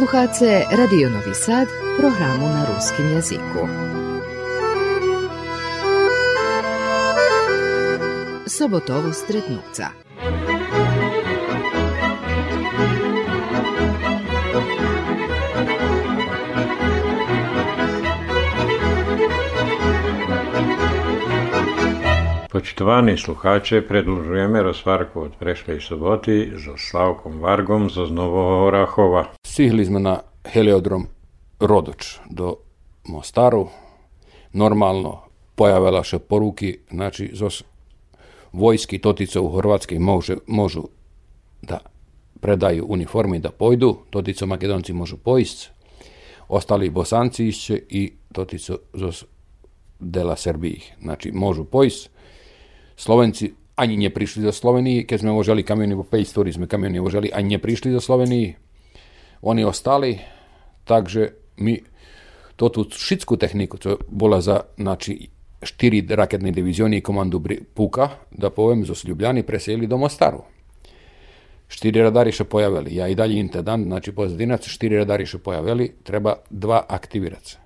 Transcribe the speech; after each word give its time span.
Slušate 0.00 0.64
Radio 0.76 1.10
Novi 1.10 1.34
Sad, 1.34 1.68
programu 1.98 2.46
na 2.46 2.66
ruskim 2.74 3.08
jeziku. 3.08 3.68
Sobotovo 8.46 9.12
stretnuca. 9.12 9.86
Počitovani 22.50 23.16
sluhače, 23.16 23.82
predlužujeme 23.88 24.62
rozvarku 24.62 25.20
od 25.20 25.32
prešlej 25.38 25.80
soboti 25.80 26.52
so 26.64 26.74
Slavkom 26.76 27.40
Vargom 27.40 27.90
z 27.90 28.06
Znovohorachova. 28.06 29.39
Stihli 29.60 29.84
smo 29.84 29.98
na 29.98 30.22
heliodrom 30.48 31.06
Rodoč 31.60 32.16
do 32.30 32.54
Mostaru. 33.04 33.66
Normalno 34.56 35.18
pojavila 35.54 36.00
še 36.00 36.16
poruki, 36.18 36.78
znači 36.88 37.26
zos 37.36 37.58
vojski 38.52 38.98
totico 38.98 39.42
u 39.42 39.50
Hrvatskoj 39.52 39.98
može, 39.98 40.36
možu 40.46 40.86
da 41.62 41.78
predaju 42.40 42.86
uniformi 42.88 43.38
da 43.38 43.50
pojdu, 43.50 43.98
totico 44.10 44.46
makedonci 44.46 44.96
možu 44.96 45.18
pojist, 45.20 45.68
ostali 46.48 46.90
bosanci 46.90 47.48
išće 47.48 47.82
i 47.88 48.12
totico 48.32 48.78
zos 48.94 49.24
dela 49.98 50.36
Srbiji. 50.36 50.80
Znači, 51.02 51.32
možu 51.32 51.64
pojist. 51.64 52.08
Slovenci 52.96 53.52
ani 53.76 53.96
nie 53.96 54.08
prišli 54.10 54.42
do 54.42 54.56
Sloveniji, 54.56 55.04
keď 55.04 55.20
sme 55.20 55.36
vožali 55.36 55.68
kamiony 55.68 56.00
po 56.00 56.08
5 56.08 56.32
ktorí 56.32 56.52
sme 56.52 56.66
kamiony 56.66 56.96
vožali, 56.98 57.28
ani 57.28 57.60
neprišli 57.60 57.92
do 57.92 58.00
Slovenii. 58.00 58.69
Oni 59.42 59.64
ostali, 59.64 60.20
takže 60.84 61.54
my 61.60 61.80
to 62.60 62.68
tú 62.68 62.84
všetkú 62.84 63.40
techniku, 63.40 63.80
čo 63.80 63.96
bola 64.12 64.44
za 64.44 64.68
znači, 64.76 65.32
4 65.64 66.08
raketne 66.12 66.52
divizióny 66.52 67.00
komandu 67.00 67.40
Puka, 67.74 68.28
da 68.32 68.50
poviem, 68.50 68.84
zo 68.84 68.92
Ljubljani 68.92 69.42
preseli 69.42 69.86
do 69.86 69.96
Mostaru. 69.96 70.44
Štyri 71.70 72.02
radari 72.02 72.32
še 72.32 72.44
pojavili. 72.44 72.96
Ja 72.96 73.08
i 73.08 73.14
dalje 73.14 73.38
intendant, 73.38 73.86
znači 73.86 74.12
pozadinac, 74.12 74.66
štyri 74.66 74.98
radari 74.98 75.26
še 75.26 75.38
pojavili, 75.38 76.02
treba 76.02 76.42
dva 76.50 76.84
aktivirati. 76.88 77.56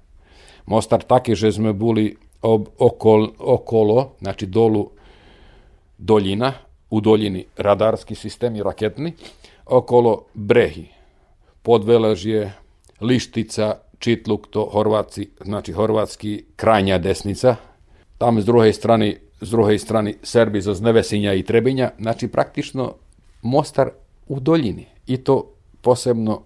Mostar 0.66 1.02
taki, 1.02 1.34
že 1.34 1.52
sme 1.52 1.72
boli 1.72 2.12
ob, 2.42 2.68
okol, 2.78 3.32
okolo, 3.38 4.16
znači 4.20 4.46
dolu 4.46 4.90
doljina, 5.98 6.52
u 6.90 7.00
doljini 7.00 7.46
radarski 7.56 8.14
sistem 8.14 8.56
i 8.56 8.62
raketni, 8.62 9.14
okolo 9.66 10.26
brehi, 10.34 10.93
podvelažje, 11.64 12.52
lištica, 13.00 13.74
čitluk, 13.98 14.46
to 14.50 14.68
Horvaci, 14.72 15.28
znači 15.44 15.72
horvatski 15.72 16.44
krajnja 16.56 16.98
desnica, 16.98 17.56
tam 18.18 18.40
s 18.40 18.44
druge 18.44 18.72
strane, 18.72 19.16
s 19.40 19.50
druge 19.50 19.78
strane 19.78 20.14
Serbi 20.22 20.60
za 20.60 20.74
Znevesinja 20.74 21.34
i 21.34 21.42
Trebinja, 21.42 21.90
znači 21.98 22.28
praktično 22.28 22.94
Mostar 23.42 23.90
u 24.28 24.40
doljini 24.40 24.86
i 25.06 25.16
to 25.16 25.54
posebno 25.80 26.42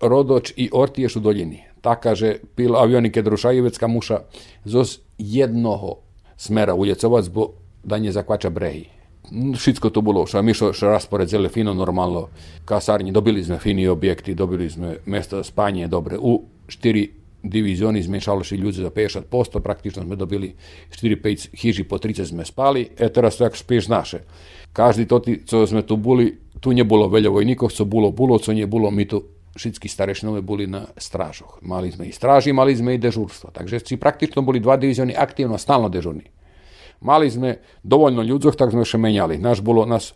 Rodoč 0.00 0.52
i 0.56 0.70
Ortiješ 0.72 1.16
u 1.16 1.20
doljini. 1.20 1.62
Tak 1.80 2.02
kaže 2.02 2.36
pil 2.54 2.76
avionike 2.76 3.22
Drušajevecka 3.22 3.86
muša 3.86 4.20
zos 4.64 4.98
jednoho 5.18 5.96
smera 6.36 6.74
uljecovac, 6.74 7.28
bo 7.28 7.52
da 7.84 7.98
nje 7.98 8.12
zakvača 8.12 8.50
brehi. 8.50 9.01
Všetko 9.30 9.90
to 9.90 10.00
bolo, 10.00 10.26
što 10.26 10.42
mi 10.42 10.54
što 10.54 10.72
raspored 10.82 11.28
zele 11.28 11.48
fino 11.48 11.74
normalno, 11.74 12.28
kasarnji, 12.64 13.12
dobili 13.12 13.44
sme 13.44 13.58
fini 13.58 13.86
objekti, 13.88 14.34
dobili 14.34 14.70
sme 14.70 14.96
mjesto 15.06 15.44
spanje 15.44 15.88
dobre. 15.88 16.18
U 16.18 16.42
štiri 16.68 17.10
divizioni 17.42 18.02
zmešalo 18.02 18.44
še 18.44 18.56
ljudi 18.56 18.82
za 18.82 18.90
50%, 18.90 19.60
praktično 19.60 20.02
sme 20.02 20.16
dobili 20.16 20.54
4-5 20.90 21.48
hiži 21.58 21.84
po 21.84 21.98
30 21.98 22.24
sme 22.24 22.44
spali, 22.44 22.86
e 22.98 23.08
teraz 23.08 23.36
to 23.36 23.44
jak 23.44 23.56
speš 23.56 23.88
naše. 23.88 24.22
Každý 24.72 25.06
to, 25.06 25.22
co 25.46 25.66
sme 25.66 25.82
tu 25.82 25.96
boli, 25.96 26.32
tu 26.60 26.72
nie 26.72 26.84
bolo 26.84 27.10
veľa 27.10 27.30
vojníkov, 27.30 27.74
co 27.74 27.84
bolo, 27.84 28.12
bolo, 28.12 28.38
co 28.38 28.52
nie 28.52 28.66
bolo, 28.66 28.90
tu 29.06 29.22
všetky 29.52 29.88
starešinové 29.88 30.40
boli 30.40 30.64
na 30.64 30.88
strážoch. 30.96 31.60
Mali 31.60 31.92
sme 31.92 32.08
i 32.08 32.12
stráži, 32.12 32.56
mali 32.56 32.72
sme 32.72 32.96
i 32.96 33.02
dežurstvo. 33.02 33.52
Takže 33.52 33.84
si 33.84 34.00
praktično 34.00 34.40
boli 34.40 34.60
dva 34.60 34.80
divizioni 34.80 35.12
aktívno, 35.12 35.60
stalno 35.60 35.92
dežurní. 35.92 36.24
Mali 37.02 37.30
sme 37.30 37.58
dovoljno 37.82 38.22
ľudzoch, 38.22 38.56
tak 38.56 38.70
sme 38.70 38.86
še 38.86 38.98
menjali. 38.98 39.38
Naš 39.38 39.60
bolo, 39.60 39.86
nas 39.86 40.14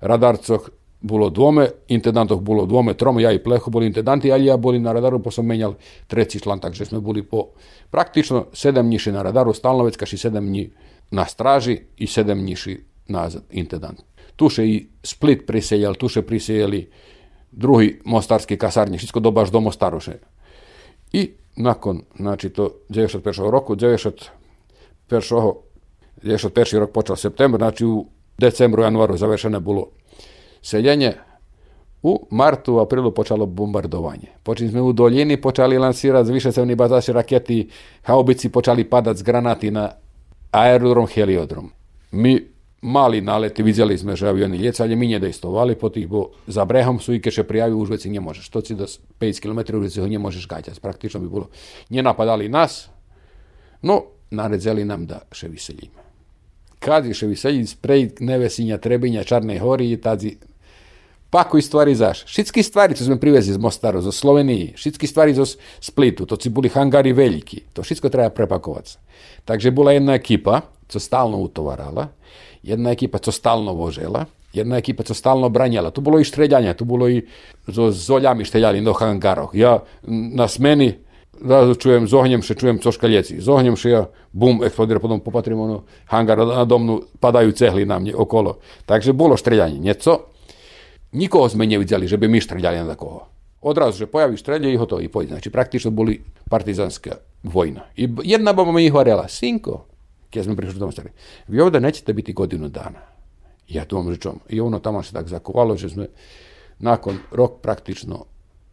radarcoch 0.00 0.70
bolo 1.00 1.30
dvome, 1.30 1.68
intendantoch 1.88 2.40
bolo 2.44 2.66
dvome, 2.66 2.94
trome, 2.94 3.22
ja 3.22 3.32
i 3.32 3.40
pleho 3.42 3.70
boli 3.70 3.86
intendanti, 3.86 4.32
ali 4.32 4.46
ja 4.46 4.56
boli 4.56 4.78
na 4.78 4.92
radaru, 4.92 5.22
pa 5.22 5.30
som 5.30 5.46
menjal 5.46 5.74
treći 6.06 6.40
član, 6.40 6.60
takže 6.60 6.84
sme 6.84 7.00
boli 7.00 7.22
po 7.22 7.48
praktično 7.90 8.46
sedam 8.52 8.88
njiši 8.88 9.12
na 9.12 9.22
radaru, 9.22 9.54
stalno 9.54 9.84
već 9.84 9.96
kaši 9.96 10.18
sedam 10.18 10.52
na 11.10 11.24
straži 11.26 11.78
i 11.96 12.06
sedam 12.06 12.44
njiši 12.44 12.78
nazad 13.08 13.42
intendant. 13.50 14.02
Tuše 14.36 14.66
i 14.66 14.86
Split 15.02 15.46
priseljali, 15.46 15.96
tuše 15.96 16.22
priseljali 16.22 16.90
drugi 17.52 18.00
mostarski 18.04 18.56
kasarnji, 18.56 18.98
všetko 18.98 19.20
do 19.20 19.30
baš 19.30 19.50
do 19.50 19.60
Mostaroše. 19.60 20.18
I 21.12 21.30
nakon, 21.56 22.02
znači 22.16 22.50
to 22.50 22.70
91. 22.88 23.50
roku, 23.50 23.76
91. 23.76 25.54
još 26.22 26.44
od 26.44 26.58
rok 26.72 26.90
počeo 26.90 27.16
september, 27.16 27.58
znači 27.58 27.84
u 27.84 28.06
decembru, 28.38 28.82
januaru 28.82 29.16
završeno 29.16 29.60
bolo 29.60 29.86
seljenje. 30.62 31.12
U 32.02 32.26
martu, 32.30 32.78
aprilu 32.78 33.10
počalo 33.14 33.46
bombardovanje. 33.46 34.28
Počeli 34.42 34.70
sme 34.70 34.80
u 34.80 34.92
doljini, 34.92 35.40
počali 35.40 35.78
lansirati 35.78 36.32
višecevni 36.32 36.74
bazaši 36.74 37.12
raketi, 37.12 37.68
haubici 38.02 38.48
počali 38.48 38.84
padati 38.84 39.18
z 39.18 39.22
granati 39.22 39.70
na 39.70 39.90
aerodrom, 40.50 41.06
heliodrom. 41.06 41.70
Mi 42.10 42.40
mali 42.82 43.20
naleti, 43.20 43.62
vidjeli 43.62 43.98
sme, 43.98 44.16
že 44.16 44.28
avioni 44.28 44.56
ljecali, 44.56 44.96
mi 44.96 45.06
nje 45.06 45.18
dejstovali 45.18 45.74
po 45.74 45.88
tih, 45.88 46.08
bo 46.08 46.30
za 46.46 46.64
brehom 46.64 47.00
su 47.00 47.14
i 47.14 47.20
keše 47.20 47.44
prijavi 47.44 47.72
u 47.72 47.78
Užveci 47.78 48.10
nje 48.10 48.20
možeš. 48.20 48.48
To 48.48 48.60
si 48.60 48.74
do 48.74 48.86
5 49.20 49.40
km 49.40 49.76
Užveci 49.76 50.00
ho 50.00 50.08
nje 50.08 50.18
možeš 50.18 50.48
gađati. 50.48 50.80
Praktično 50.80 51.20
bi 51.20 51.28
bilo. 51.28 51.48
Nje 51.90 52.02
napadali 52.02 52.48
nas, 52.48 52.88
no 53.82 54.02
naredzeli 54.30 54.84
nam 54.84 55.06
da 55.06 55.20
še 55.32 55.48
vyselíme. 56.80 56.88
Kadiševi 57.30 57.36
sedí 57.36 57.66
sprej 57.66 58.16
Nevesinja, 58.20 58.78
Trebinja, 58.80 59.24
Čarnej 59.24 59.60
hory, 59.60 60.00
tadzi 60.00 60.40
pakuj 61.30 61.62
stvari 61.62 61.94
zaš. 61.94 62.24
Všetky 62.26 62.64
stvari, 62.64 62.94
co 62.96 63.04
sme 63.04 63.20
privezli 63.20 63.54
z 63.54 63.60
Mostaru, 63.60 64.00
zo 64.00 64.10
Sloveniji, 64.10 64.74
všetky 64.74 65.06
stvari 65.06 65.36
zo 65.36 65.44
Splitu, 65.78 66.26
to 66.26 66.34
ci 66.40 66.50
boli 66.50 66.72
hangari 66.72 67.12
veľkí, 67.12 67.76
to 67.76 67.84
všetko 67.84 68.08
treba 68.10 68.32
prepakovať. 68.32 68.98
Takže 69.46 69.70
bola 69.70 69.94
jedna 69.94 70.16
ekipa, 70.18 70.66
co 70.88 70.98
stalno 70.98 71.38
utovarala, 71.38 72.10
jedna 72.66 72.90
ekipa, 72.90 73.22
co 73.22 73.30
stalno 73.30 73.76
vožela, 73.76 74.26
jedna 74.50 74.82
ekipa, 74.82 75.06
co 75.06 75.14
stalno 75.14 75.46
branjala. 75.52 75.94
Tu 75.94 76.02
bolo 76.02 76.18
i 76.18 76.26
štreljanja, 76.26 76.74
tu 76.74 76.82
bolo 76.82 77.06
i 77.06 77.22
so 77.70 77.94
zoljami 77.94 78.42
šteljali 78.42 78.82
do 78.82 78.90
hangarov. 78.96 79.54
Ja 79.54 79.86
na 80.08 80.48
smeni 80.50 80.98
zrazu 81.44 81.74
čujem, 81.74 82.06
zohnjem 82.08 82.42
še, 82.42 82.54
čujem 82.54 82.78
coška 82.82 83.08
ljeci. 83.08 83.40
Zohnjem 83.40 83.76
še 83.76 83.90
ja, 83.90 84.02
bum, 84.32 84.62
eksplodira, 84.66 85.00
potom 85.00 85.20
popatrím 85.24 85.60
ono, 85.60 85.82
hangar 86.12 86.44
na 86.46 86.64
domnu, 86.64 87.00
padaju 87.20 87.52
cehli 87.52 87.86
na 87.88 87.98
mne 87.98 88.14
okolo. 88.14 88.58
Štreljanje, 89.36 89.80
nieco. 89.80 90.18
Nikoho 91.12 91.48
sme 91.50 91.66
nevidjeli, 91.66 92.06
že 92.06 92.16
by 92.16 92.28
my 92.30 92.38
štreljali 92.40 92.84
na 92.86 92.94
koho. 92.94 93.26
Odrazu, 93.60 94.04
že 94.04 94.06
pojavi 94.06 94.38
strelje 94.38 94.72
i 94.72 94.78
hotovo 94.80 95.02
i 95.02 95.08
pojde. 95.08 95.34
Znači, 95.34 95.50
praktično 95.50 95.90
boli 95.90 96.20
partizanska 96.48 97.18
vojna. 97.42 97.90
I 97.96 98.08
jedna 98.24 98.52
baba 98.52 98.72
mi 98.72 98.88
hovorila, 98.88 99.28
sinko, 99.28 99.84
keď 100.30 100.44
sme 100.44 100.56
prišli 100.56 100.78
do 100.78 100.86
Mostara, 100.86 101.10
vi 101.48 101.60
ovdje 101.60 101.80
nećete 101.80 102.12
biti 102.12 102.32
godinu 102.32 102.68
dana. 102.68 103.02
Ja 103.68 103.84
tu 103.84 103.96
vam 103.96 104.08
rečom. 104.08 104.40
I 104.48 104.60
ono 104.60 104.78
tamo 104.78 105.02
se 105.02 105.12
tak 105.12 105.28
zakovalo, 105.28 105.76
že 105.76 105.88
sme 105.88 106.06
nakon 106.78 107.18
rok 107.32 107.60
praktično 107.62 108.24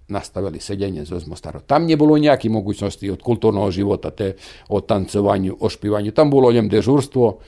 nastavili 0.07 0.59
seljenje 0.59 1.05
z 1.05 1.27
Mostara. 1.27 1.59
Tam 1.59 1.85
nie 1.85 1.97
bolo 1.97 2.17
nejaké 2.17 2.49
mogućnosti 2.49 3.11
od 3.11 3.21
kulturného 3.21 3.71
života, 3.71 4.11
te 4.11 4.39
o 4.69 4.81
tancovanju, 4.81 5.57
o 5.59 5.69
špivanju. 5.69 6.11
Tam 6.11 6.29
bolo 6.29 6.49
len 6.49 6.69
dežurstvo, 6.69 7.39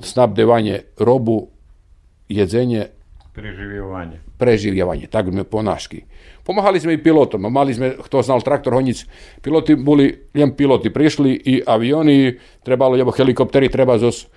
snabdevanje 0.00 0.96
robu, 0.98 1.48
jedzenje. 2.28 2.86
Preživljavanje. 3.36 4.20
Preživljavanje, 4.38 5.06
tak 5.06 5.28
sme 5.28 5.44
po 5.44 5.62
naški. 5.62 6.04
Pomáhali 6.44 6.80
sme 6.80 6.96
i 6.96 7.02
pilotom, 7.02 7.44
mali 7.52 7.74
sme, 7.74 7.92
kto 8.00 8.22
znal 8.22 8.40
traktor 8.40 8.72
Honic, 8.72 9.04
piloti 9.42 9.76
boli, 9.76 10.30
len 10.32 10.56
piloti 10.56 10.88
prišli 10.88 11.32
i 11.44 11.54
avioni, 11.66 12.38
trebalo, 12.64 12.96
lebo 12.96 13.12
helikopteri 13.12 13.68
treba 13.68 13.98
zos 13.98 14.30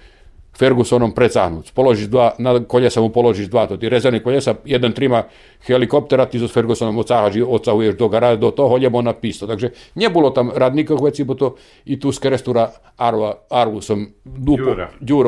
Fergusonom 0.60 1.16
precahnuť. 1.16 1.72
Položíš 1.72 2.12
dva, 2.12 2.36
na 2.36 2.60
koljesa 2.60 3.00
mu 3.00 3.08
položíš 3.16 3.48
dva, 3.48 3.64
to 3.72 3.80
ti 3.80 3.88
rezervni 3.88 4.20
koljesa, 4.20 4.60
jeden 4.68 4.92
trima 4.92 5.24
helikoptera, 5.64 6.28
ti 6.28 6.36
s 6.40 6.52
Fergusonom 6.52 7.00
ocahaš 7.00 7.40
i 7.40 7.44
ocahuješ 7.44 7.96
do 7.96 8.10
gara, 8.12 8.36
do 8.36 8.52
toho, 8.52 8.76
lebo 8.76 9.00
na 9.00 9.16
pisto. 9.16 9.48
Takže 9.48 9.72
nebolo 9.96 10.36
tam 10.36 10.52
radníkov 10.52 11.00
veci, 11.00 11.24
bo 11.24 11.40
to 11.40 11.56
i 11.88 11.96
tu 11.96 12.12
z 12.12 12.20
Kerestura 12.20 12.68
Arva, 13.00 13.48
Arvu 13.48 13.80
som, 13.80 14.04
dupo, 14.28 14.76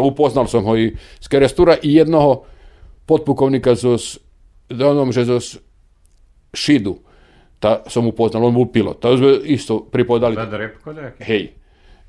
upoznal 0.04 0.51
som 0.51 0.68
ho 0.68 0.75
i 0.75 0.92
z 1.00 1.28
Kerestura 1.31 1.80
i 1.80 1.95
jednoho 1.95 2.44
podpukovnika 3.07 3.72
zo, 3.80 3.95
onom, 4.68 5.16
že 5.16 5.24
zo 5.24 5.39
Šidu, 6.51 7.00
Ta 7.62 7.86
som 7.88 8.10
upoznal, 8.10 8.42
on 8.50 8.57
bol 8.57 8.66
pilot. 8.74 8.98
Ta 8.98 9.13
isto 9.45 9.86
pripodali. 9.86 10.34
Da 10.34 10.50
Hej. 11.22 11.54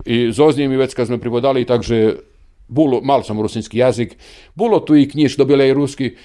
I 0.09 0.33
zoznije 0.33 0.69
mi 0.69 0.81
već 0.81 0.97
kad 0.97 1.07
sme 1.07 1.21
pripodali, 1.21 1.69
takže 1.69 2.32
bulo, 2.69 3.01
malo 3.01 3.23
sam 3.23 3.41
rusinski 3.41 3.79
jazik, 3.79 4.17
bulo 4.55 4.81
tu 4.81 4.97
i 4.97 5.09
knjiž, 5.09 5.37
dobila 5.37 5.65
i 5.65 5.75
ruski, 5.75 6.17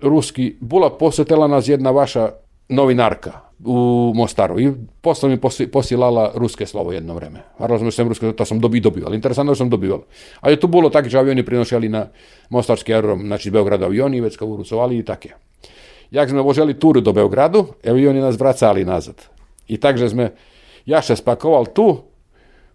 ruski, 0.00 0.56
bula 0.60 0.90
posjetila 0.98 1.48
nas 1.48 1.68
jedna 1.68 1.90
vaša 1.90 2.30
novinarka 2.68 3.40
u 3.64 4.12
Mostaru 4.14 4.60
i 4.60 4.72
posle 5.00 5.28
mi 5.28 5.40
posi, 5.40 5.66
posilala 5.66 6.32
ruske 6.34 6.66
slovo 6.66 6.92
jedno 6.92 7.14
vreme. 7.14 7.42
Razumio 7.58 7.90
sam 7.90 8.08
ruske, 8.08 8.32
to 8.32 8.44
sam 8.44 8.60
dobi, 8.60 8.80
dobivali. 8.80 9.16
Interesantno 9.16 9.54
sam 9.54 9.70
dobivali. 9.70 10.02
Ali 10.40 10.60
tu 10.60 10.68
bilo 10.68 10.90
tak, 10.90 11.08
že 11.08 11.18
avioni 11.18 11.44
prinošali 11.44 11.88
na 11.88 12.06
Mostarski 12.48 12.94
aerodrom, 12.94 13.26
znači 13.26 13.48
iz 13.48 13.52
Beograda 13.52 13.84
avioni, 13.84 14.20
već 14.20 14.36
kao 14.36 14.48
urucovali 14.48 14.98
i 14.98 15.04
také. 15.04 15.34
Jak 16.10 16.30
sme 16.30 16.42
voželi 16.42 16.74
tur 16.74 17.00
do 17.00 17.12
Beogradu, 17.12 17.66
avioni 17.86 18.20
nas 18.20 18.38
vracali 18.38 18.84
nazad. 18.84 19.14
I 19.68 19.76
takže 19.76 20.08
sme, 20.08 20.30
ja 20.86 21.02
še 21.02 21.16
spakoval 21.16 21.66
tu, 21.74 22.00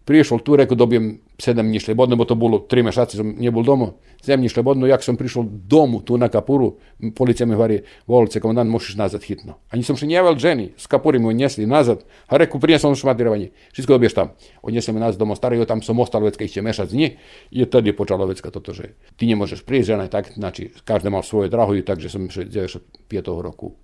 prišol 0.05 0.39
tu, 0.39 0.55
rekao 0.55 0.77
dobijem 0.77 1.24
sedam 1.39 1.67
dní 1.67 1.79
slobodno, 1.79 2.15
bo 2.15 2.25
to 2.25 2.35
bilo 2.35 2.59
tri 2.59 2.83
mešaci, 2.83 3.17
som 3.17 3.35
nebol 3.39 3.63
doma, 3.63 3.91
zemlji 4.23 4.49
slobodno, 4.49 4.87
jak 4.87 5.03
som 5.03 5.17
prišol 5.17 5.45
domu 5.67 6.01
tu 6.01 6.17
na 6.17 6.29
kapuru, 6.29 6.77
policija 7.15 7.47
mi 7.47 7.55
hovorí, 7.55 7.81
volce, 8.07 8.39
komandant, 8.39 8.71
možeš 8.71 8.95
nazad 8.95 9.23
hitno. 9.23 9.59
Ani 9.69 9.83
som 9.83 9.97
še 9.99 10.07
njeval 10.07 10.37
ženi, 10.39 10.71
s 10.77 10.87
kapuri 10.87 11.19
mi 11.19 11.29
odnesli 11.29 11.67
nazad, 11.67 12.05
a 12.27 12.37
rekao, 12.37 12.59
prije 12.59 12.79
sam 12.79 12.95
šmatirovanje, 12.95 13.51
všetko 13.73 13.93
dobiješ 13.93 14.13
tam. 14.13 14.31
Odnesli 14.61 14.93
me 14.93 15.03
nazad 15.03 15.19
do 15.19 15.25
Mostara 15.25 15.55
i 15.55 15.65
tam 15.65 15.81
sam 15.81 15.99
ostal 15.99 16.23
već 16.23 16.37
kad 16.37 16.49
će 16.49 16.61
mešać 16.61 16.89
z 16.89 16.93
njih 16.93 17.11
i 17.51 17.65
tad 17.65 17.85
je 17.85 17.95
počalo 17.95 18.25
već 18.25 18.41
toto, 18.41 18.73
že 18.73 18.95
ti 19.15 19.27
ne 19.27 19.35
možeš 19.35 19.63
prije 19.65 19.83
žena 19.83 20.05
i 20.05 20.09
tak, 20.09 20.31
znači, 20.35 20.71
každe 20.83 21.09
mal 21.09 21.23
svoje 21.23 21.49
draho 21.49 21.75
i 21.75 21.85
takže 21.85 22.09
sam 22.09 22.29
95. 22.29 23.41
roku 23.41 23.75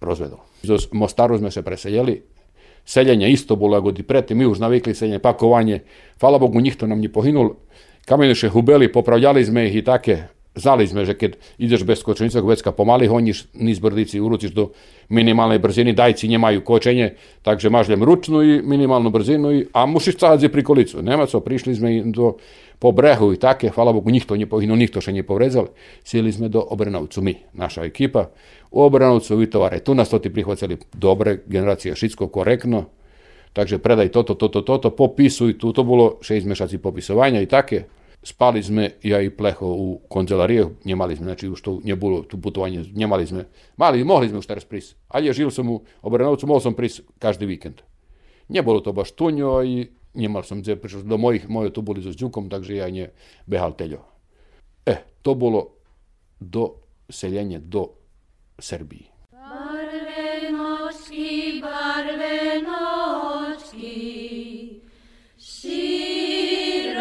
rozvedol. 0.00 0.38
Z 0.62 0.88
Mostaru 0.92 1.38
sme 1.38 1.50
se 1.50 1.62
preseljeli, 1.62 2.22
seljenje 2.88 3.28
isto 3.28 3.56
bolo 3.56 3.76
preti, 4.02 4.34
mi 4.34 4.48
už 4.48 4.58
navikli 4.64 4.94
seljenje, 4.94 5.20
pakovanje, 5.20 5.82
hvala 6.20 6.38
Bogu 6.38 6.60
njih 6.60 6.76
to 6.76 6.86
nam 6.86 7.00
nie 7.00 7.12
pohynul, 7.12 7.54
kamenuše 8.08 8.48
hubeli, 8.48 8.88
popravljali 8.92 9.44
sme 9.44 9.68
ih 9.68 9.76
i 9.76 9.84
take, 9.84 10.32
znali 10.56 10.88
sme, 10.88 11.04
že 11.04 11.12
keď 11.14 11.36
ideš 11.60 11.84
bez 11.84 12.00
kočenicog 12.02 12.48
vecka 12.48 12.72
pomaly 12.72 13.06
honíš 13.06 13.52
niz 13.54 13.78
brdici, 13.78 14.20
uruciš 14.20 14.56
do 14.56 14.72
minimalnej 15.12 15.60
brziny, 15.60 15.92
dajci 15.92 16.32
nemajú 16.32 16.64
kočenje, 16.64 17.14
takže 17.44 17.70
mažljem 17.70 18.02
ručnu 18.02 18.42
i 18.42 18.52
minimalnu 18.64 19.12
brzinu, 19.12 19.52
i, 19.52 19.58
a 19.72 19.86
mušiš 19.86 20.16
pri 20.48 20.62
kolicu. 20.64 21.02
Nema 21.02 21.28
co, 21.28 21.40
prišli 21.40 21.74
sme 21.74 22.02
do, 22.08 22.40
po 22.78 22.92
brehu 22.92 23.32
i 23.32 23.36
také, 23.36 23.70
hvala 23.74 23.92
Bogu, 23.92 24.10
nikto 24.10 24.36
nije 24.36 24.46
poginuo, 24.46 24.76
nikto 24.76 25.00
še 25.00 25.12
nije 25.12 25.26
povrezal. 25.26 25.68
Sjeli 26.04 26.32
smo 26.32 26.48
do 26.48 26.62
Obrenovcu 26.70 27.22
mi, 27.22 27.34
naša 27.52 27.84
ekipa. 27.84 28.28
U 28.70 28.82
Obrenovcu 28.82 29.36
Vitovare, 29.36 29.80
tu 29.80 29.94
nas 29.94 30.10
to 30.10 30.18
ti 30.18 30.32
prihvacili 30.32 30.78
dobre 30.92 31.38
generacije 31.46 31.96
Šitsko, 31.96 32.28
korektno. 32.28 32.84
Takže 33.52 33.78
predaj 33.78 34.12
toto, 34.14 34.34
toto, 34.34 34.62
toto, 34.62 34.90
popisuj 34.90 35.58
tu, 35.58 35.72
to 35.72 35.82
bilo 35.82 36.18
še 36.22 36.38
izmešaci 36.38 36.78
popisovanja 36.78 37.40
i 37.42 37.50
take. 37.50 37.84
Spali 38.22 38.62
smo 38.62 38.82
ja 39.02 39.20
i 39.22 39.30
Pleho 39.30 39.66
u 39.66 40.00
konzelariju, 40.08 40.70
njemali 40.84 41.16
smo, 41.16 41.24
znači 41.24 41.50
što 41.54 41.80
nje 41.84 41.96
bilo 41.96 42.22
tu 42.22 42.40
putovanje, 42.40 42.84
njemali 42.94 43.26
smo, 43.26 43.42
mali, 43.76 44.04
mogli 44.04 44.28
smo 44.28 44.42
šta 44.42 44.54
raspris, 44.54 44.94
ali 45.08 45.26
je 45.26 45.32
žil 45.32 45.50
sam 45.50 45.70
u 45.70 45.80
Obrenovcu, 46.02 46.46
mogao 46.46 46.60
sam 46.60 46.74
pris 46.74 47.00
každi 47.18 47.46
vikend. 47.46 47.82
Nje 48.48 48.62
bilo 48.62 48.80
to 48.80 48.92
baš 48.92 49.10
tunjo 49.10 49.62
i 49.64 49.86
nemal 50.18 50.42
som 50.42 50.58
gdje, 50.58 50.76
prišao 50.76 51.06
do 51.06 51.16
mojich, 51.16 51.48
moje 51.48 51.70
tu 51.70 51.86
boli 51.86 52.02
so 52.02 52.10
Đukom, 52.10 52.50
takže 52.50 52.82
ja 52.82 52.90
ne 52.90 53.14
behal 53.46 53.78
teľo. 53.78 54.02
E, 54.82 55.22
to 55.22 55.38
bolo 55.38 55.78
do 56.40 56.74
seljenje 57.10 57.58
do 57.58 57.88
Srbiji. 58.58 59.10
Barvenočki, 59.32 61.62
barvenočki, 61.62 62.40
širom 65.38 66.96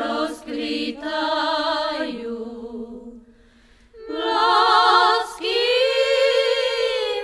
rozkvitaju. 0.00 2.40
Mlaski 4.10 5.66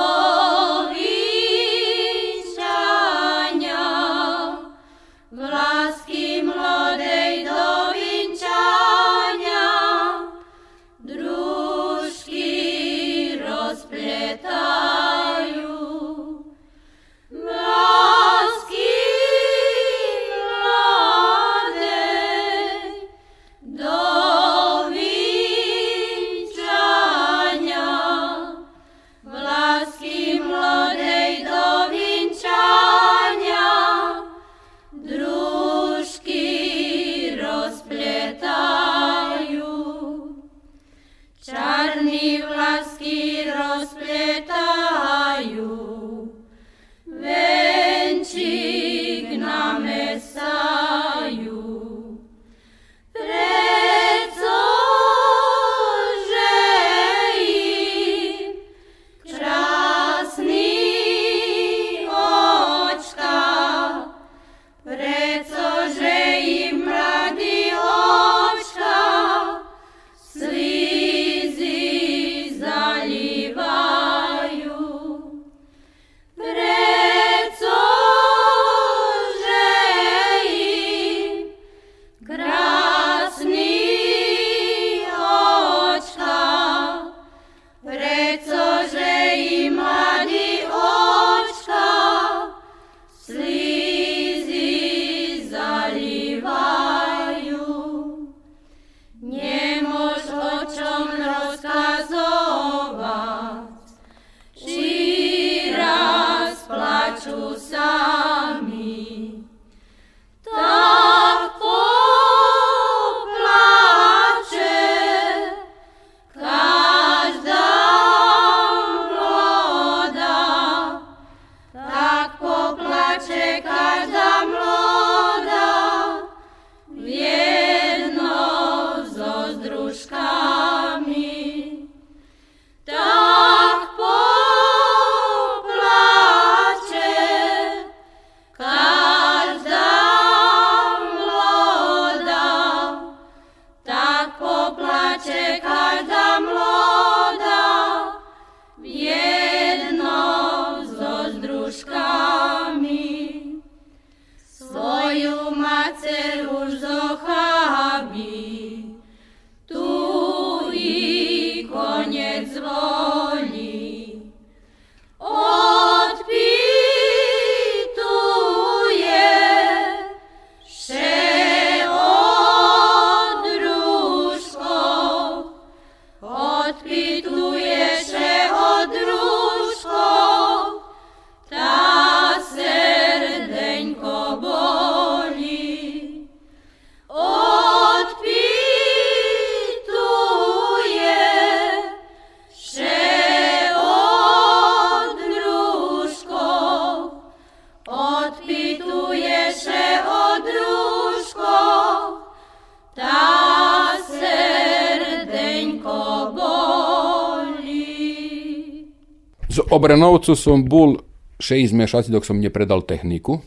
Obrenovcu 209.95 210.35
som 210.35 210.65
bol 210.67 210.97
6 211.39 211.71
mjeseci 211.71 212.11
dok 212.11 212.27
som 212.27 212.35
mne 212.35 212.51
predal 212.51 212.83
tehniku. 212.83 213.39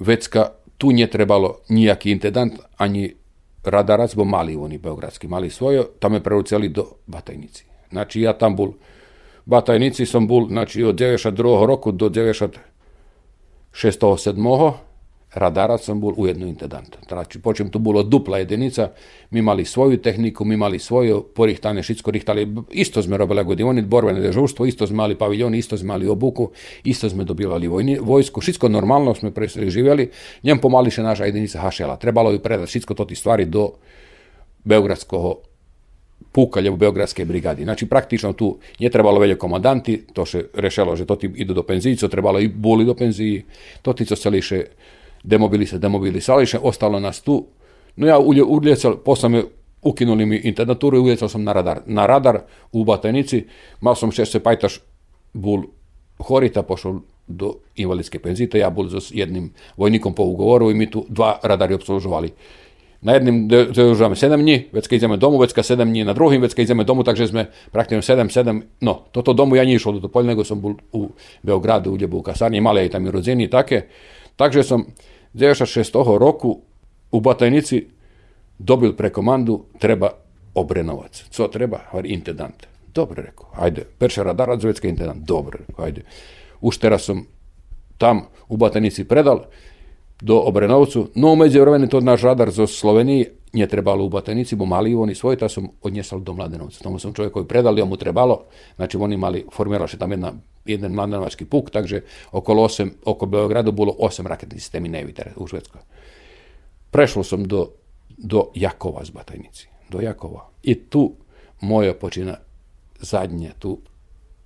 Vecka 0.00 0.56
tu 0.80 0.96
nije 0.96 1.12
trebalo 1.12 1.60
nijaký 1.68 2.08
intendant, 2.08 2.56
ani 2.80 3.12
radarac, 3.64 4.14
bo 4.16 4.24
mali 4.24 4.56
oni 4.56 4.78
beogradski, 4.78 5.28
mali 5.28 5.50
svoje, 5.50 5.84
tam 6.00 6.12
me 6.12 6.24
preuceli 6.24 6.68
do 6.68 6.86
Batajnici. 7.06 7.64
Znači 7.92 8.20
ja 8.20 8.32
tam 8.32 8.56
bol, 8.56 8.72
Batajnici 9.44 10.06
som 10.06 10.26
bol, 10.26 10.48
znači 10.48 10.84
od 10.84 10.96
92. 10.96 11.66
roku 11.66 11.92
do 11.92 12.08
96. 12.08 12.56
7. 13.72 14.72
radarac 15.34 15.82
som 15.82 16.00
bol 16.00 16.14
ujedno 16.16 16.46
intendant. 16.46 16.96
Znači 17.08 17.38
počem 17.38 17.70
tu 17.70 17.78
bolo 17.78 18.02
dupla 18.02 18.38
jedinica, 18.38 18.90
mi 19.30 19.42
mali 19.42 19.64
svoju 19.64 19.98
tehniku, 20.02 20.44
mi 20.44 20.56
mali 20.56 20.78
svoje 20.78 21.14
porihtane, 21.34 21.82
šitsko 21.82 22.10
rihtali, 22.10 22.48
isto 22.70 23.02
sme 23.02 23.16
robili 23.16 23.44
godinu, 23.44 23.68
oni 23.68 23.82
borbene 23.82 24.20
dežurstvo, 24.20 24.66
isto 24.66 24.86
sme 24.86 24.96
mali 24.96 25.18
paviljoni, 25.18 25.58
isto 25.58 25.76
sme 25.76 25.88
mali 25.88 26.08
obuku, 26.08 26.50
isto 26.84 27.08
sme 27.08 27.24
dobivali 27.24 27.68
vojni, 27.68 27.98
vojsku, 27.98 28.40
šitsko 28.40 28.68
normalno 28.68 29.14
sme 29.14 29.30
preživjeli, 29.30 30.10
njem 30.42 30.58
pomališe 30.58 31.02
naša 31.02 31.24
jedinica 31.24 31.60
hašela. 31.60 31.96
Trebalo 31.96 32.30
je 32.30 32.42
predati 32.42 32.72
šitsko 32.72 32.94
to 32.94 33.06
stvari 33.14 33.44
do 33.44 33.70
Beogradskog 34.64 35.36
pukalja 36.32 36.72
u 36.72 36.76
Beogradske 36.76 37.24
brigadi. 37.24 37.64
Znači, 37.64 37.86
praktično 37.86 38.32
tu 38.32 38.58
nije 38.78 38.90
trebalo 38.90 39.20
velje 39.20 39.38
komandanti, 39.38 40.02
to 40.12 40.26
se 40.26 40.48
rešelo, 40.54 40.96
že 40.96 41.06
to 41.06 41.16
ti 41.16 41.30
idu 41.34 41.54
do 41.54 41.62
penziji, 41.62 41.96
trebalo 41.96 42.40
i 42.40 42.48
boli 42.48 42.84
do 42.84 42.94
penziji, 42.94 43.44
to 43.82 43.92
ti 43.92 44.04
se 44.04 44.30
liše 44.30 44.64
demobilisa, 45.24 45.78
demobilisališe, 45.78 46.58
ostalo 46.62 47.00
nas 47.00 47.22
tu. 47.22 47.46
No 47.96 48.06
ja 48.06 48.18
ulje, 48.18 48.42
uljecal, 48.42 48.96
posle 48.96 49.28
me 49.28 49.42
ukinuli 49.82 50.26
mi 50.26 50.36
internaturu 50.36 50.96
i 50.96 51.00
uljecal 51.00 51.28
sam 51.28 51.44
na 51.44 51.52
radar. 51.52 51.80
Na 51.86 52.06
radar 52.06 52.40
u 52.72 52.84
Batajnici, 52.84 53.44
mal 53.80 53.94
sam 53.94 54.12
še 54.12 54.26
se 54.26 54.40
pajtaš 54.40 54.80
bul 55.32 55.66
horita, 56.18 56.62
pošao 56.62 57.00
do 57.26 57.54
invalidske 57.76 58.18
penzije, 58.18 58.60
ja 58.60 58.70
bol 58.70 58.88
s 58.88 59.10
jednim 59.10 59.52
vojnikom 59.76 60.14
po 60.14 60.22
ugovoru 60.22 60.70
i 60.70 60.74
mi 60.74 60.90
tu 60.90 61.06
dva 61.08 61.38
radari 61.42 61.74
obslužovali. 61.74 62.32
Na 63.04 63.12
jednim 63.12 63.48
dežurame 63.48 64.16
sedam 64.16 64.40
dní, 64.40 64.62
već 64.72 64.86
kad 64.88 64.96
ideme 64.96 65.16
domu, 65.16 65.38
već 65.38 65.52
kad 65.52 65.66
sedam 65.66 65.90
dní 65.90 66.04
na 66.04 66.12
drugim, 66.12 66.42
već 66.42 66.54
kad 66.54 66.64
ideme 66.64 66.84
domu, 66.84 67.04
takže 67.04 67.26
sme 67.26 67.50
praktično 67.72 68.02
sedam, 68.02 68.30
sedam, 68.30 68.62
no, 68.80 68.94
toto 69.12 69.32
domu 69.32 69.56
ja 69.56 69.64
nije 69.64 69.76
išao 69.76 69.92
do 69.92 70.00
Topolja, 70.00 70.26
nego 70.26 70.44
sam 70.44 70.60
bol 70.60 70.74
u 70.92 71.08
Beogradu, 71.42 71.92
u 71.92 71.96
Ljebu, 71.96 72.18
u 72.18 72.22
kasarni, 72.22 72.60
mali 72.60 72.80
je 72.80 72.88
tam 72.88 73.06
i 73.06 73.10
rodzeni 73.10 73.44
i 73.44 73.50
take. 73.50 73.82
Takže 74.36 74.62
sam 74.62 74.86
96. 75.34 76.18
roku 76.18 76.60
u 77.10 77.20
Batajnici 77.20 77.86
dobil 78.58 78.96
prekomandu, 78.96 79.64
treba 79.78 80.10
Obrenovac. 80.54 81.24
Co 81.30 81.48
treba? 81.48 81.80
Intendant. 82.04 82.66
Dobro, 82.94 83.22
rekao, 83.22 83.46
ajde, 83.56 83.84
perše 83.98 84.24
radarac, 84.24 84.60
zovecka 84.60 84.88
intendant. 84.88 85.26
Dobro, 85.26 85.58
rekao, 85.68 85.84
ajde. 85.84 86.02
Uštera 86.60 86.98
sam 86.98 87.26
tam 87.98 88.26
u 88.48 88.56
Batajnici 88.56 89.04
predal, 89.04 89.44
do 90.20 90.40
Obrenovcu, 90.40 91.08
no 91.14 91.32
u 91.32 91.36
međuvremenu 91.36 91.88
to 91.88 92.00
naš 92.00 92.22
radar 92.22 92.50
za 92.50 92.66
Sloveniji 92.66 93.26
nije 93.52 93.66
trebalo 93.68 94.04
u 94.04 94.08
Batajnici, 94.08 94.56
bo 94.56 94.64
mali 94.64 94.94
oni 94.94 95.14
svoj, 95.14 95.36
ta 95.36 95.48
sam 95.48 95.68
odnjesal 95.82 96.20
do 96.20 96.32
Mladenovca. 96.32 96.82
Tomu 96.82 96.98
sam 96.98 97.12
čovjek 97.12 97.32
koji 97.32 97.46
predali, 97.46 97.80
ja 97.80 97.84
mu 97.84 97.96
trebalo, 97.96 98.44
znači 98.76 98.96
oni 98.96 99.16
mali, 99.16 99.46
formirala 99.52 99.88
tam 99.98 100.10
jedna, 100.10 100.32
jedan 100.64 100.92
mladenovački 100.92 101.44
puk, 101.44 101.70
takže 101.70 102.00
okolo 102.32 102.62
osam, 102.62 102.90
oko 103.04 103.26
Beogradu 103.26 103.72
bilo 103.72 103.94
osam 103.98 104.26
raketnih 104.26 104.62
sistemi 104.62 104.88
Nevitere 104.88 105.32
u 105.36 105.46
Švedskoj. 105.46 105.80
Prešlo 106.90 107.24
sam 107.24 107.44
do, 107.44 107.68
do 108.18 108.50
Jakova 108.54 109.04
z 109.04 109.10
Batajnici, 109.10 109.68
do 109.90 110.00
Jakova. 110.00 110.48
I 110.62 110.74
tu 110.74 111.12
moja 111.60 111.94
počina 111.94 112.36
zadnje, 113.00 113.52
tu 113.58 113.78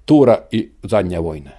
tura 0.05 0.39
i 0.51 0.69
zadnja 0.83 1.21
vojna. 1.21 1.51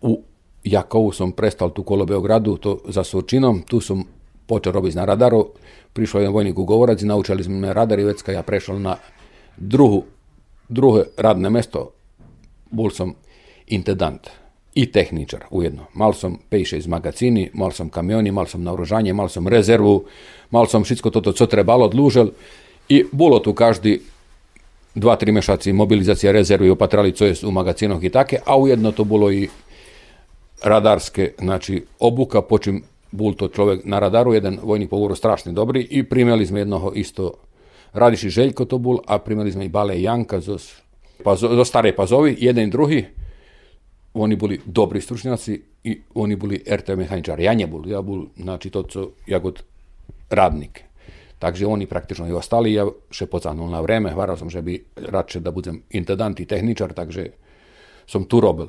U 0.00 0.22
Jakovu 0.64 1.12
som 1.12 1.32
prestal 1.32 1.70
tu 1.70 1.82
kolo 1.82 2.06
Beogradu, 2.06 2.56
to 2.56 2.80
za 2.88 3.04
Surčinom, 3.04 3.62
tu 3.66 3.80
som 3.80 4.04
počeo 4.46 4.72
robiť 4.72 4.94
na 4.94 5.04
radaru, 5.04 5.48
prišao 5.92 6.20
jedan 6.20 6.34
vojnik 6.34 6.58
ugovorac 6.58 7.02
i 7.02 7.06
naučili 7.06 7.44
smo 7.44 7.58
me 7.58 7.72
radar 7.72 7.98
i 7.98 8.04
već 8.04 8.22
ja 8.28 8.42
prešao 8.42 8.78
na 8.78 8.96
drugu, 9.56 10.04
druge 10.68 11.02
radne 11.16 11.50
mesto, 11.50 11.90
bol 12.70 12.90
som 12.90 13.14
intendant 13.66 14.30
i 14.74 14.86
tehničar 14.86 15.44
ujedno. 15.50 15.86
Mal 15.94 16.12
som 16.12 16.38
pejše 16.48 16.78
iz 16.78 16.86
magacini, 16.86 17.50
mal 17.54 17.70
som 17.70 17.90
kamioni, 17.90 18.30
mal 18.30 18.46
som 18.46 18.64
naoružanje, 18.64 19.12
mal 19.12 19.28
som 19.28 19.48
rezervu, 19.48 20.04
mal 20.50 20.66
som 20.66 20.84
všetko 20.84 21.10
toto, 21.10 21.32
co 21.32 21.46
trebalo, 21.46 21.88
dlužel 21.88 22.32
i 22.88 23.04
bolo 23.12 23.38
tu 23.38 23.52
každý 23.52 24.00
dva, 24.94 25.16
tri 25.16 25.32
mešaci 25.32 25.72
mobilizacija 25.72 26.32
rezervi 26.32 26.70
opatrali, 26.70 27.12
co 27.12 27.24
je 27.24 27.34
u 27.44 27.50
magacinoh 27.50 28.04
i 28.04 28.10
take, 28.10 28.40
a 28.46 28.56
ujedno 28.56 28.92
to 28.92 29.04
bolo 29.04 29.30
i 29.30 29.48
radarske, 30.64 31.32
znači 31.38 31.84
obuka, 31.98 32.42
počim 32.42 32.82
bol 33.10 33.34
to 33.34 33.48
čovjek 33.48 33.84
na 33.84 33.98
radaru, 33.98 34.34
jedan 34.34 34.58
vojnik 34.62 34.90
povoro 34.90 35.14
strašni 35.14 35.52
dobri 35.52 35.86
i 35.90 36.02
primjeli 36.02 36.46
smo 36.46 36.58
jednoho 36.58 36.92
isto 36.94 37.32
Radiši 37.92 38.30
Željko 38.30 38.64
to 38.64 38.78
bol, 38.78 38.98
a 39.06 39.18
primjeli 39.18 39.52
smo 39.52 39.62
i 39.62 39.68
Bale 39.68 40.02
Janka 40.02 40.40
zo, 40.40 40.56
pa, 41.24 41.36
zo 41.36 41.64
stare 41.64 41.96
pazovi, 41.96 42.36
jedan 42.40 42.64
i 42.64 42.70
drugi, 42.70 43.04
oni 44.14 44.36
boli 44.36 44.60
dobri 44.64 45.00
stručnjaci 45.00 45.62
i 45.84 46.00
oni 46.14 46.36
boli 46.36 46.64
RT 46.70 46.88
mehaničari. 46.88 47.44
Ja 47.44 47.54
nie 47.54 47.66
bol, 47.66 47.88
ja 47.88 48.02
bol, 48.02 48.26
znači 48.36 48.70
to, 48.70 48.82
co, 48.82 49.10
ja 49.26 49.38
god 49.38 49.62
radnik. 50.30 50.82
Takže 51.38 51.66
oni 51.66 51.86
praktično 51.86 52.28
i 52.28 52.32
ostali, 52.32 52.72
ja 52.72 52.86
še 53.10 53.26
pocanul 53.26 53.70
na 53.70 53.80
vreme, 53.80 54.12
hvaral 54.12 54.36
som, 54.36 54.50
že 54.50 54.62
bi 54.62 54.78
radše 54.96 55.40
da 55.40 55.50
budem 55.50 55.82
intendant 55.90 56.40
i 56.40 56.46
tehničar, 56.46 56.92
takže 56.92 57.32
som 58.06 58.24
tu 58.24 58.40
robil. 58.40 58.68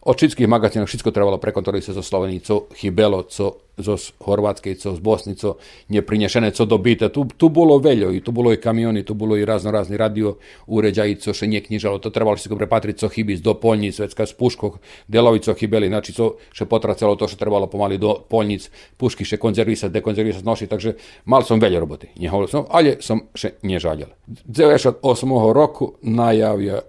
Od 0.00 0.16
všetkých 0.16 0.48
magazínov 0.48 0.88
všetko 0.88 1.12
trebalo 1.12 1.36
prekontrolovať 1.36 1.92
sa 1.92 1.92
zo 1.92 2.00
Slovenii, 2.00 2.40
co 2.40 2.72
chybelo, 2.72 3.20
co 3.28 3.68
zo 3.76 4.00
Horvátskej, 4.24 4.80
co 4.80 4.96
z 4.96 5.00
Bosny, 5.00 5.36
co 5.36 5.60
neprinešené, 5.92 6.56
co 6.56 6.64
dobité. 6.64 7.12
Tu, 7.12 7.28
tu 7.36 7.52
bolo 7.52 7.76
veľo, 7.76 8.08
i 8.08 8.24
tu 8.24 8.32
bolo 8.32 8.48
i 8.48 8.56
kamiony, 8.56 9.04
tu 9.04 9.12
bolo 9.12 9.36
i 9.36 9.44
razno 9.44 9.68
razni 9.68 10.00
radio 10.00 10.40
uređaji, 10.72 11.20
co 11.20 11.36
še 11.36 11.44
nije. 11.46 11.84
To 12.00 12.08
trebalo 12.08 12.36
všetko 12.40 12.56
prepatriť, 12.56 12.96
co 12.96 13.12
chybí 13.12 13.36
z 13.36 13.44
do 13.44 13.52
poljnic, 13.52 14.00
već 14.00 14.16
z 14.16 14.32
puškoh, 14.32 14.80
delovi, 15.08 15.44
co 15.44 15.52
chybeli, 15.52 15.92
znači 15.92 16.16
co 16.16 16.40
še 16.48 16.64
potracalo 16.64 17.16
to, 17.16 17.28
što 17.28 17.36
trebalo 17.36 17.68
pomali 17.68 18.00
do 18.00 18.24
poljnic, 18.24 18.72
pušky 18.96 19.28
še 19.28 19.36
konzervisať, 19.36 19.92
dekonzervisať, 19.92 20.44
nošiť, 20.44 20.68
takže 20.68 20.96
mal 21.28 21.44
som 21.44 21.60
veľa 21.60 21.76
roboty. 21.76 22.08
Nehovoril 22.16 22.48
som, 22.48 22.64
ale 22.72 23.04
som 23.04 23.28
še 23.36 23.60
nežaljal. 23.60 24.16
98. 24.48 25.04
roku 25.52 26.00
najavio 26.00 26.80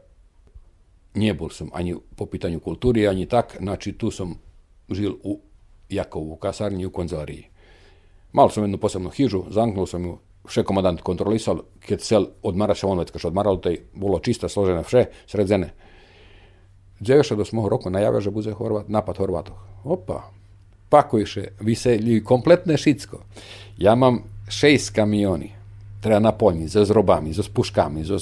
Nije 1.13 1.33
bol 1.33 1.49
sam 1.49 1.69
ani 1.73 1.95
po 2.15 2.25
pitanju 2.25 2.59
kulturi, 2.59 3.07
ani 3.07 3.25
tak, 3.25 3.57
znači 3.59 3.91
tu 3.91 4.11
sam 4.11 4.35
žil 4.89 5.13
u 5.23 5.39
Jakovu, 5.89 6.33
u 6.33 6.35
kasarni, 6.35 6.85
u 6.85 6.91
konzariji. 6.91 7.47
Malo 8.31 8.49
sam 8.49 8.63
jednu 8.63 8.77
posebnu 8.77 9.09
hižu, 9.09 9.43
zanknul 9.49 9.85
sam 9.85 10.05
ju, 10.05 10.17
vše 10.43 10.63
komandant 10.63 11.01
kontrolisal, 11.01 11.61
kad 11.87 12.01
se 12.01 12.19
odmaraše 12.43 12.87
on 12.87 12.99
već, 12.99 13.11
kaž 13.11 13.25
odmaral, 13.25 13.59
to 13.59 13.69
je 13.69 13.83
bilo 13.93 14.19
čista, 14.19 14.49
složena 14.49 14.81
vše, 14.81 15.05
sred 15.27 15.47
zene. 15.47 15.73
Dzeveša 16.99 17.35
do 17.35 17.45
smog 17.45 17.67
roku 17.67 17.89
najavio, 17.89 18.21
že 18.21 18.31
buze 18.31 18.51
Horvat, 18.51 18.89
napad 18.89 19.17
Horvatov. 19.17 19.55
Opa, 19.83 20.31
pakujše, 20.89 21.47
viselji, 21.59 22.23
kompletne 22.23 22.77
šitsko. 22.77 23.19
Ja 23.77 23.95
mam 23.95 24.23
šest 24.49 24.89
kamioni, 24.95 25.51
treba 26.01 26.19
napolniti, 26.19 26.67
za 26.67 26.85
zrobami, 26.85 27.33
za 27.33 27.43
spuškami, 27.43 28.03
za 28.03 28.17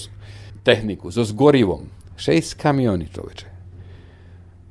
tehniku, 0.64 1.12
za 1.12 1.24
zgorivom, 1.24 1.90
6 2.20 2.58
kamiony, 2.60 3.08
čoveče. 3.16 3.46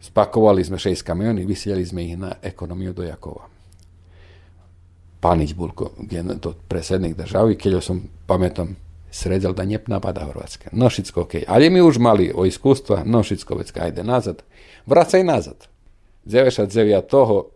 Spakovali 0.00 0.64
sme 0.64 0.78
6 0.78 1.02
kamiony, 1.02 1.46
vysielali 1.48 1.86
sme 1.86 2.04
ich 2.04 2.16
na 2.16 2.36
ekonomiu 2.42 2.92
do 2.92 3.02
Jakova. 3.02 3.48
Panić 5.20 5.54
Bulko, 5.54 5.90
to 6.40 6.54
predsjednik 6.68 7.16
državi, 7.16 7.56
keljo 7.58 7.80
sam 7.80 8.02
pametom 8.26 8.76
sredzal 9.10 9.52
da 9.52 9.64
njep 9.64 9.88
napada 9.88 10.24
Hrvatska. 10.24 10.70
Nošicko 10.72 11.20
okej. 11.20 11.40
Okay. 11.40 11.44
Ali 11.48 11.70
mi 11.70 11.82
už 11.82 11.98
mali 11.98 12.32
o 12.34 12.44
iskustva, 12.44 13.02
Nošicko 13.04 13.54
već 13.54 13.72
ajde 13.76 14.04
nazad. 14.04 14.42
Vracaj 14.86 15.24
nazad. 15.24 15.68
99 16.24 17.06
toho 17.06 17.46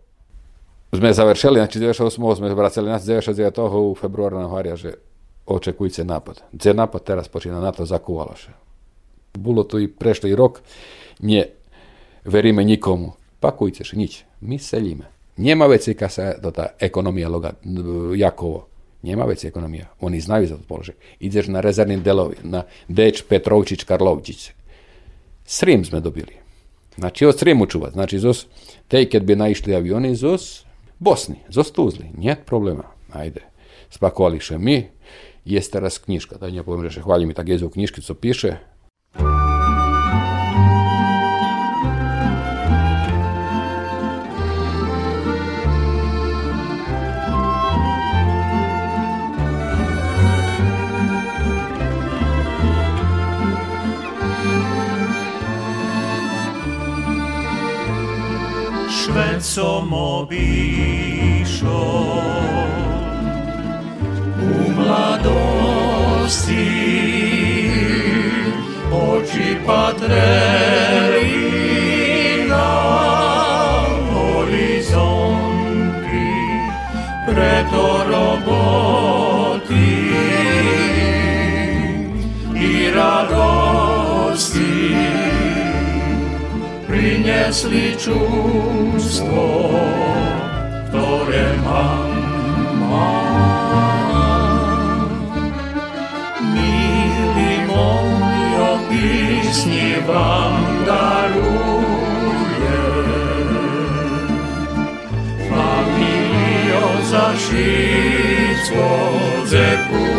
sme 0.93 1.13
završili, 1.13 1.61
znači 1.61 1.79
98 1.79 2.37
sme 2.37 2.55
vracali 2.55 2.91
nas, 2.91 3.05
99 3.05 3.53
toho 3.53 3.81
u 3.81 3.95
februara 3.95 4.39
na 4.39 4.49
Harja, 4.49 4.77
že 4.77 4.95
očekujte 5.47 6.05
napad. 6.05 6.43
Gdje 6.53 6.75
napad 6.75 7.05
teraz 7.05 7.29
počina 7.29 7.61
NATO 7.61 7.85
zakuvalo 7.85 8.35
še. 8.37 8.62
Bilo 9.39 9.65
tu 9.65 9.81
i 9.81 9.89
prešli 9.89 10.35
rok, 10.35 10.61
nje 11.21 11.47
veríme 12.25 12.65
nikomu. 12.65 13.13
Pakujte 13.41 13.85
nič. 13.93 14.25
My 14.41 14.59
selíme. 14.59 15.05
Nema 15.37 15.67
veci 15.67 15.95
ka 15.95 16.09
sa 16.09 16.35
do 16.39 16.51
ta 16.51 16.67
ekonomija 16.81 17.29
loga, 17.29 17.53
Jakovo. 18.17 18.67
Nema 19.03 19.25
veci 19.25 19.47
ekonomija. 19.47 19.87
Oni 20.01 20.21
znaju 20.21 20.47
za 20.47 20.57
to 20.57 20.63
položaj. 20.69 20.95
Ideš 21.21 21.47
na 21.47 21.61
rezervni 21.61 21.97
delovi, 21.97 22.37
na 22.43 22.63
Deč, 22.89 23.23
Petrovčić, 23.29 23.85
Karlovčić. 23.85 24.51
Srim 25.45 25.85
sme 25.85 26.01
dobili. 26.01 26.37
Znači, 26.95 27.27
od 27.27 27.39
Srimu 27.39 27.67
čuvat. 27.67 27.93
Znači, 27.93 28.19
zos, 28.19 28.47
te 28.89 29.09
kad 29.11 29.23
bi 29.23 29.37
naišli 29.37 29.75
avioni, 29.75 30.15
zos 30.15 30.65
Bosni, 30.99 31.37
zos 31.49 31.73
Tuzli. 31.73 32.11
Njet 32.19 32.39
problema. 32.47 32.85
Ajde. 33.13 33.41
Spakovališe 33.91 34.59
mi. 34.59 34.89
Jeste 35.45 35.81
raz 35.81 35.99
knjiška. 35.99 36.37
Da 36.37 36.51
nje 36.51 36.63
povim 36.63 36.85
reče, 36.85 37.01
hvali 37.01 37.27
mi 37.27 37.35
tak 37.35 37.49
jezu 37.49 37.71
knjiškicu 37.71 38.15
piše. 38.15 38.57
Švecom 59.43 59.93
obišo 59.93 61.83
u 64.43 64.71
mladosti 64.77 65.33
oči 68.93 69.57
patreli 69.67 71.33
na 72.49 72.73
horizonti 74.13 75.13
preto 77.27 78.05
roboti 78.11 79.91
i 82.61 82.91
radosti 82.91 84.72
если 87.33 87.95
чувство, 87.95 89.45
которое 90.87 91.55
мама. 91.65 93.09
Милый 96.41 97.57
мой, 97.69 98.81
песни 98.91 99.87
familio 100.07 100.43
za 100.69 101.03
Фамилию 105.51 106.87
зашить 107.11 108.67
зекует. 109.47 110.13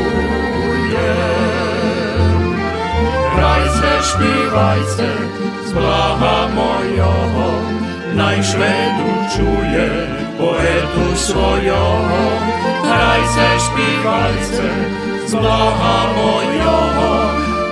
Reise, 3.36 3.94
Spielreize, 4.10 5.33
Blaha 5.74 6.54
mojho, 6.54 7.14
najšvedu 8.14 9.10
čuje 9.34 9.90
poetu 10.38 11.06
svojho. 11.18 11.86
Hrajte, 12.86 13.48
špívajte, 13.58 14.70
z 15.26 15.34
blaha 15.34 15.98
mojho, 16.14 16.82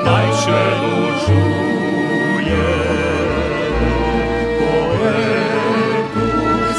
najšvedu 0.02 0.98
čuje 1.30 2.74
poetu 4.58 6.28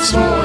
svojho. 0.02 0.41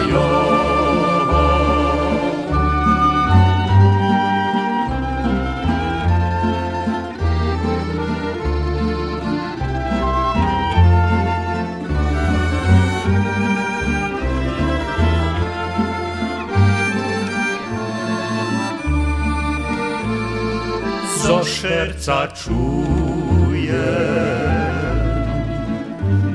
Šerca 21.67 22.27
čuje. 22.35 23.87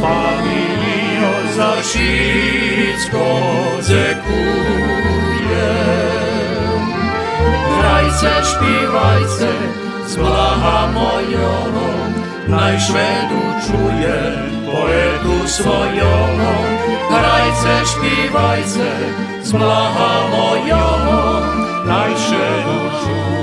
Familio 0.00 1.34
za 1.56 1.72
šitsko 1.82 3.26
zekuje. 3.80 5.72
Hrajce, 7.78 8.32
špívajce, 8.50 9.52
z 10.06 10.16
blaha 10.16 10.88
mojho, 10.94 11.56
najšvedu 12.48 13.42
čuje 13.66 14.20
poetu 14.66 15.48
svojho. 15.48 16.16
Hrajce, 17.10 17.74
špívajce, 17.92 18.90
z 19.42 19.52
blaha 19.52 20.14
mojho, 20.30 20.86
najšvedu 21.86 22.78
čuje 23.00 23.33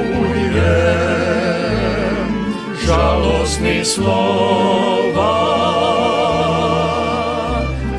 žalostni 2.86 3.84
slova 3.84 5.36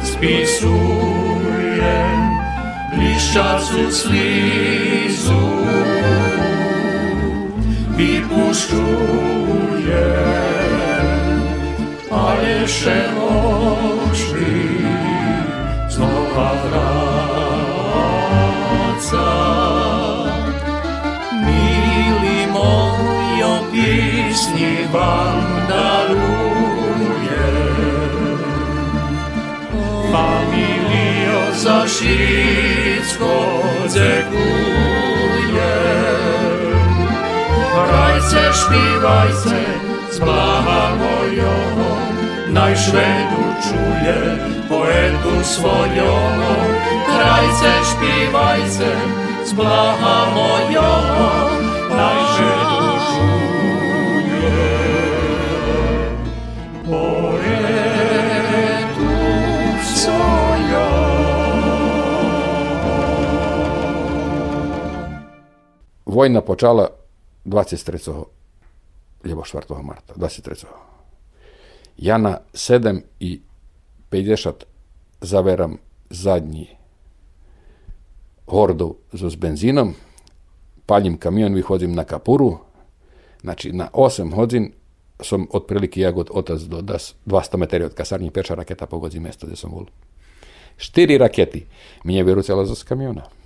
spisuje 0.04 1.96
blišćacu 2.96 3.92
slizu 3.92 5.44
vypuštuje 7.96 9.30
ale 12.12 12.68
še 12.68 13.00
Mojo 24.40 24.48
písni 24.48 24.88
vandaluje. 24.92 26.24
Familio 30.12 31.42
za 31.54 31.88
Šicko 31.88 33.64
dzekuje. 33.88 35.76
Hrajce, 37.76 38.52
špívajce, 38.54 39.60
z 40.12 40.20
blaha 40.20 40.96
mojho, 40.96 41.56
naj 42.48 42.76
švedu 42.76 43.44
čuje 43.64 44.40
poetu 44.70 45.44
svojom. 45.44 46.40
Hrajce, 47.12 47.72
špívajce, 47.92 48.92
z 49.46 49.52
blaha 49.54 50.32
mojho, 50.32 50.92
Vojna 66.20 66.42
počala 66.42 66.90
23. 67.46 68.24
lebo 69.24 69.42
4. 69.44 69.84
marta, 69.84 70.14
23. 70.20 70.68
Ja 71.98 72.18
na 72.18 72.44
7 72.54 73.02
i 73.20 73.42
50 74.12 74.52
zaveram 75.22 75.78
zadnji 76.10 76.68
hordu 78.48 78.96
s 79.14 79.36
benzinom, 79.36 79.94
paljim 80.86 81.18
kamion, 81.18 81.56
vychodzím 81.56 81.96
na 81.96 82.04
kapuru, 82.04 82.58
znači 83.42 83.72
na 83.72 83.90
8 83.94 84.36
hodin 84.36 84.72
som 85.22 85.48
otprilike 85.52 86.02
ja 86.02 86.12
god 86.12 86.30
otac 86.34 86.62
do 86.62 86.82
das 86.82 87.16
200 87.26 87.58
metri 87.58 87.84
od 87.84 87.94
kasarní 87.94 88.32
peča 88.32 88.56
raketa 88.56 88.86
pogodzi 88.86 89.20
mjesto 89.20 89.48
gdje 89.48 89.56
sam 89.56 89.72
bol. 89.72 89.86
Štyri 90.78 91.18
rakety 91.18 91.66
mne 92.04 92.24
vyrúcala 92.24 92.66
zo 92.66 92.76
z 92.76 92.84
kamiona. 92.84 93.39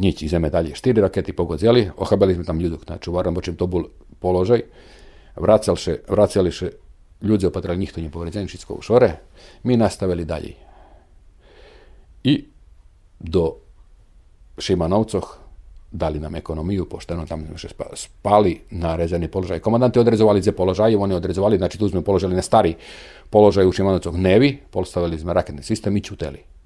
Nič, 0.00 0.24
ideme 0.24 0.48
dalje. 0.48 0.72
Štyri 0.72 1.04
rakety 1.04 1.36
pogodzeli, 1.36 1.92
ochabili 1.92 2.32
sme 2.32 2.48
tam 2.48 2.56
ľudok 2.56 2.88
na 2.88 2.96
čuvarom, 2.96 3.36
bo 3.36 3.44
čím 3.44 3.60
to 3.60 3.68
bol 3.68 3.84
položaj. 4.16 4.64
Vracal 5.36 5.76
še, 5.76 6.08
vracali 6.08 6.48
še 6.48 6.72
ľudzi 7.20 7.52
opatrali, 7.52 7.84
nikto 7.84 8.00
nepovredzený, 8.00 8.48
všetko 8.48 8.80
už 8.80 8.86
hore. 8.96 9.10
My 9.68 9.76
nastavili 9.76 10.24
dalej. 10.24 10.56
I 12.24 12.34
do 13.20 13.44
Šimanovcoch 14.56 15.36
dali 15.92 16.20
nam 16.20 16.34
ekonomiju, 16.34 16.86
pošteno 16.88 17.26
tam 17.26 17.44
sme 17.44 17.58
še 17.58 17.74
spa- 17.74 17.92
spali 17.92 18.56
na 18.80 18.94
rezervni 18.96 19.28
položaj. 19.28 19.60
Komandanti 19.60 19.98
odrezovali 19.98 20.40
ze 20.42 20.52
položaje, 20.52 20.96
oni 20.96 21.14
odrezovali, 21.14 21.58
znači 21.58 21.78
tu 21.78 21.88
sme 21.88 22.00
položili 22.00 22.34
na 22.34 22.42
stari 22.42 22.76
položaj 23.30 23.66
u 23.66 23.72
Šimanovcoch 23.72 24.16
nevi, 24.16 24.56
postavili 24.70 25.18
sme 25.18 25.34
raketni 25.34 25.62
sistem 25.62 25.96
i 25.96 26.00
čuteli. 26.00 26.59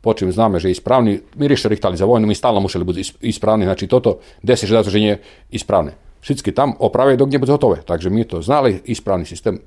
Počím 0.00 0.32
zname, 0.32 0.60
že 0.62 0.70
ispravni, 0.70 1.20
mi 1.34 1.48
rište 1.48 1.68
rihtali 1.68 1.96
za 1.96 2.06
vojnu, 2.06 2.26
mi 2.26 2.34
stalno 2.34 2.60
museli 2.60 2.84
biti 2.84 3.00
is- 3.00 3.14
ispravni, 3.20 3.64
znači 3.64 3.86
toto 3.86 4.18
desi 4.42 4.66
že 4.66 4.74
zato 4.74 4.90
že 4.90 4.98
nije 5.00 5.22
ispravne. 5.50 5.92
Všetky 6.22 6.54
tam 6.54 6.74
oprave 6.78 7.16
dok 7.16 7.30
nie 7.30 7.38
bude 7.38 7.52
hotové. 7.52 7.82
Takže 7.82 8.10
mi 8.10 8.24
to 8.24 8.42
znali, 8.42 8.82
ispravni 8.84 9.26
sistem, 9.26 9.58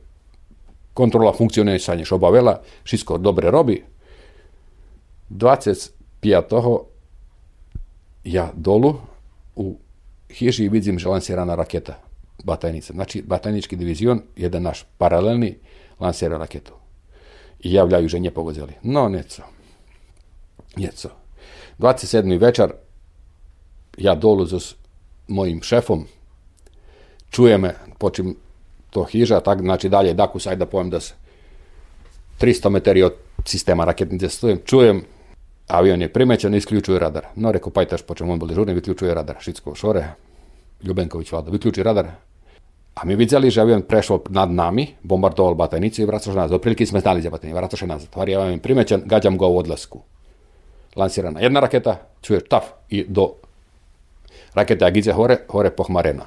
kontrola 0.93 1.33
funkcionisanja 1.33 2.03
obavela, 2.11 2.61
všetko 2.83 3.17
dobre 3.17 3.51
robi. 3.51 3.83
25. 5.29 5.91
ja 8.23 8.51
dolu 8.55 8.99
u 9.55 9.79
hiži 10.29 10.69
vidim 10.69 10.99
že 10.99 11.07
lansirana 11.07 11.55
raketa 11.55 11.99
batajnica. 12.43 12.93
Znači, 12.93 13.21
batajnički 13.21 13.75
divizion, 13.75 14.21
jedan 14.35 14.63
naš 14.63 14.85
paralelni, 14.97 15.57
lansira 15.99 16.37
raketu. 16.37 16.73
I 17.59 17.73
javljaju 17.73 18.07
že 18.07 18.19
nje 18.19 18.31
pogodzeli. 18.31 18.73
No, 18.83 19.09
neco. 19.09 19.43
Neco. 20.77 21.09
27. 21.79 22.39
večer, 22.39 22.71
ja 23.97 24.15
dolu 24.15 24.45
s 24.59 24.75
mojim 25.27 25.61
šefom, 25.61 26.05
čuje 27.29 27.57
me, 27.57 27.75
počim 27.97 28.35
to 28.89 29.03
hiža, 29.03 29.39
tak, 29.39 29.61
znači 29.61 29.89
dalje 29.89 30.13
dakus, 30.13 30.47
ajde 30.47 30.59
da 30.59 30.65
pojem 30.65 30.89
da 30.89 30.99
se 30.99 31.13
300 32.39 32.69
metri 32.69 33.03
od 33.03 33.13
sistema 33.45 33.85
raketnice 33.85 34.29
stojem, 34.29 34.59
čujem, 34.65 35.03
avion 35.67 36.01
je 36.01 36.13
primećen, 36.13 36.55
isključuje 36.55 36.99
radar. 36.99 37.25
No, 37.35 37.51
rekao, 37.51 37.71
pajtaš, 37.71 38.01
počem 38.01 38.29
on 38.29 38.39
bol 38.39 38.49
dežurni, 38.49 38.73
vyključuje 38.73 39.13
radar. 39.13 39.35
Šicko 39.39 39.75
šore, 39.75 40.05
Ljubenković 40.83 41.31
vlada, 41.31 41.51
vyključi 41.51 41.83
radar. 41.83 42.07
A 42.95 43.05
mi 43.05 43.15
vidjeli, 43.15 43.49
že 43.49 43.61
avion 43.61 43.81
prešao 43.81 44.19
nad 44.29 44.51
nami, 44.51 44.87
bombardoval 45.03 45.53
batajnicu 45.55 46.01
i 46.01 46.05
vraćao 46.05 46.33
nazad. 46.33 46.55
Otprilike 46.55 46.85
smo 46.85 46.99
znali 46.99 47.21
za 47.21 47.29
batajnicu, 47.29 47.57
vraćao 47.57 47.87
nazad. 47.87 48.09
Tvari 48.09 48.35
avion 48.35 48.51
je 48.51 48.61
primećen, 48.61 49.01
gađam 49.05 49.37
ga 49.37 49.45
u 49.45 49.57
odlasku. 49.57 50.01
Lansirana 50.95 51.39
jedna 51.39 51.59
raketa, 51.59 51.97
čuješ 52.21 52.43
taf 52.49 52.63
i 52.89 53.05
do 53.07 53.35
rakete 54.53 54.85
Agice 54.85 55.13
hore, 55.13 55.37
hore 55.49 55.71
pohmarena. 55.71 56.25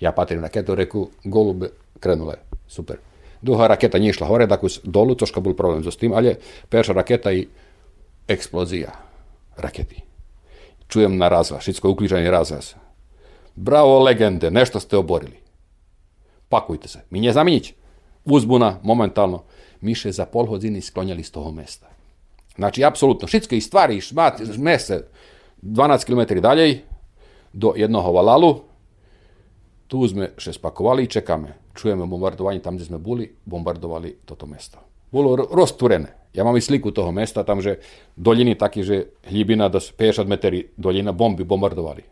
Ja 0.00 0.12
patrim 0.12 0.42
raketu, 0.42 0.74
reku, 0.74 1.10
golube, 1.24 1.70
krenule, 2.00 2.34
super. 2.68 2.96
Druga 3.42 3.66
raketa 3.66 3.98
nije 3.98 4.10
išla 4.10 4.26
hore, 4.26 4.46
dakle 4.46 4.68
dolu, 4.84 5.14
troška 5.14 5.40
bol 5.40 5.54
problem 5.54 5.84
s 5.84 5.96
tim, 5.96 6.12
ali 6.12 6.28
je 6.28 6.38
raketa 6.88 7.32
i 7.32 7.46
eksplozija 8.28 8.90
raketi. 9.56 10.02
Čujem 10.88 11.16
na 11.18 11.28
razvaz, 11.28 11.60
všetko 11.60 11.90
uključeni 11.90 12.30
razvaz. 12.30 12.74
Bravo, 13.54 13.98
legende, 13.98 14.50
nešto 14.50 14.80
ste 14.80 14.96
oborili. 14.96 15.36
Pakujte 16.48 16.88
se. 16.88 17.00
Mi 17.10 17.20
nje 17.20 17.32
znamo 17.32 17.50
nić. 17.50 17.74
Uzbuna, 18.24 18.78
momentalno. 18.82 19.42
Miše 19.80 20.12
za 20.12 20.26
pol 20.26 20.46
hodiny 20.46 20.80
sklonjali 20.80 21.22
z 21.22 21.30
toho 21.30 21.52
mesta. 21.52 21.86
Znači, 22.60 22.84
apsolutno, 22.84 23.24
všetko 23.24 23.56
i 23.56 23.60
stvari, 23.64 23.96
mese, 24.58 25.08
12 25.62 26.04
km 26.04 26.40
dalej, 26.44 26.82
do 27.52 27.72
jednoho 27.76 28.12
valalu, 28.12 28.60
tu 29.88 30.04
sme 30.04 30.36
še 30.36 30.52
spakovali 30.52 31.08
i 31.08 31.10
čekame. 31.10 31.72
Čujeme 31.72 32.04
bombardovanje 32.04 32.60
tam, 32.60 32.76
gdje 32.76 32.92
sme 32.92 33.00
boli, 33.00 33.24
bombardovali 33.26 34.28
toto 34.28 34.44
mesto. 34.44 34.76
Bolo 35.08 35.40
ro- 35.40 35.48
rozturené. 35.48 36.30
Ja 36.36 36.44
mám 36.44 36.54
i 36.54 36.62
sliku 36.62 36.92
toho 36.92 37.10
mesta, 37.10 37.48
tam, 37.48 37.64
že 37.64 37.80
doljini 38.14 38.54
taký, 38.54 38.84
že 38.84 39.16
hljibina 39.26 39.72
do 39.72 39.80
50 39.80 40.28
metri 40.28 40.68
doljina 40.76 41.16
bomby 41.16 41.48
bombardovali. 41.48 42.04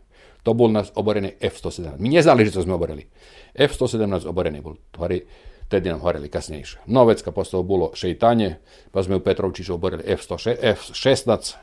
To 0.43 0.57
bol 0.57 0.73
nás 0.73 0.89
oborený 0.97 1.37
F-117. 1.39 2.01
My 2.01 2.09
neznali, 2.09 2.43
že 2.43 2.57
to 2.57 2.65
sme 2.65 2.73
oborili. 2.73 3.05
F-117 3.53 4.25
oborený 4.25 4.65
bol. 4.65 4.81
Tvari, 4.91 5.23
tedy 5.69 5.89
nám 5.89 6.01
horeli 6.01 6.29
kasnejšie. 6.29 6.89
Novecka 6.89 7.31
postalo 7.31 7.63
bolo 7.63 7.91
šejtanje, 7.93 8.57
pa 8.91 9.03
sme 9.03 9.15
u 9.15 9.23
Petrovčiću 9.23 9.73
oborili 9.73 10.03
F-116, 10.05 10.57
F-16, 10.61 11.55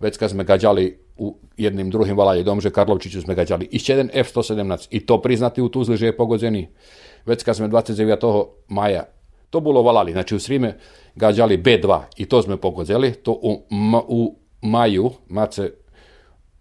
Vecka 0.00 0.28
sme 0.28 0.44
gađali 0.44 0.98
u 1.16 1.36
jednim 1.56 1.90
drugim 1.90 2.16
valaj 2.16 2.42
dom, 2.42 2.60
že 2.60 2.70
Karlovčiću 2.70 3.20
sme 3.20 3.34
gađali 3.34 3.68
išće 3.70 3.92
jedan 3.92 4.10
F-117 4.12 4.86
i 4.90 5.00
to 5.06 5.22
priznati 5.22 5.62
u 5.62 5.68
Tuzli, 5.68 5.96
že 5.96 6.06
je 6.06 6.16
pogodzeni. 6.16 6.68
Vecka 7.26 7.54
sme 7.54 7.68
29. 7.68 8.46
maja, 8.68 9.04
to 9.50 9.60
bolo 9.60 9.82
valali, 9.82 10.12
znači 10.12 10.34
u 10.34 10.38
Srime 10.38 10.76
gađali 11.14 11.58
B2 11.58 12.00
i 12.16 12.26
to 12.26 12.42
sme 12.42 12.56
pogodzeli, 12.56 13.12
to 13.12 13.32
u, 13.32 13.62
u 14.08 14.36
maju, 14.62 15.10
mace 15.28 15.70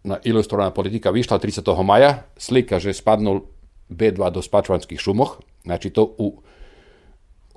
na 0.03 0.17
ilustrovana 0.23 0.71
politika 0.71 1.11
vyšla 1.11 1.39
30. 1.39 1.83
maja, 1.83 2.23
slika, 2.37 2.79
že 2.79 2.93
spadnul 2.93 3.41
B2 3.89 4.31
do 4.31 4.41
Spačvanských 4.41 4.99
šumoch, 4.99 5.37
znači 5.63 5.89
to 5.89 6.15
u 6.17 6.41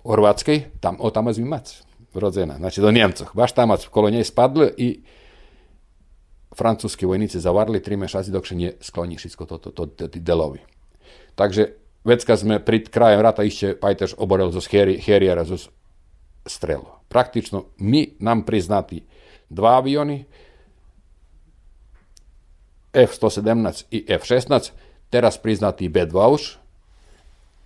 Horvátskej, 0.09 0.81
tam, 0.81 0.97
o 1.05 1.13
tamo 1.13 1.31
je 1.31 1.45
mac, 1.45 1.69
rodzena, 2.15 2.57
znači 2.57 2.81
do 2.81 2.91
Njemcoch, 2.91 3.37
baš 3.37 3.53
tamac 3.53 3.85
kolo 3.87 4.11
nje 4.11 4.25
spadli 4.25 4.73
i 4.77 4.89
francúzski 6.57 7.07
vojníci 7.07 7.41
zavarli 7.41 7.83
tri 7.83 7.97
mešaci, 7.97 8.33
dok 8.33 8.51
nie 8.51 8.73
skloní 8.81 9.17
všetko 9.21 9.45
toto, 9.47 9.71
to, 9.71 9.87
to, 9.87 10.09
tí 10.09 10.19
delovi. 10.21 10.59
Takže 11.37 11.77
vecka 12.05 12.35
sme 12.37 12.59
pri 12.59 12.89
krajem 12.89 13.21
rata 13.21 13.45
ešte 13.45 13.77
pajtež 13.77 14.17
oborel 14.17 14.51
zo 14.51 14.65
Heriera 14.65 15.45
zo 15.45 15.61
strelo. 16.49 17.05
Praktično 17.09 17.69
mi 17.79 18.17
nam 18.19 18.43
priznati 18.43 19.05
dva 19.53 19.79
avioni, 19.79 20.25
F-117 22.93 23.85
i 23.93 24.05
F-16, 24.09 24.73
teraz 25.13 25.39
priznati 25.39 25.89
B-2 25.89 26.17
už, 26.33 26.43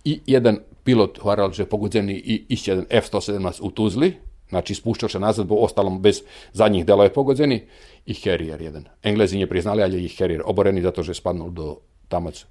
i 0.03 0.19
jedan 0.27 0.59
pilot 0.83 1.19
hvaral, 1.21 1.51
že 1.51 1.65
pogodzeni 1.65 2.13
i 2.13 2.45
ešte 2.49 2.71
jeden 2.71 2.85
F-117 2.89 3.61
u 3.61 3.71
Tuzli, 3.71 4.13
znači 4.49 4.75
spušćao 4.75 5.09
se 5.09 5.19
nazad, 5.19 5.47
bo 5.47 5.55
ostalom 5.55 6.01
bez 6.01 6.21
zadnjih 6.53 6.85
delova 6.85 7.03
je 7.03 7.13
pogodzeni, 7.13 7.61
i 8.05 8.13
Harrier 8.13 8.61
jedan. 8.61 8.85
Englezi 9.03 9.35
nije 9.35 9.49
priznali, 9.49 9.83
ali 9.83 9.95
je 9.97 10.05
i 10.05 10.09
Harrier 10.09 10.41
oboreni 10.45 10.81
zato, 10.81 11.03
že 11.03 11.11
je 11.11 11.15
spadnul 11.15 11.49
do 11.49 11.77
tamac 12.07 12.45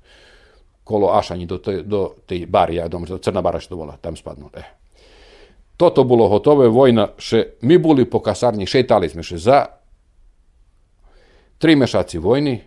kolo 0.84 1.12
Ašanji, 1.14 1.46
do, 1.46 1.58
te, 1.58 1.82
do 1.82 2.14
tej 2.26 2.46
bari, 2.46 2.76
ja 2.76 2.88
dom, 2.88 3.04
do 3.04 3.18
Crna 3.18 3.42
bara 3.42 3.60
što 3.60 3.76
vola, 3.76 3.96
tam 3.96 4.16
spadnul. 4.16 4.50
Eh. 4.54 4.64
Toto 5.76 6.04
bolo 6.04 6.28
hotové, 6.28 6.68
vojna, 6.68 7.08
še, 7.18 7.58
mi 7.62 7.78
boli 7.78 8.04
po 8.04 8.20
kasarni, 8.20 8.66
šetali 8.66 9.08
sme 9.08 9.22
še 9.22 9.38
za 9.38 9.66
tri 11.58 11.76
mešaci 11.76 12.18
vojni, 12.18 12.58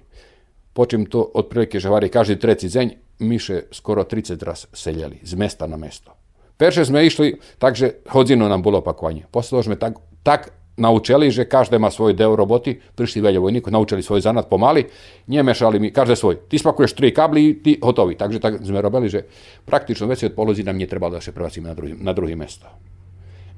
počím 0.73 1.05
to 1.05 1.23
otprilike, 1.33 1.79
že 1.79 1.91
vari 1.91 2.09
každý 2.09 2.39
treći 2.39 2.71
deň 2.71 3.04
miše 3.19 3.71
skoro 3.71 4.03
30 4.03 4.39
raz 4.43 4.67
seljali 4.73 5.19
z 5.23 5.33
mesta 5.35 5.67
na 5.67 5.77
mesto. 5.77 6.11
Perše 6.55 6.87
sme 6.87 7.03
išli, 7.03 7.35
takže 7.59 8.07
hodzinu 8.07 8.47
nám 8.47 8.63
bolo 8.63 8.79
opakovanie. 8.79 9.27
Posle 9.27 9.59
sme 9.59 9.75
tak, 9.75 9.99
tak 10.23 10.55
naučili, 10.79 11.31
že 11.31 11.47
každý 11.47 11.79
má 11.79 11.91
svoj 11.91 12.15
deo 12.15 12.35
roboty, 12.35 12.79
prišli 12.79 13.23
veľa 13.23 13.39
vojníkov, 13.39 13.71
naučili 13.71 14.03
svoj 14.03 14.23
zanad 14.23 14.47
pomaly, 14.47 14.87
nemešali 15.27 15.79
mi, 15.79 15.91
každý 15.91 16.15
svoj. 16.15 16.35
Ty 16.47 16.55
spakuješ 16.59 16.95
tri 16.95 17.11
kably, 17.11 17.59
ty 17.59 17.79
hotový. 17.79 18.15
Takže 18.15 18.39
tak 18.39 18.63
sme 18.63 18.83
robili, 18.83 19.11
že 19.11 19.27
praktično 19.67 20.07
veci 20.07 20.27
od 20.27 20.35
polozí 20.35 20.63
nám 20.63 20.79
netreba 20.79 21.11
da 21.11 21.19
še 21.19 21.35
prebacíme 21.35 21.71
na 21.71 21.75
druhý, 21.75 21.93
na 21.95 22.11
druhý 22.15 22.35
mesto. 22.35 22.67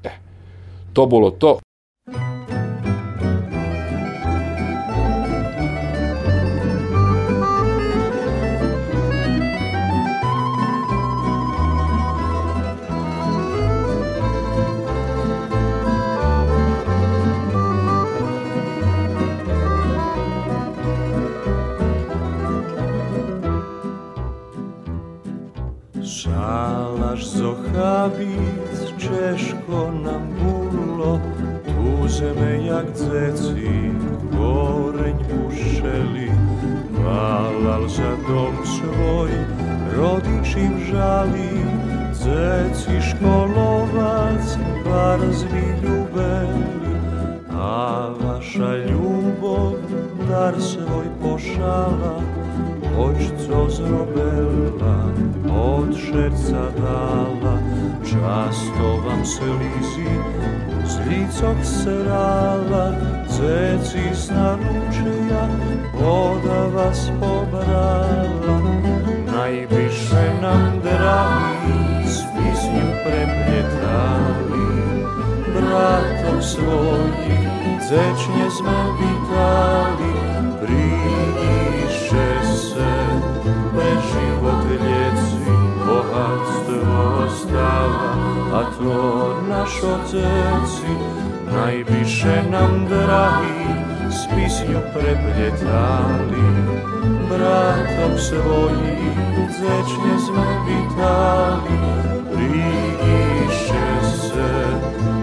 Eh, 0.05 0.17
to 0.93 1.05
bolo 1.05 1.37
to. 1.37 1.66
nabić 27.77 28.79
ciężko 28.97 29.91
nam 30.03 30.27
było, 30.27 31.19
tużemy 31.65 32.63
jak 32.63 32.85
dzieci, 32.85 33.91
koreń 34.31 35.17
puszczeli. 35.17 36.31
Malal 37.03 37.89
za 37.89 38.11
dom 38.27 38.55
swój, 38.65 39.31
rodzic 39.97 40.57
im 40.57 40.85
żali, 40.85 41.49
dzieci 42.13 43.01
szkolować 43.01 44.45
bardziej 44.85 45.69
lubeli, 45.83 46.63
a 47.51 48.09
wasza 48.19 48.71
lubow 48.91 49.73
dar 50.29 50.61
swój 50.61 51.07
poszala, 51.21 52.15
choć 52.97 53.47
co 53.47 53.69
zrobiła, 53.69 54.97
od 55.53 55.95
serca 55.95 56.71
dala 56.81 57.36
častovam 58.17 59.25
se 59.25 59.43
lizi, 59.43 60.09
z 60.85 60.99
licog 61.09 61.57
se 61.63 62.03
rala, 62.03 62.93
ceci 63.29 64.15
s 64.15 64.29
naručeja, 64.29 65.47
voda 65.93 66.61
vas 66.75 67.11
pobrala. 67.19 68.59
Najviše 69.35 70.33
nam 70.41 70.79
dragi, 70.83 72.09
svi 72.09 72.49
s 72.55 72.63
njim 72.63 72.91
prepletali, 73.05 74.67
bratom 75.53 76.41
svojim, 76.41 77.79
zečnje 77.89 78.49
smo 78.49 78.97
vitali, 78.99 80.13
brigi 80.61 81.66
a 88.57 88.63
to 88.63 89.35
naš 89.49 89.69
oceci, 89.83 90.93
najviše 91.53 92.43
nam 92.51 92.85
dragi, 92.89 93.69
s 94.09 94.25
pisnju 94.35 94.79
prepljetali. 94.93 96.47
Bratom 97.29 98.17
svoji, 98.17 98.97
zečnje 99.49 100.15
smo 100.25 100.45
vitali, 100.65 101.77
prigiše 102.33 104.17
se, 104.21 104.49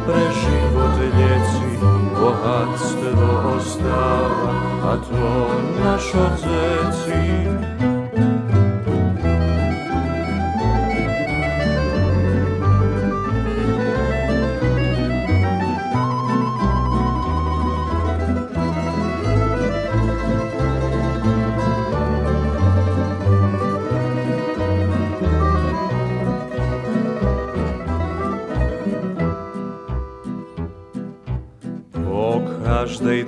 preživot 0.06 0.98
ljeci, 1.18 1.78
bohatstvo 2.20 3.54
ostava, 3.56 4.52
a 4.84 4.96
to 4.96 5.50
naš 5.84 6.04
oceci, 6.14 7.73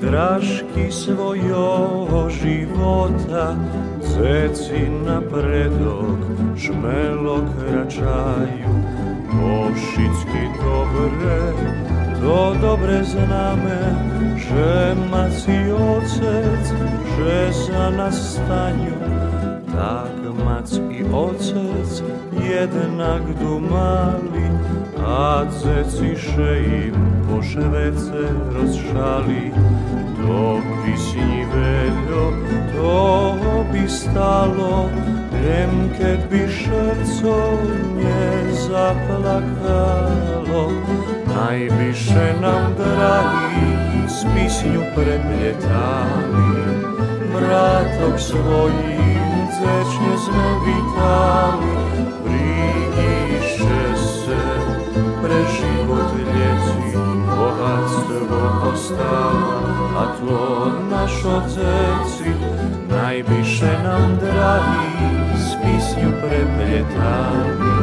každej 0.07 0.11
dražki 0.11 0.87
svojho 0.91 2.31
života 2.31 3.59
Zeci 4.01 4.87
napredok 5.07 6.19
žmelo 6.55 7.43
kračaju 7.59 8.71
Mošicky 9.35 10.43
dobre, 10.63 11.39
to 12.23 12.55
dobre 12.63 13.05
zname 13.05 13.81
Že 14.37 14.95
maci 15.11 15.59
ocec, 15.75 16.65
že 17.17 17.37
za 17.53 17.91
nas 17.91 18.39
stanju. 18.39 18.97
Tak 19.67 20.17
mac 20.47 20.71
i 20.91 21.05
ocec 21.13 22.03
jednak 22.33 23.23
dumali 23.37 24.46
Faceci 25.17 26.17
szyi 26.17 26.93
poszewece 27.29 28.21
rozszali, 28.53 29.51
to 30.17 30.61
piśniwego, 30.85 32.23
to 32.75 33.35
by 33.73 33.89
stało, 33.89 34.89
wiem, 35.33 35.91
kiedy 35.99 36.49
co 37.21 37.37
nie 37.97 38.55
zaplakało. 38.69 40.63
Najbliższe 41.37 42.35
nam 42.41 42.75
drali 42.75 43.69
z 44.09 44.25
piśnią 44.25 44.81
prepleciali, 44.95 46.49
bratok 47.33 48.21
swoim 48.21 49.47
zecznie 49.61 50.19
znowu. 50.25 51.86
drwo 58.17 58.71
ostała, 58.73 59.61
a 59.99 60.07
tło 60.17 60.67
nasz 60.91 61.25
ocecy 61.25 62.31
najwyższe 62.89 63.83
nam 63.83 64.17
drawi 64.17 64.87
z 65.37 65.49
pisniu 65.55 66.11
prepletami. 66.13 67.77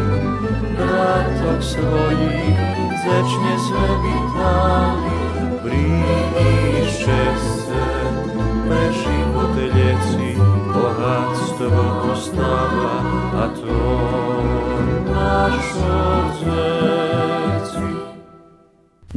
Bratok 0.77 1.63
swoich 1.63 2.59
zecznie 3.03 3.53
z 3.59 3.71
lewitami, 3.71 5.19
brigi 5.63 6.91
szczęście, 6.91 7.83
mężi 8.69 9.19
motylecy, 9.35 10.41
bohatstvo 10.73 11.83
postawa. 12.01 12.72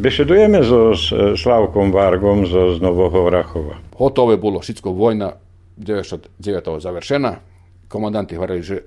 Bešedujeme 0.07 0.63
so 0.63 0.95
Slavkom 1.35 1.91
Vargom 1.91 2.47
zo 2.47 2.71
z 2.71 2.79
Nového 2.79 3.27
Rachova. 3.27 3.75
Hotové 3.99 4.39
bolo 4.39 4.63
všetko 4.63 4.95
vojna, 4.95 5.35
99. 5.75 6.31
završena. 6.79 7.43
Komandanti 7.91 8.39
hovorili, 8.39 8.63
že 8.63 8.87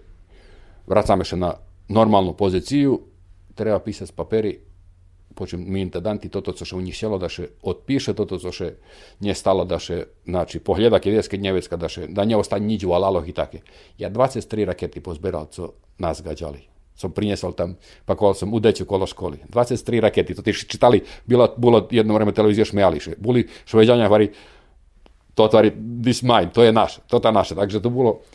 vracame 0.87 1.27
sa 1.27 1.35
na 1.35 1.51
normálnu 1.91 2.39
pozíciu, 2.39 3.03
treba 3.51 3.83
písať 3.83 4.15
papery, 4.15 4.63
počím 5.35 5.67
mi 5.67 5.83
intendanti 5.83 6.31
toto, 6.31 6.55
co 6.55 6.63
še 6.63 6.79
u 6.79 6.87
njih 6.87 6.95
sjelo, 6.95 7.19
da 7.19 7.27
še 7.27 7.51
otpiše 7.67 8.15
toto, 8.15 8.39
co 8.39 8.55
še 8.55 8.79
nje 9.19 9.35
da 9.67 9.75
še, 9.75 10.23
znači, 10.23 10.63
pohljeda 10.63 11.03
kjedevske 11.03 11.35
dnjevecka, 11.35 11.75
da 11.75 11.91
še, 11.91 12.07
da 12.07 12.23
nje 12.23 12.39
ostane 12.39 12.63
nič 12.63 12.87
u 12.87 12.95
alaloh 12.95 13.27
i 13.27 13.35
take. 13.35 13.59
Ja 13.99 14.07
23 14.07 14.71
rakety 14.71 15.03
pozberal, 15.03 15.51
co 15.51 15.75
nas 15.99 16.23
gađali 16.23 16.78
som 16.99 17.15
priniesol 17.15 17.55
tam, 17.55 17.79
pakoval 18.03 18.35
som 18.35 18.51
u 18.51 18.59
deťu 18.59 18.83
kolo 18.83 19.07
školy. 19.07 19.47
23 19.47 20.03
rakety, 20.03 20.35
to 20.35 20.43
tiež 20.43 20.67
čítali, 20.67 20.99
bylo, 21.23 21.55
bolo 21.55 21.87
jedno 21.87 22.11
vreme 22.11 22.35
televízie 22.35 22.67
šmiali, 22.67 22.99
že 22.99 23.15
boli 23.15 23.47
Šveďania 23.63 24.11
hovorí, 24.11 24.27
to 25.31 25.47
tvári, 25.47 25.71
this 26.03 26.19
mine, 26.19 26.51
to 26.51 26.59
je 26.59 26.75
naše, 26.75 26.99
to 27.07 27.23
je 27.23 27.31
naše, 27.31 27.55
takže 27.55 27.79
to 27.79 27.87
bolo. 27.87 28.27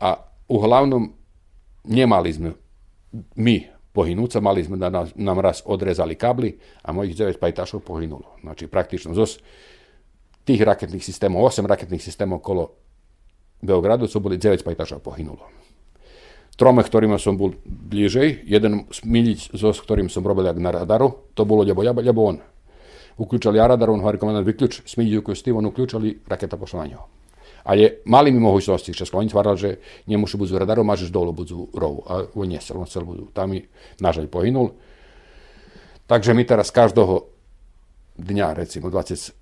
A 0.00 0.16
u 0.48 0.56
hlavnom 0.56 1.12
nemali 1.84 2.32
sme 2.32 2.56
my 3.36 3.68
pohynúť 3.92 4.38
sa, 4.38 4.40
mali 4.40 4.64
sme, 4.64 4.80
nás, 4.80 5.12
nám 5.12 5.44
raz 5.44 5.60
odrezali 5.68 6.16
kably 6.16 6.56
a 6.80 6.96
mojich 6.96 7.12
9 7.12 7.36
pajtašov 7.36 7.84
pohynulo. 7.84 8.40
Znači 8.40 8.64
praktično 8.70 9.12
zo 9.12 9.28
tých 10.48 10.64
raketných 10.64 11.04
systémov, 11.04 11.44
8 11.44 11.66
raketných 11.68 12.00
systémov 12.00 12.40
okolo 12.40 12.72
Beogradu, 13.58 14.06
sú 14.06 14.22
boli 14.22 14.38
9 14.38 14.64
pajtašov 14.64 15.02
pohynulo. 15.02 15.67
Trome, 16.58 16.82
ktorými 16.82 17.14
som 17.22 17.38
bol 17.38 17.54
bližej. 17.62 18.42
Jeden 18.42 18.90
miliť, 18.90 19.54
so 19.54 19.70
s 19.70 19.78
ktorým 19.78 20.10
som 20.10 20.26
robil 20.26 20.50
jak 20.50 20.58
na 20.58 20.74
radaru, 20.74 21.30
to 21.38 21.46
bolo 21.46 21.62
lebo, 21.62 21.86
lebo, 21.86 22.02
lebo 22.02 22.20
on. 22.34 22.42
Uključali 23.18 23.58
ja 23.58 23.66
radar, 23.66 23.90
on 23.90 24.02
hovorí 24.02 24.18
komandant, 24.18 24.46
vyključ, 24.46 24.82
smiljiu 24.86 25.22
koju 25.22 25.38
Steve, 25.38 25.58
on 25.58 25.70
uključali, 25.70 26.18
raketa 26.26 26.58
pošla 26.58 26.82
na 26.82 26.86
njeho. 26.86 27.06
Ale 27.64 28.02
mali 28.04 28.30
mi 28.30 28.40
mogućnosti, 28.40 28.92
što 28.94 29.18
oni 29.18 29.28
stvarali, 29.28 29.58
že 29.58 29.76
njemu 30.06 30.26
budu 30.34 30.58
radaru, 30.58 30.84
mažeš 30.84 31.10
dolu 31.10 31.32
budu 31.32 31.68
rovu, 31.74 32.02
a 32.06 32.24
on 32.34 32.48
nie 32.48 32.58
on 32.74 32.86
cel 32.86 33.04
budu. 33.04 33.26
Tam 33.34 33.54
i 33.54 33.62
nažalj 34.00 34.26
pohinul. 34.26 34.70
Takže 36.06 36.34
my 36.34 36.46
teraz 36.46 36.70
každého 36.70 37.26
dňa, 38.18 38.54
recimo 38.54 38.90
23. 38.90 39.34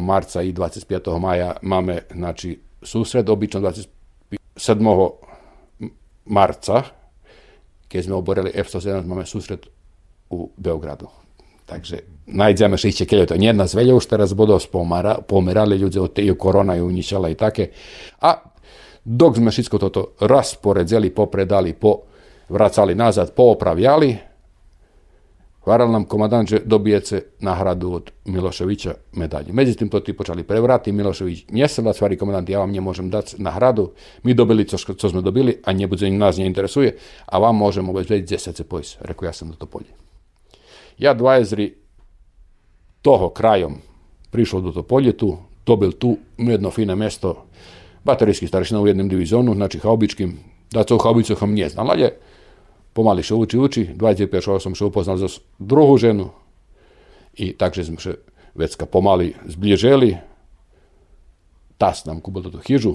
marca 0.00 0.42
i 0.42 0.52
25. 0.52 1.18
maja 1.18 1.56
máme 1.62 2.02
znači, 2.10 2.58
susred, 2.82 3.28
obično 3.28 3.60
27. 3.60 5.31
marca, 6.26 6.82
keď 7.88 8.00
sme 8.04 8.14
oborili 8.14 8.50
F-117, 8.54 9.04
máme 9.04 9.26
susred 9.26 9.66
u 10.30 10.48
Beogradu. 10.56 11.08
Takže 11.66 12.26
najdziemy 12.26 12.76
šišće 12.76 13.04
kelje, 13.06 13.26
to 13.26 13.36
nijedna 13.36 13.66
zvelja 13.66 13.94
už 13.94 14.06
teraz 14.06 14.34
bodo 14.34 14.58
pomara, 14.72 15.18
pomerali 15.28 15.78
ľudia 15.78 16.02
od 16.02 16.12
teju 16.12 16.34
korona 16.36 16.74
ju 16.74 16.86
uničala 16.86 17.28
i 17.28 17.34
take. 17.34 17.70
A 18.20 18.42
dok 19.04 19.36
sme 19.36 19.50
všetko 19.50 19.76
toto 19.78 20.00
rasporedzeli, 20.20 21.10
popredali, 21.10 21.72
po, 21.72 22.02
vracali 22.48 22.94
nazad, 22.94 23.34
poopravljali, 23.34 24.31
Hvaral 25.64 25.90
nam 25.90 26.04
komandant, 26.04 26.48
že 26.48 26.58
dobijece 26.64 27.22
nahradu 27.40 27.92
od 27.92 28.10
Miloševića 28.24 28.94
medalji. 29.12 29.52
Međutim, 29.52 29.88
to 29.88 30.00
ti 30.00 30.12
počali 30.12 30.42
prevrati, 30.42 30.92
Milošević 30.92 31.44
nje 31.50 31.68
se 31.68 31.82
da 31.82 31.92
stvari 31.92 32.16
komandant, 32.16 32.48
ja 32.48 32.58
vam 32.58 32.70
nje 32.70 32.80
možem 32.80 33.10
dati 33.10 33.42
nahradu, 33.42 33.90
mi 34.22 34.34
dobili 34.34 34.64
co, 34.64 34.76
co 34.76 35.08
smo 35.08 35.20
dobili, 35.20 35.60
a 35.64 35.72
nje 35.72 35.86
bude 35.86 36.10
nas 36.10 36.36
nje 36.36 36.46
interesuje, 36.46 36.96
a 37.26 37.38
vam 37.38 37.56
možemo 37.56 37.92
obezbediti 37.92 38.34
10 38.34 38.62
pojs. 38.62 38.96
Rekao, 39.00 39.26
ja 39.26 39.32
sam 39.32 39.50
do 39.50 39.54
to 39.54 39.66
polje. 39.66 39.94
Ja 40.98 41.14
dvajezri 41.14 41.74
toho 43.02 43.30
krajom 43.30 43.74
prišao 44.30 44.60
do 44.60 44.72
to 44.72 44.82
polje 44.82 45.16
tu, 45.16 45.36
dobil 45.66 45.92
tu 45.92 46.16
jedno 46.36 46.70
fine 46.70 46.96
mesto, 46.96 47.44
baterijski 48.04 48.46
staršina 48.46 48.80
u 48.80 48.86
jednom 48.86 49.08
divizionu, 49.08 49.54
znači 49.54 49.78
haubičkim, 49.78 50.38
da 50.70 50.84
co 50.84 50.94
u 50.94 50.98
haubicom 50.98 51.54
nije 51.54 51.68
znala 51.68 51.94
je, 51.94 52.18
pomali 52.92 53.24
še 53.24 53.34
uči, 53.34 53.56
uči, 53.58 53.82
25 53.96 54.28
rokov 54.48 54.62
som 54.62 54.76
še 54.76 54.88
upoznal 54.88 55.16
za 55.16 55.28
druhú 55.58 55.96
ženu 55.96 56.30
i 57.36 57.56
takže 57.56 57.88
sme 57.88 57.98
še 58.00 58.20
vecka 58.52 58.84
pomali 58.84 59.32
zbliželi. 59.48 60.20
Tas 61.80 62.04
nam 62.04 62.20
kúpil 62.20 62.46
túto 62.46 62.60
chyžu, 62.62 62.94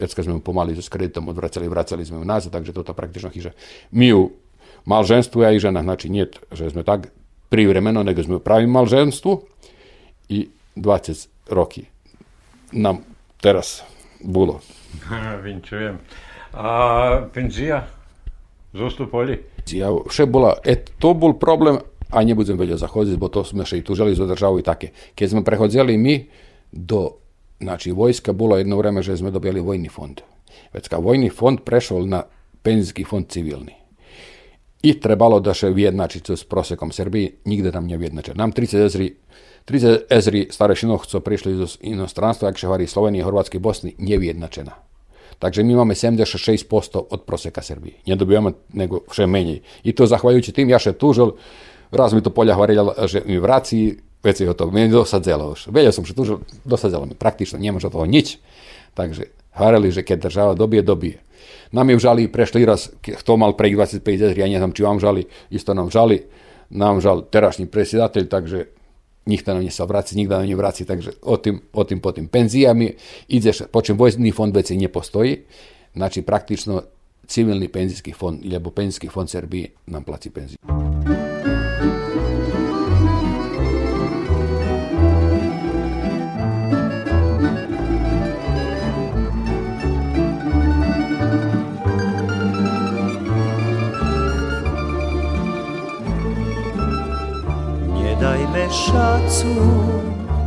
vecka 0.00 0.24
sme 0.24 0.40
ju 0.40 0.42
pomali 0.42 0.74
so 0.74 0.88
kreditom 0.88 1.28
odvracali, 1.28 1.68
vracali 1.68 2.02
sme 2.02 2.24
ju 2.24 2.26
nazad, 2.26 2.56
takže 2.56 2.72
toto 2.72 2.96
praktično 2.96 3.30
chyža. 3.30 3.52
My 3.92 4.10
ju 4.10 4.32
malženstvu 4.88 5.44
ja 5.44 5.52
i 5.52 5.60
žena, 5.60 5.84
znači 5.84 6.08
nije, 6.08 6.40
že 6.52 6.72
sme 6.72 6.82
tak 6.82 7.12
privremeno, 7.52 8.02
nego 8.02 8.22
sme 8.22 8.40
u 8.40 8.42
pravim 8.42 8.70
malženstvu 8.70 9.42
i 10.28 10.48
20 10.76 11.28
roky 11.52 11.84
nam 12.72 13.04
teraz 13.40 13.82
bolo. 14.24 14.60
Vinčujem. 15.44 15.98
A 16.52 17.28
penzija? 17.34 17.99
Zostupoli? 18.72 19.38
Ja, 19.74 19.90
še 20.10 20.26
bola, 20.30 20.54
et, 20.62 20.92
to 21.02 21.14
bol 21.14 21.34
problem, 21.40 21.80
a 22.10 22.22
nebudem 22.26 22.58
vedieť 22.58 22.82
zachodziť, 22.82 23.16
bo 23.18 23.30
to 23.30 23.46
sme 23.46 23.66
še 23.66 23.80
i 23.80 23.86
tužili 23.86 24.14
za 24.14 24.26
državu 24.26 24.62
i 24.62 24.66
také. 24.66 24.94
Keď 25.14 25.26
sme 25.30 25.46
prechodzeli 25.46 25.94
my 25.98 26.14
do 26.70 27.22
znači, 27.60 27.92
vojska, 27.92 28.32
bolo 28.32 28.58
jedno 28.58 28.78
vreme, 28.78 29.02
že 29.02 29.18
sme 29.18 29.30
dobili 29.30 29.60
vojni 29.60 29.88
fond. 29.90 30.22
Već 30.74 30.90
vojni 30.90 31.30
fond 31.30 31.60
prešol 31.62 32.06
na 32.06 32.24
penzijski 32.62 33.04
fond 33.04 33.28
civilni. 33.28 33.74
I 34.82 34.96
trebalo 34.96 35.40
da 35.44 35.52
še 35.52 35.70
vjednačiť 35.76 36.30
s 36.30 36.44
prosekom 36.48 36.88
Srbiji, 36.88 37.44
nigde 37.44 37.68
nam 37.72 37.86
ne 37.86 37.98
vjednače. 38.00 38.32
Nam 38.34 38.52
30 38.52 38.86
ezri 38.86 39.08
30 39.68 40.08
ezri 40.10 40.48
starešinov, 40.50 41.04
co 41.06 41.20
prišli 41.20 41.52
iz 41.62 41.76
inostranstva, 41.80 42.48
jak 42.48 42.58
ševari 42.58 42.86
Slovenije, 42.86 43.24
Hrvatske 43.24 43.58
i 43.58 43.60
Bosni, 43.60 43.94
nevjednačena. 43.98 44.72
Takže 45.40 45.64
my 45.64 45.80
máme 45.80 45.96
76% 45.96 47.00
od 47.00 47.20
proseka 47.24 47.64
Srbije. 47.64 48.04
Nedobijamo 48.06 48.52
nego 48.76 49.00
vše 49.08 49.26
menej. 49.26 49.64
I 49.82 49.92
to 49.96 50.06
zahvaljujući 50.06 50.52
tim, 50.52 50.68
ja 50.68 50.78
še 50.78 50.92
tužil, 50.92 51.40
raz 51.90 52.12
mi 52.12 52.20
to 52.20 52.30
polja 52.30 52.54
hvarjala, 52.54 52.92
že 53.08 53.24
mi 53.24 53.40
vraci, 53.40 53.96
već 54.22 54.40
je 54.40 54.52
to, 54.52 54.68
meni 54.70 54.92
dosadzelo 54.92 55.48
už. 55.56 55.72
Velja 55.72 55.96
som 55.96 56.04
še 56.04 56.12
tužil, 56.12 56.44
dosadzelo 56.64 57.08
mi, 57.08 57.16
praktično, 57.16 57.58
nije 57.58 57.72
može 57.72 57.88
toho 57.88 58.04
nič. 58.04 58.36
Takže 58.94 59.32
hvarali, 59.56 59.88
že 59.88 60.04
keď 60.04 60.28
država 60.28 60.54
dobije, 60.54 60.82
dobije. 60.82 61.24
Nam 61.72 61.88
je 61.90 61.98
žali 61.98 62.28
prešli 62.28 62.68
raz, 62.68 62.92
kto 63.00 63.36
mal 63.40 63.56
pre 63.56 63.72
25 63.72 64.04
eur, 64.04 64.38
ja 64.38 64.44
ne 64.44 64.60
znam 64.60 64.76
či 64.76 64.84
vam 64.84 65.00
žali, 65.00 65.24
isto 65.50 65.74
nam 65.74 65.88
žali, 65.90 66.20
nam 66.68 67.00
žal 67.00 67.24
terašnji 67.24 67.66
predsjedatelj, 67.66 68.28
takže 68.28 68.66
nikto 69.26 69.54
na 69.54 69.60
ne 69.60 69.70
sa 69.70 69.84
vraci, 69.84 70.16
nikto 70.16 70.38
na 70.38 70.46
ne 70.46 70.56
vraci, 70.56 70.84
takže 70.84 71.20
o 71.22 71.36
tým, 71.36 71.60
o 71.72 71.82
tým 71.84 72.00
po 72.00 72.12
tým 72.12 72.28
penzijami 72.28 72.94
ideš, 73.28 73.68
počem 73.70 73.96
vojný 73.96 74.32
fond 74.32 74.54
veci 74.54 74.76
nepostojí, 74.76 75.36
znači 75.94 76.22
praktično 76.22 76.82
civilni 77.26 77.68
penzijski 77.68 78.12
fond, 78.12 78.40
lebo 78.44 78.70
penzijski 78.70 79.08
fond 79.08 79.30
Srbije 79.30 79.68
nam 79.86 80.04
placi 80.04 80.30
penziju. 80.30 80.58
šacu 98.70 99.54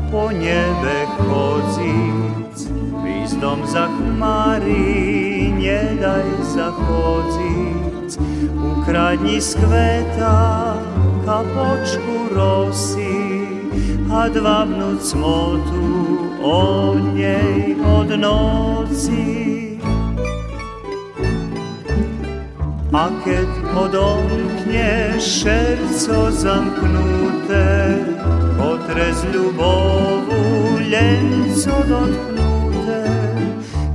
po 0.07 0.31
nebe 0.31 0.97
chodziť, 1.19 2.55
výzdom 3.03 3.67
za 3.67 3.91
chmary 3.91 5.51
nedaj 5.51 6.27
zachodziť. 6.55 8.09
Ukradni 8.55 9.39
z 9.43 9.59
kveta 9.59 10.79
kapočku 11.27 12.31
rosy 12.35 13.43
a 14.07 14.31
dvabnúť 14.31 14.99
smotu 15.03 15.85
od 16.43 17.15
nej 17.15 17.75
od 17.79 18.09
noci. 18.19 19.72
A 22.93 23.09
keď 23.25 23.49
odomknie 23.73 25.17
szerco 25.17 26.29
zamknute, 26.29 27.97
Potre 28.53 29.09
z 29.17 29.33
ľubovu 29.33 30.77
lenco 30.77 31.73
dotknute, 31.89 33.01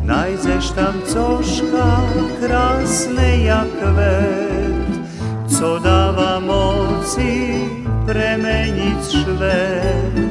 Najdzeš 0.02 0.74
tam 0.74 0.98
coška 1.06 2.02
krásne 2.42 3.46
jak 3.46 3.70
kvet, 3.78 4.90
Co 5.46 5.78
dáva 5.78 6.42
moci 6.42 7.70
premeniť 8.02 9.00
švet. 9.06 10.27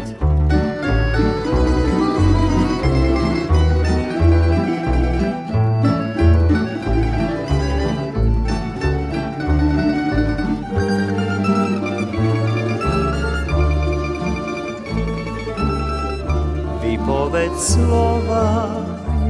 Slova 17.57 18.69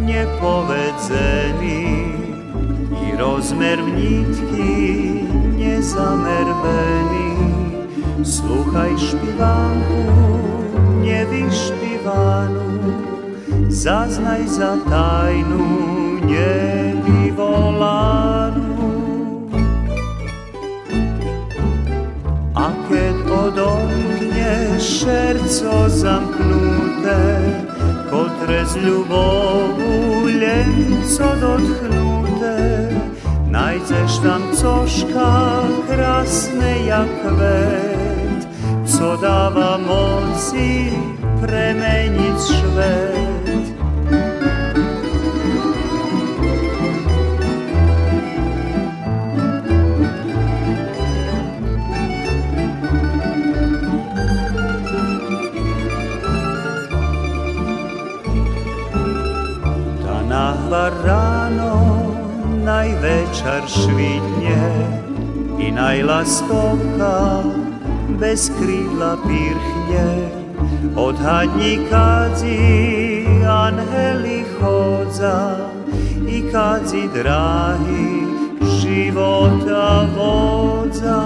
nepovedzený 0.04 2.12
i 2.92 3.16
rozmer 3.16 3.80
nitky 3.80 5.24
nezamervený. 5.56 7.32
Sluchaj 8.28 8.92
špivánku 9.00 10.04
nevyšpivanú, 11.00 12.92
zaznaj 13.72 14.44
za 14.52 14.76
tajnú 14.92 15.64
nevyvolanú. 16.28 17.32
A 22.52 22.68
keď 22.92 23.16
odomkne 23.32 24.76
šerco 24.76 25.88
zamknuté, 25.88 27.24
Kotre 28.58 28.74
z 28.74 28.90
ľubovu 28.90 30.26
lenco 30.34 31.30
dotknute, 31.38 32.58
Najdzeš 33.54 34.12
tam 34.26 34.42
coška 34.50 35.62
krasne 35.86 36.90
jak 36.90 37.06
kvet, 37.22 38.42
Co 38.82 39.14
dáva 39.22 39.78
moci 39.78 40.90
premeniť 41.38 42.40
švet. 42.50 43.27
Slava 60.68 60.92
ráno, 61.00 61.80
največer 62.60 63.64
švitne 63.72 64.68
i 65.64 65.72
najlastovka 65.72 67.40
bez 68.20 68.52
krídla 68.52 69.16
pírchne. 69.24 70.28
Od 70.92 71.16
hadníkáci 71.24 72.60
anheli 73.48 74.44
chodza 74.60 75.72
i 76.28 76.44
káci 76.52 77.08
dráhy 77.16 78.28
života 78.84 80.04
vodza. 80.20 81.24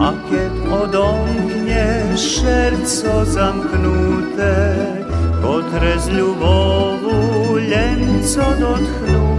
A 0.00 0.08
keď 0.32 0.52
odomkne 0.80 2.16
šerco 2.16 3.28
zamknuté, 3.28 5.03
potrez 5.44 6.08
ljubovu 6.08 7.58
ljenco 7.58 8.44
dotknute 8.60 9.34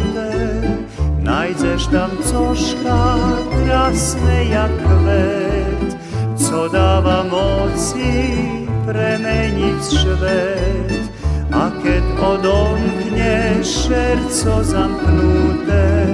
Najdziesz 1.26 1.88
tam 1.88 2.12
coszka 2.24 3.18
krasne 3.66 4.46
jak 4.46 4.72
kwet, 4.72 5.98
co 6.36 6.70
dawa 6.70 7.24
moci 7.24 8.38
premenić 8.86 9.84
szwed. 9.84 11.10
A 11.52 11.72
kiedy 11.84 12.22
odomknie 12.22 13.64
serco 13.64 14.64
zamknute, 14.64 16.06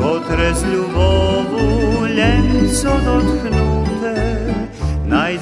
kotre 0.00 0.54
z 0.54 0.64
lubowu 0.64 2.04
lęco 2.04 2.90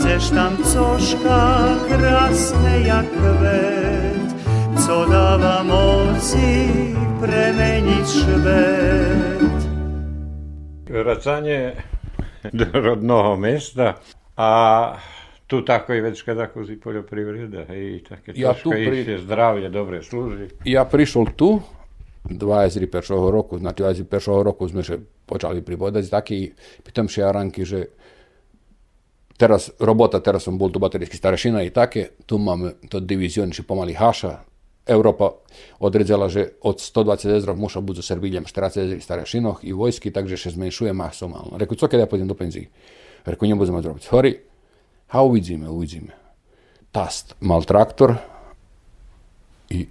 chceš 0.04 0.36
tam 0.36 0.52
cožka 0.60 1.40
krásne 1.88 2.84
jak 2.84 3.08
kvet, 3.08 4.28
co 4.76 5.08
dáva 5.08 5.64
moci 5.64 6.68
premeniť 7.24 8.04
švet. 8.04 9.60
Vracanie 10.92 11.72
do 12.52 12.68
rodného 12.68 13.40
mesta 13.40 13.96
a 14.36 14.50
tu 15.48 15.64
takoj 15.64 15.96
večka 16.04 16.36
tako 16.36 16.68
si 16.68 16.76
poljoprivreda, 16.76 17.64
hej, 17.72 18.04
také 18.04 18.36
ja 18.36 18.52
tu 18.52 18.76
pri... 18.76 19.08
zdravlje, 19.24 19.72
dobre 19.72 20.04
služi. 20.04 20.52
Ja 20.68 20.84
prišol 20.84 21.32
tu, 21.32 21.64
21. 22.28 22.92
roku, 23.32 23.56
znači 23.56 24.04
21. 24.04 24.44
roku 24.44 24.68
sme 24.68 24.84
že 24.84 25.00
počali 25.24 25.64
pribodať 25.64 26.12
taký, 26.12 26.52
pýtam 26.84 27.08
šiaranky, 27.08 27.64
že 27.64 28.03
teraz 29.34 29.74
robota, 29.82 30.22
teraz 30.22 30.46
som 30.46 30.58
bol 30.58 30.70
tu 30.70 30.78
baterijský 30.78 31.18
starešina 31.18 31.62
i 31.66 31.74
také, 31.74 32.18
tu 32.26 32.38
máme 32.38 32.78
to 32.86 33.02
divizion, 33.02 33.50
či 33.50 33.66
pomaly 33.66 33.94
haša, 33.94 34.54
Európa 34.84 35.32
odredzala, 35.80 36.28
že 36.28 36.60
od 36.60 36.76
120 36.76 37.40
ezrov 37.40 37.56
muša 37.56 37.80
budu 37.80 38.04
so 38.04 38.12
serviljem 38.12 38.44
40 38.44 38.84
ezri 38.84 39.00
starešinoh 39.00 39.64
i 39.64 39.72
vojski, 39.72 40.12
takže 40.12 40.36
še 40.36 40.52
zmenšuje 40.60 40.92
masomalno. 40.92 41.56
Reku, 41.56 41.72
co 41.72 41.88
kada 41.88 42.04
ja 42.04 42.10
pôjdem 42.10 42.28
do 42.28 42.36
penziji? 42.36 42.68
Reku, 43.24 43.48
nebudeme 43.48 43.80
zrobiť. 43.80 44.04
Hori, 44.12 44.36
a 45.08 45.24
uvidíme, 45.24 45.72
uvidíme. 45.72 46.12
Tast 46.92 47.32
mal 47.40 47.64
traktor 47.64 48.20
i 49.72 49.88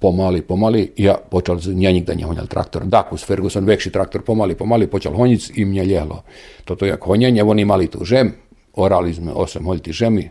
pomali, 0.00 0.42
pomali, 0.42 0.92
ja 0.96 1.14
počal, 1.20 1.60
z- 1.60 1.76
ja 1.76 1.92
nikda 1.92 2.14
nehoňal 2.16 2.48
traktor. 2.48 2.84
Dakus, 2.88 3.24
Ferguson, 3.24 3.64
vekši 3.64 3.90
traktor, 3.92 4.24
pomali, 4.24 4.54
pomali, 4.56 4.86
počal 4.88 5.12
honic 5.12 5.50
i 5.54 5.64
mne 5.64 5.84
ljehlo. 5.84 6.22
Toto 6.64 6.86
jak 6.88 7.04
honjenje, 7.04 7.44
oni 7.44 7.64
mali 7.64 7.86
tu 7.86 8.04
žem, 8.04 8.32
orali 8.74 9.12
sme 9.14 9.32
8 9.32 9.64
holjti 9.64 9.92
žemi, 9.92 10.30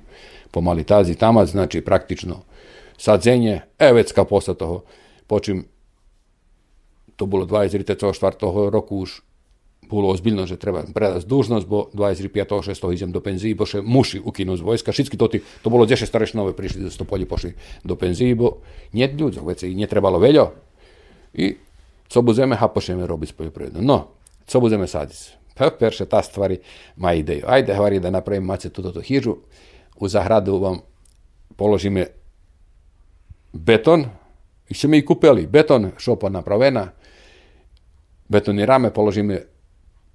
pomali 0.52 0.84
tazi 0.84 1.16
tamac, 1.16 1.50
znači 1.50 1.82
praktično 1.82 2.42
sadzenje, 2.98 3.62
e 3.80 3.94
vecka 3.94 4.26
posle 4.26 4.56
toho, 4.58 4.84
počím, 5.28 5.66
to 7.16 7.26
bolo 7.26 7.46
24. 7.46 7.94
roku 8.70 8.98
už 8.98 9.22
bolo 9.90 10.14
ozbiljno, 10.14 10.46
že 10.46 10.62
treba 10.62 10.86
predať 10.86 11.26
dužnosť, 11.26 11.66
bo 11.66 11.90
25. 11.98 12.30
6. 12.62 12.94
idem 12.94 13.10
do 13.10 13.22
penziji, 13.26 13.58
bo 13.58 13.66
še 13.66 13.82
muši 13.82 14.22
ukinu 14.22 14.54
z 14.54 14.62
vojska. 14.62 14.94
Všetky 14.94 15.18
to, 15.18 15.42
to 15.42 15.68
bolo 15.68 15.90
10 15.90 16.06
starešinove 16.06 16.54
prišli 16.54 16.86
do 16.86 16.94
Stopolji, 16.94 17.26
pošli 17.26 17.52
do 17.82 17.98
penziji, 17.98 18.38
bo 18.38 18.62
njet 18.94 19.18
ľudzov, 19.18 19.50
već 19.50 19.66
i 19.66 19.74
nije 19.74 19.90
trebalo 19.90 20.22
veľo. 20.22 20.54
I 21.34 21.58
co 22.10 22.22
budeme, 22.22 22.56
ha 22.56 22.68
počneme 22.70 23.06
robiť 23.10 23.34
poljoprivredno. 23.34 23.82
No, 23.82 24.14
co 24.46 24.58
budeme 24.62 24.86
sadiť? 24.86 25.38
Pa 25.60 25.74
perše 25.76 26.08
ta 26.08 26.24
stvari 26.24 26.62
ma 26.96 27.14
ideju. 27.14 27.44
Ajde, 27.44 27.76
hvari 27.76 28.00
da 28.00 28.10
napravim 28.10 28.46
mace 28.46 28.70
tu 28.70 28.80
hižu, 29.02 29.38
u 30.00 30.08
zahradu 30.08 30.58
vam 30.58 30.80
položime 31.58 32.08
beton, 33.54 34.06
i 34.70 34.74
ćemo 34.74 34.96
i 34.96 35.06
kupeli 35.06 35.48
beton, 35.48 35.92
šopa 35.98 36.30
napravena, 36.30 36.92
betoni 38.30 38.66
rame, 38.66 38.94
položíme 38.94 39.42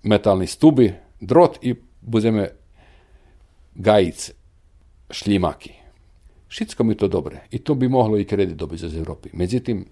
metalni 0.05 0.47
stubi, 0.47 0.93
drot 1.21 1.59
i 1.63 1.75
budeme 2.01 2.49
gajic 3.75 4.33
šljimaki. 5.11 5.73
Všetko 6.49 6.85
mi 6.85 6.95
to 6.95 7.09
dobre. 7.09 7.41
I 7.51 7.59
to 7.59 7.75
bi 7.75 7.89
moglo 7.89 8.19
i 8.19 8.25
kredit 8.25 8.57
dobiti 8.57 8.87
iz 8.87 8.97
Evropi. 8.97 9.29
Međutim, 9.33 9.87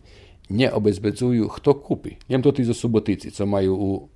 nje 0.48 0.70
obezbezuju 0.72 1.48
kto 1.48 1.80
kupi. 1.80 2.10
Njem 2.28 2.42
to 2.42 2.52
ti 2.52 2.64
za 2.64 2.74
subotici, 2.74 3.30
co 3.30 3.46
maju 3.46 3.74
u... 3.74 4.08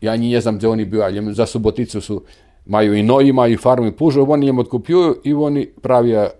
Ja 0.00 0.16
ne 0.16 0.40
znam 0.40 0.56
gdje 0.56 0.68
oni 0.68 0.84
bio, 0.84 1.02
ali 1.02 1.34
za 1.34 1.46
suboticu 1.46 2.00
su 2.00 2.22
maju 2.66 2.94
i 2.94 3.02
noji, 3.02 3.32
maju 3.32 3.58
farmu 3.58 3.86
i 3.86 3.96
pužu, 3.96 4.26
oni 4.28 4.46
njem 4.46 4.58
otkupljuju 4.58 5.20
i 5.24 5.34
oni 5.34 5.68
pravija 5.82 6.30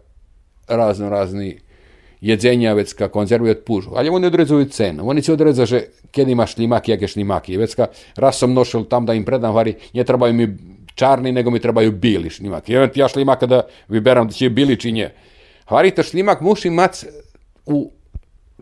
razno 0.68 1.08
razni 1.08 1.58
jedzenja 2.28 2.72
vecka 2.74 3.08
konzervuju 3.08 3.50
od 3.50 3.62
pužu. 3.66 3.90
Ali 3.94 4.08
oni 4.08 4.26
odrezuju 4.26 4.64
cenu. 4.64 5.08
Oni 5.08 5.22
će 5.22 5.32
odrezati, 5.32 5.70
že 5.70 5.80
kjed 6.10 6.28
imaš 6.28 6.54
šljimaki, 6.54 6.90
jake 6.90 7.08
šljimaki. 7.08 7.56
Vecka, 7.56 7.86
raz 8.16 8.38
sam 8.38 8.52
nošel 8.52 8.84
tam 8.84 9.06
da 9.06 9.14
im 9.14 9.24
predam, 9.24 9.54
vari, 9.54 9.74
ne 9.94 10.04
trebaju 10.04 10.34
mi 10.34 10.48
čarni, 10.94 11.32
nego 11.32 11.50
mi 11.50 11.60
trebaju 11.60 11.92
bili 11.92 12.30
šljimaki. 12.30 12.72
Ti 12.92 13.00
ja 13.00 13.08
šljimaka 13.08 13.46
da 13.46 13.62
vyberám, 13.88 14.26
da 14.26 14.32
će 14.32 14.50
bili 14.50 14.76
či 14.80 14.92
nje. 14.92 15.10
Vari 15.70 15.90
to 15.90 16.02
šljimak 16.02 16.40
muši 16.40 16.70
mac 16.70 17.04
u 17.66 17.90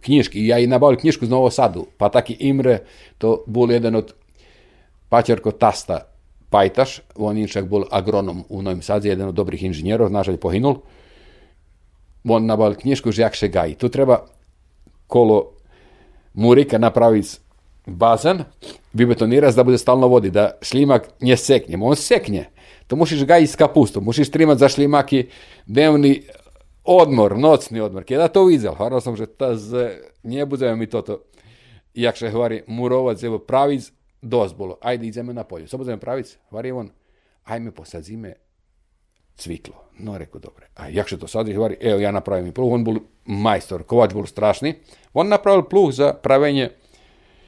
knjižki. 0.00 0.46
Ja 0.46 0.58
i 0.58 0.66
nabavil 0.66 0.98
knjižku 0.98 1.26
z 1.26 1.30
Novo 1.30 1.50
Sadu, 1.50 1.86
pa 1.98 2.08
taki 2.08 2.36
Imre, 2.40 2.78
to 3.18 3.44
bol 3.46 3.72
jedan 3.72 3.94
od 3.94 4.12
paćerko 5.08 5.50
tasta 5.50 6.00
Pajtaš, 6.50 7.00
on 7.16 7.38
inšak 7.38 7.66
bol 7.66 7.84
agronom 7.90 8.44
u 8.48 8.62
Novim 8.62 8.82
Sadzi, 8.82 9.08
jedan 9.08 9.28
od 9.28 9.34
dobrih 9.34 9.62
inženjerov, 9.62 10.10
nažalj 10.10 10.36
pohinul. 10.36 10.76
On 12.28 12.46
nabavil 12.46 12.76
knjižku 12.80 13.12
že 13.12 13.22
jak 13.22 13.36
se 13.36 13.48
gaji. 13.48 13.74
Tu 13.74 13.88
treba 13.88 14.24
kolo 15.06 15.52
murika 16.34 16.78
napraviti 16.78 17.38
bazen, 17.86 18.44
vybetonirati 18.92 19.56
da 19.56 19.64
bude 19.64 19.78
stalno 19.78 20.08
vodi, 20.08 20.30
da 20.30 20.58
šlimak 20.62 21.08
nje 21.20 21.36
seknje. 21.36 21.78
On 21.80 21.96
seknje. 21.96 22.46
To 22.86 22.96
musiš 22.96 23.24
gajiti 23.24 23.52
s 23.52 23.56
kapustom, 23.56 24.04
musiš 24.04 24.30
trimati 24.30 24.58
za 24.58 24.68
šlimaki 24.68 25.28
dnevni 25.66 26.22
odmor, 26.84 27.38
nocni 27.38 27.80
odmor. 27.80 28.04
Kada 28.04 28.28
to 28.28 28.44
videl, 28.44 28.74
hvala 28.74 29.00
sam, 29.00 29.16
že 29.16 29.26
ta 29.26 29.54
z, 29.56 29.90
nje 30.22 30.46
budeme 30.46 30.76
mi 30.76 30.86
toto, 30.86 31.20
jak 31.94 32.16
se 32.16 32.30
hvari, 32.30 32.62
murovac, 32.66 33.22
evo, 33.22 33.38
pravic, 33.38 33.92
dozbolo, 34.22 34.78
ajde 34.80 35.06
ideme 35.06 35.32
na. 35.32 35.44
Co 35.66 35.78
budeme 35.78 36.00
pravic, 36.00 36.38
hvari 36.50 36.72
on, 36.72 36.90
ajme 37.44 37.70
posadzime 37.70 38.34
cviklo. 39.36 39.84
No, 39.98 40.18
rekao, 40.18 40.40
dobre. 40.40 40.66
A 40.74 40.88
jak 40.88 41.08
se 41.08 41.18
to 41.18 41.28
sadi, 41.28 41.54
hvari, 41.54 41.76
evo, 41.80 42.00
ja 42.00 42.10
napravim 42.10 42.52
pluh, 42.52 42.72
on 42.72 42.84
bol 42.84 42.98
majstor, 43.24 43.84
kovač 43.86 44.12
bol 44.12 44.26
strašni. 44.26 44.74
On 45.14 45.28
napravil 45.28 45.62
pluh 45.70 45.92
za 45.94 46.12
pravenje 46.12 46.70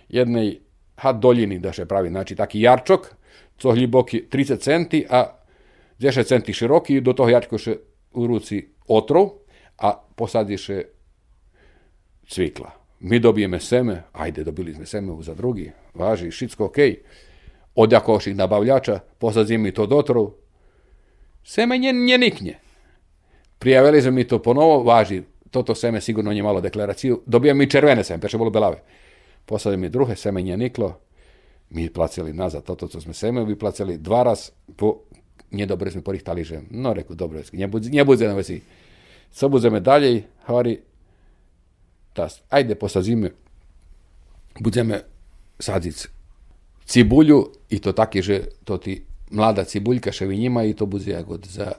jednej 0.08 0.60
ha 0.96 1.12
doljini 1.12 1.58
da 1.58 1.72
se 1.72 1.86
pravi, 1.86 2.08
znači 2.08 2.36
taki 2.36 2.60
jarčok, 2.60 3.14
co 3.58 3.70
hljiboki 3.70 4.24
30 4.30 4.60
centi, 4.60 5.06
a 5.10 5.24
10 5.98 6.24
centi 6.24 6.52
široki 6.52 7.00
do 7.00 7.12
toho 7.12 7.30
jarčko 7.30 7.58
še 7.58 7.76
u 8.12 8.26
ruci 8.26 8.62
otrov, 8.88 9.30
a 9.78 9.92
posadiše 10.16 10.82
cvikla. 12.28 12.70
Mi 13.00 13.18
dobijeme 13.18 13.60
seme, 13.60 14.02
ajde, 14.12 14.44
dobili 14.44 14.74
smo 14.74 14.86
seme 14.86 15.12
za 15.22 15.34
drugi, 15.34 15.72
važi, 15.94 16.30
šitsko 16.30 16.64
okej. 16.64 16.96
Od 17.74 17.92
jakoših 17.92 18.36
nabavljača, 18.36 19.00
posadzim 19.18 19.60
mi 19.62 19.72
to 19.72 19.86
dotrov, 19.86 20.30
seme 21.46 21.78
nje, 21.78 21.92
nje 21.92 22.18
niknje. 22.18 22.58
Prijavili 23.58 24.02
smo 24.02 24.10
mi 24.10 24.24
to 24.24 24.42
ponovo, 24.42 24.82
važi, 24.82 25.22
toto 25.50 25.74
seme 25.74 26.00
sigurno 26.00 26.32
nje 26.32 26.42
malo 26.42 26.60
deklaraciju, 26.60 27.22
dobijemo 27.26 27.58
mi 27.58 27.70
červene 27.70 28.04
seme, 28.04 28.20
peše 28.20 28.38
bolo 28.38 28.50
belave. 28.50 28.82
Posadili 29.46 29.80
mi 29.80 29.88
druge, 29.88 30.16
seme 30.16 30.42
nje 30.42 30.56
niklo, 30.56 30.98
mi 31.70 31.90
placili 31.92 32.32
nazad 32.32 32.64
toto, 32.64 32.88
co 32.88 33.00
sme 33.00 33.14
seme 33.14 33.44
vyplacili 33.44 33.98
dva 33.98 34.22
raz, 34.22 34.50
po, 34.76 35.06
nedobre 35.50 35.90
sme 35.90 36.02
porihtali, 36.02 36.44
že 36.44 36.60
no 36.70 36.94
reku, 36.94 37.14
dobro, 37.14 37.40
nebudze, 37.52 37.90
nebudze 37.90 38.26
na 38.26 38.34
veci. 38.34 38.60
Co 39.30 39.48
budeme 39.48 39.80
dalej, 39.80 40.24
hovorí, 40.46 40.78
tas, 42.12 42.42
ajde 42.50 42.74
posadzíme, 42.74 43.30
budeme 44.60 45.02
sadziť 45.58 46.08
cibulju 46.86 47.52
i 47.70 47.78
to 47.78 47.92
taki, 47.92 48.22
že 48.22 48.50
to 48.64 48.78
ti 48.78 49.05
mlada 49.30 49.64
cibuljka 49.64 50.12
še 50.12 50.26
vi 50.26 50.38
njima 50.38 50.64
i 50.64 50.74
to 50.74 50.86
bude 50.86 51.10
jagod 51.10 51.46
za 51.50 51.72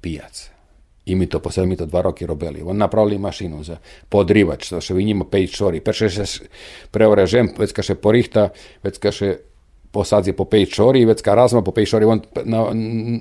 pijac. 0.00 0.50
I 1.06 1.14
mi 1.14 1.26
to 1.26 1.40
posle 1.42 1.66
mi 1.66 1.76
to 1.76 1.86
dva 1.86 2.02
roky 2.02 2.26
robili. 2.26 2.62
On 2.62 2.76
napravili 2.76 3.18
mašinu 3.18 3.64
za 3.64 3.76
podrivač, 4.08 4.68
to 4.68 4.80
še 4.80 4.94
njima 4.94 5.24
pej 5.24 5.48
čori. 5.50 5.80
Perše 5.80 6.10
se 6.10 6.46
preorežem, 6.90 7.50
već 7.58 7.72
kaše 7.72 7.94
porihta, 7.94 8.48
već 8.82 8.98
kaše 8.98 9.36
posadzi 9.92 10.32
po 10.32 10.44
pej 10.44 10.66
čori, 10.66 11.04
već 11.04 11.22
ka 11.22 11.34
razma 11.34 11.62
po 11.62 11.72
pej 11.72 11.86
čori, 11.86 12.06
on 12.06 12.22
na, 12.44 12.64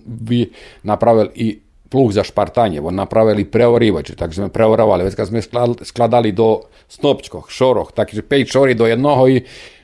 bi 0.06 0.46
napravil 0.84 1.34
i 1.36 1.60
plug 1.92 2.14
za 2.16 2.24
špartanje, 2.24 2.80
on 2.82 2.96
napravili 2.96 3.44
preorivač, 3.46 4.14
tak 4.16 4.34
sme 4.34 4.48
preoravali, 4.50 5.04
već 5.04 5.16
kad 5.16 5.28
sme 5.28 5.42
skladali 5.84 6.32
do 6.32 6.62
snopčkoh, 6.88 7.50
šoroh, 7.52 7.92
takže 7.92 8.24
pej 8.24 8.46
čori 8.48 8.78
do 8.80 8.88
jednoho 8.88 9.28
i 9.28 9.42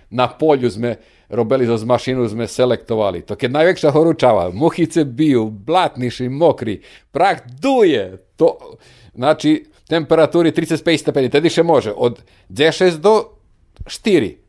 na 0.10 0.30
polju 0.32 0.72
sme 0.72 0.96
robili 1.30 1.68
zo 1.68 1.76
mašinu, 1.86 2.28
sme 2.28 2.48
selektovali. 2.48 3.22
To 3.28 3.36
keď 3.36 3.50
najväčšia 3.52 3.92
horúčava, 3.92 4.50
muchice 4.56 5.04
bijú, 5.04 5.52
blatniši, 5.52 6.32
mokri, 6.32 6.80
prach 7.12 7.44
duje. 7.60 8.24
To, 8.40 8.80
znači, 9.12 9.68
temperatúry 9.90 10.56
35 10.56 11.04
stepeni, 11.04 11.30
tedy 11.30 11.52
še 11.52 11.64
može. 11.64 11.92
Od 11.92 12.24
10 12.50 13.04
do 13.04 13.36
4. 13.84 14.40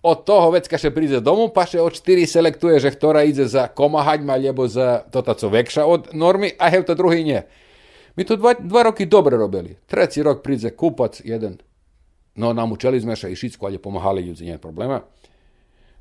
Od 0.00 0.18
toho 0.24 0.48
vec, 0.56 0.64
keď 0.64 0.92
príde 0.92 1.20
domu, 1.20 1.52
pa 1.52 1.68
še 1.68 1.80
od 1.80 1.92
4 1.92 2.24
selektuje, 2.24 2.80
že 2.80 2.92
ktorá 2.92 3.24
ide 3.24 3.44
za 3.48 3.68
komahaďma, 3.68 4.40
alebo 4.40 4.64
za 4.68 5.04
toto, 5.12 5.32
co 5.36 5.46
vekša 5.48 5.84
od 5.84 6.12
normy, 6.16 6.56
a 6.56 6.72
hev 6.72 6.84
to 6.88 6.96
druhý 6.96 7.20
nie. 7.24 7.40
My 8.16 8.24
to 8.24 8.36
dva, 8.36 8.56
dva 8.56 8.92
roky 8.92 9.04
dobre 9.04 9.36
robili. 9.36 9.76
Treći 9.88 10.24
rok 10.24 10.40
príde 10.44 10.72
kupac, 10.72 11.20
jeden. 11.24 11.60
No, 12.36 12.56
namučeli 12.56 13.00
sme 13.00 13.16
še 13.16 13.28
i 13.28 13.36
šicku, 13.36 13.68
ali 13.68 13.76
pomáhali 13.76 14.24
ľudí, 14.24 14.48
nie 14.48 14.56
problema 14.56 15.04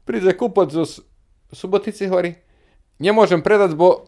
Прийде 0.10 0.34
купець 0.34 0.74
з 0.74 1.01
суботиці 1.53 2.07
говорить, 2.07 2.36
не 2.99 3.12
можемо 3.12 3.43
продати, 3.43 3.74
бо 3.74 4.01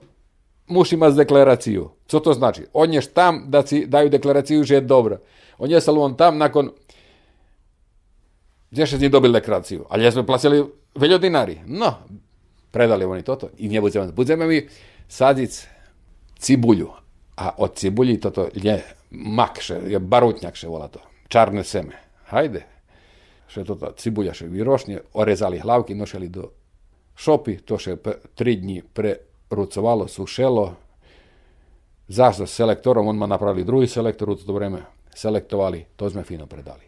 muši 0.68 0.95
imati. 0.95 1.88
Co 2.08 2.20
to 2.20 2.34
znači? 2.34 2.66
On 2.74 2.93
je 2.93 3.02
tam 3.02 3.43
da 3.47 3.68
si 3.68 3.86
daju 3.86 4.10
deklaraciju, 4.10 4.64
že 4.64 4.76
je 4.76 4.82
dobro. 4.82 5.18
On 5.58 5.72
je 5.72 5.80
on 5.88 6.16
tam 6.16 6.38
nakon 6.38 6.72
gdje 8.72 8.86
nije 8.97 9.10
dobili 9.10 9.34
deklaraciju, 9.34 9.86
ali 9.89 10.04
jesmo 10.04 10.24
plaćali 10.24 10.66
veljo 10.95 11.18
dinari. 11.18 11.60
No, 11.66 11.93
predali 12.72 13.06
oni 13.06 13.22
toto 13.22 13.49
i 13.58 13.68
nje 13.68 13.82
budzeme. 13.82 14.12
Budzeme 14.12 14.47
mi 14.47 14.68
sadic 15.08 15.68
cibulju, 16.39 16.89
a 17.36 17.49
od 17.58 17.76
cibuli 17.76 18.20
toto 18.20 18.47
je 18.54 18.84
makše, 19.12 19.80
je 19.88 19.99
barutnjak 19.99 20.56
še 20.56 20.68
vola 20.68 20.88
to, 20.88 20.99
čarne 21.28 21.64
seme. 21.64 21.93
Hajde, 22.26 22.66
še 23.52 23.66
to 23.68 23.76
cibulja 23.99 24.34
še 24.34 24.47
vyrošne, 24.47 25.02
orezali 25.20 25.60
hlavky, 25.60 25.95
nošeli 25.95 26.30
do 26.32 26.52
šopy, 27.20 27.60
to 27.68 27.78
še 27.78 27.97
tri 28.36 28.56
dni 28.62 28.82
prerucovalo, 28.82 30.08
sušelo. 30.08 30.66
Zašto 32.12 32.47
s 32.47 32.56
selektorom, 32.60 33.08
on 33.08 33.20
ma 33.20 33.28
napravili 33.28 33.68
drugi 33.68 33.88
selektor 33.88 34.32
u 34.32 34.36
to 34.36 34.54
vreme, 34.56 34.84
selektovali, 35.16 35.86
to 35.95 36.10
sme 36.12 36.24
fino 36.28 36.47
predali. 36.47 36.88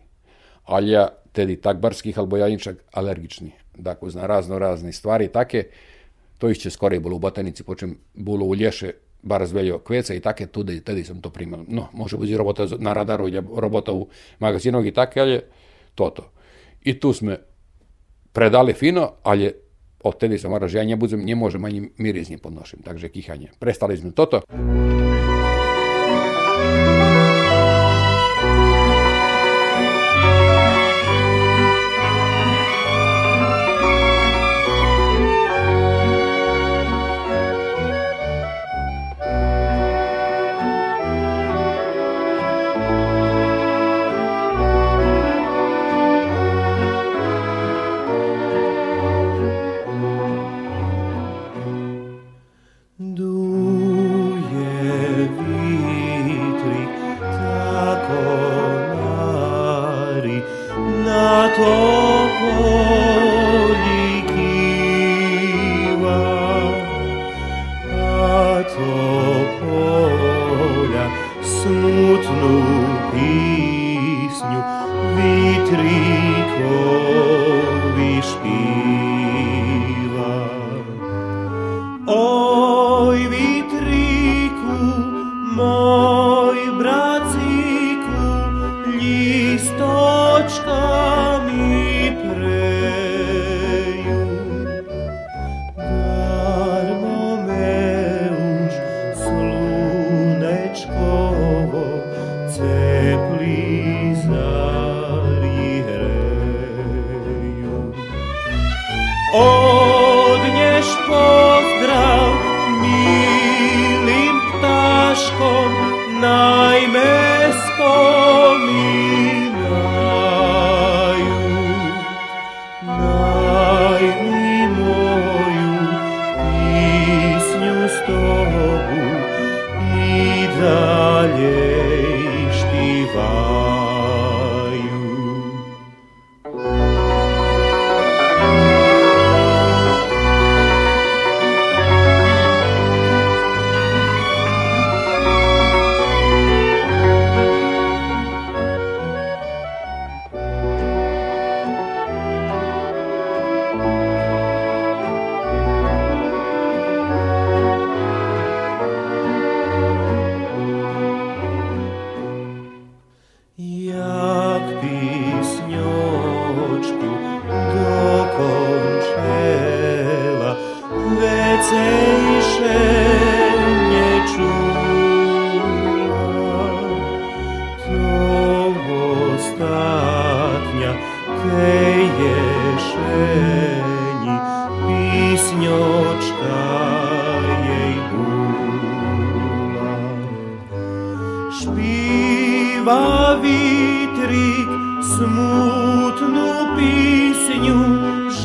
Ali 0.71 0.95
ja 0.95 1.07
tedy 1.35 1.59
tak 1.59 1.79
barskih 1.83 2.17
albo 2.19 2.39
jajničak 2.39 2.95
alergični, 2.95 3.51
dakle 3.75 4.11
na 4.15 4.27
razno 4.27 4.59
razne 4.59 4.91
stvari 4.91 5.27
take, 5.31 5.67
to 6.39 6.49
išće 6.49 6.69
skorej 6.69 6.99
bolo 6.99 7.15
u 7.15 7.23
botanici, 7.23 7.63
počem 7.63 7.97
bolo 8.13 8.45
u 8.45 8.55
lješe, 8.55 8.91
bar 9.23 9.45
zveljo 9.47 9.79
kveca 9.79 10.13
i 10.13 10.19
take, 10.19 10.47
tudi, 10.47 10.81
tedy 10.83 11.03
sam 11.03 11.21
to 11.21 11.29
primil. 11.29 11.63
No, 11.67 11.87
može 11.93 12.17
biti 12.17 12.37
robota 12.37 12.67
na 12.79 12.93
radaru, 12.93 13.27
robota 13.55 13.93
u 13.93 14.07
magazinu 14.39 14.85
i 14.85 14.91
take, 14.91 15.21
ali 15.21 15.31
je 15.31 15.47
toto. 15.95 16.31
I 16.83 16.99
tu 16.99 17.15
sme 17.15 17.39
predali 18.33 18.75
fino, 18.75 19.23
ali 19.23 19.47
odtedy 20.03 20.35
sa 20.35 20.51
mora, 20.51 20.67
že 20.67 20.83
ja 20.83 20.85
nebudem, 20.85 21.23
nemôžem 21.23 21.63
ani 21.63 21.79
mirizne 21.95 22.35
podnoším, 22.37 22.83
takže 22.83 23.07
kýchanie. 23.07 23.55
Prestali 23.55 23.95
sme 23.95 24.11
toto. 24.11 24.43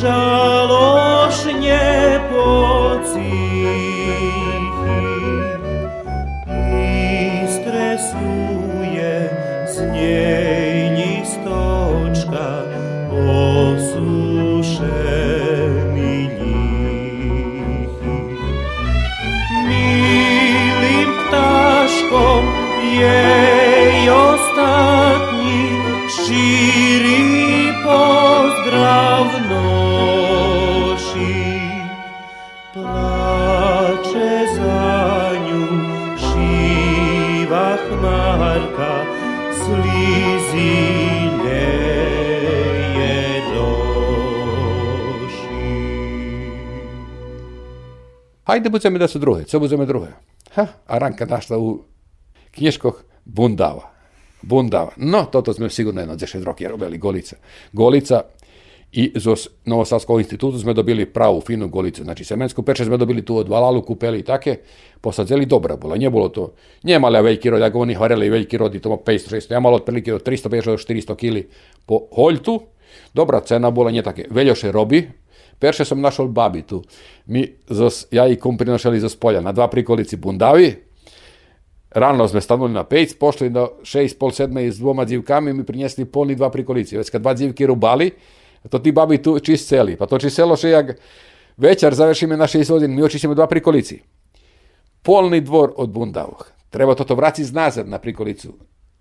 shine. 0.01 0.48
Hajde 48.49 48.71
budeme 48.71 48.99
da 48.99 49.09
su 49.09 49.19
druge, 49.19 49.45
co 49.45 49.61
budeme 49.61 49.87
druge? 49.87 50.07
Ha, 50.51 50.67
a 50.87 50.99
ranka 50.99 51.27
našla 51.27 51.59
u 51.59 51.85
knjiškoh 52.51 53.05
bundava. 53.25 53.91
Bundava. 54.43 54.91
No, 54.97 55.25
toto 55.25 55.53
sme 55.53 55.69
sigurno 55.71 56.01
jedno 56.01 56.17
za 56.17 56.27
šest 56.27 56.45
roki 56.45 56.69
robili 56.69 56.99
Golica. 56.99 57.37
Golica 57.73 58.23
i 58.93 59.13
z 59.15 59.49
Novosavskog 59.65 60.21
institutu 60.21 60.59
sme 60.59 60.75
dobili 60.75 61.07
pravu, 61.07 61.41
finu 61.41 61.69
golicu. 61.69 62.05
Znači, 62.05 62.25
semensku 62.25 62.63
peče 62.63 62.85
sme 62.85 62.97
dobili 62.97 63.25
tu 63.25 63.37
od 63.37 63.49
Valalu, 63.49 63.83
kupeli 63.83 64.19
i 64.19 64.25
take, 64.25 64.57
posadzeli 65.01 65.47
dobra 65.47 65.77
bola. 65.77 65.97
Nije 65.97 66.11
bilo 66.11 66.29
to, 66.29 66.53
nije 66.83 66.99
mali 66.99 67.23
veliki 67.23 67.51
rod, 67.51 67.63
ako 67.63 67.81
oni 67.81 67.95
hvareli 67.95 68.31
veliki 68.31 68.57
rod 68.59 68.75
i 68.75 68.81
to 68.81 69.03
500-600, 69.07 69.53
ja 69.53 69.61
malo 69.61 69.77
otprilike 69.77 70.15
od 70.15 70.27
350 70.27 70.65
do 70.65 70.77
400 70.77 71.17
kili 71.17 71.49
po 71.87 72.01
holjtu, 72.15 72.61
dobra 73.15 73.41
cena 73.41 73.71
bola, 73.71 73.91
nije 73.91 74.03
take. 74.03 74.27
Veljoše 74.31 74.73
robi, 74.73 75.09
Perše 75.59 75.85
sam 75.85 76.01
našao 76.01 76.29
babi 76.29 76.63
tu. 76.63 76.83
Mi, 77.27 77.47
zos, 77.69 78.07
ja 78.11 78.27
i 78.27 78.37
kum 78.37 78.59
prinošali 78.59 79.01
za 79.01 79.09
polja 79.21 79.41
na 79.41 79.53
dva 79.53 79.69
prikolici 79.69 80.17
bundavi, 80.17 80.89
Rano 81.89 82.29
sme 82.29 82.41
stanuli 82.45 82.77
na 82.77 82.85
pejc, 82.85 83.17
pošli 83.17 83.49
do 83.49 83.81
šest, 83.81 84.19
pol 84.21 84.29
sedme 84.29 84.67
s 84.69 84.77
dvoma 84.77 85.09
dzivkami 85.09 85.53
mi 85.57 85.65
prinjesli 85.65 86.05
polni 86.05 86.37
dva 86.37 86.51
prikolici. 86.53 86.97
Već 86.97 87.11
kad 87.11 87.23
dva 87.23 87.33
dzivki 87.35 87.67
rubali, 87.67 88.11
to 88.69 88.79
ti 88.79 88.93
babi 88.93 89.23
tu 89.23 89.39
čist 89.41 89.69
celi. 89.69 89.97
Pa 89.97 90.07
to 90.07 90.19
čist 90.19 90.37
še 90.37 90.69
jak 90.69 90.99
večer 91.57 91.95
završime 91.95 92.37
na 92.37 92.47
šest 92.47 92.71
godin, 92.71 92.95
mi 92.95 93.03
očićemo 93.03 93.35
dva 93.35 93.47
prikolici. 93.47 94.03
Polni 95.03 95.41
dvor 95.41 95.73
od 95.77 95.91
bundavog. 95.91 96.53
Treba 96.71 96.95
toto 96.95 97.15
vraciti 97.15 97.53
nazad 97.53 97.89
na 97.89 97.99
prikolicu. 97.99 98.53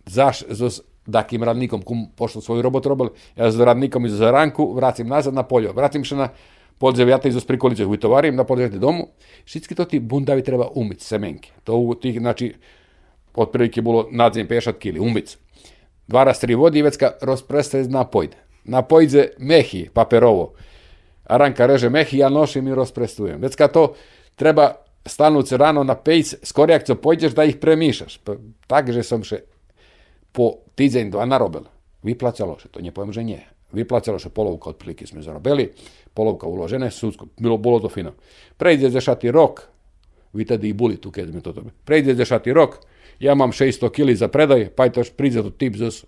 Zaš, 0.05 0.43
zos, 0.49 0.81
dakim 1.07 1.43
radnikom, 1.43 1.81
kum 1.81 2.05
pošlo 2.15 2.41
svoju 2.41 2.61
robotu 2.61 2.89
robili, 2.89 3.09
ja 3.35 3.51
s 3.51 3.59
radnikom 3.59 4.05
iz 4.05 4.19
ranku 4.21 4.73
vracim 4.75 5.07
nazad 5.07 5.33
na 5.33 5.43
poljo. 5.43 5.73
Vratim 5.73 6.03
še 6.03 6.15
na 6.15 6.29
podzevjata 6.77 7.29
iz 7.29 7.45
prikolice 7.45 7.85
uvitovarim 7.85 8.35
na 8.35 8.43
podžete 8.43 8.79
domu. 8.79 9.07
Všetky 9.45 9.75
to 9.75 9.85
ti 9.85 9.99
bundavi 9.99 10.43
treba 10.43 10.69
umyť, 10.69 11.01
semenke. 11.01 11.49
To 11.63 11.79
u 11.79 11.95
tih, 11.95 12.19
znači, 12.19 12.53
otprilike 13.35 13.81
bilo 13.81 14.07
nadzem 14.11 14.47
pešat 14.47 14.77
kili, 14.77 14.99
umyť. 14.99 15.37
Dva 16.07 16.23
raz 16.23 16.39
tri 16.39 16.55
vodi, 16.55 16.81
vecka 16.81 17.15
rozpreste 17.21 17.83
napojde. 17.89 18.37
Napojde 18.67 19.31
mehi, 19.39 19.87
paperovo. 19.93 20.53
Aranka 21.27 21.65
reže 21.65 21.89
mehi, 21.89 22.21
ja 22.21 22.29
nošim 22.29 22.67
i 22.67 22.75
rozprestujem. 22.75 23.41
Vecka 23.41 23.67
to 23.67 23.93
treba 24.35 24.73
stanuti 25.05 25.57
rano 25.57 25.83
na 25.83 25.95
pejc, 25.95 26.35
skorijak 26.43 26.83
co 26.83 26.95
pojdeš 26.95 27.33
da 27.33 27.43
ih 27.43 27.57
premišaš. 27.57 28.19
Pa, 28.23 28.35
takže 28.67 29.03
som 29.03 29.23
še 29.23 29.41
po 30.37 30.69
týdzeň 30.77 31.09
dva 31.09 31.25
narobil. 31.25 31.65
Vyplacalo 32.05 32.61
še, 32.61 32.69
to 32.69 32.77
nie 32.77 32.93
poviem, 32.93 33.09
že 33.09 33.25
nie. 33.25 33.41
Vyplacalo 33.73 34.21
še 34.21 34.29
polovka 34.29 34.69
otprilike 34.69 35.09
sme 35.09 35.25
zarobili, 35.25 35.73
polovka 36.13 36.45
uložené, 36.45 36.93
sudsko, 36.93 37.33
bilo, 37.41 37.57
bolo 37.57 37.81
to 37.81 37.89
fino. 37.89 38.13
Prejde 38.53 38.93
dešatý 38.93 39.33
rok, 39.33 39.65
vi 40.37 40.45
tedy 40.45 40.69
i 40.69 40.77
boli 40.77 41.01
tu 41.01 41.09
keď 41.09 41.33
sme 41.33 41.41
toto. 41.41 41.65
Prejde 41.81 42.13
dešatý 42.13 42.53
rok, 42.53 42.85
ja 43.17 43.33
mám 43.33 43.49
600 43.49 43.89
kg 43.89 44.13
za 44.13 44.29
predaj, 44.29 44.69
pa 44.77 44.85
je 44.85 45.01
to 45.01 45.01
príde 45.17 45.41
to 45.41 45.49
tip 45.49 45.73
zos, 45.73 46.05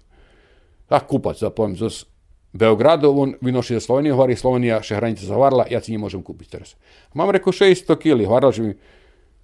ah, 0.93 1.01
kupac, 1.01 1.41
da 1.41 1.49
poviem, 1.49 1.73
zos 1.73 2.05
Beogradu, 2.53 3.13
on 3.13 3.37
vynoši 3.41 3.77
za 3.77 3.81
Sloveniju, 3.85 4.17
hovorí 4.17 4.33
Slovenija 4.33 4.81
še 4.81 4.97
hranica 4.97 5.21
zavarla, 5.21 5.69
ja 5.69 5.77
si 5.85 5.93
nemôžem 5.93 6.25
kúpiť 6.25 6.47
teraz. 6.57 6.73
Mám 7.13 7.29
reku 7.29 7.53
600 7.53 7.93
kg, 7.93 8.25
hovoral, 8.25 8.49
že 8.49 8.61
mi, 8.65 8.73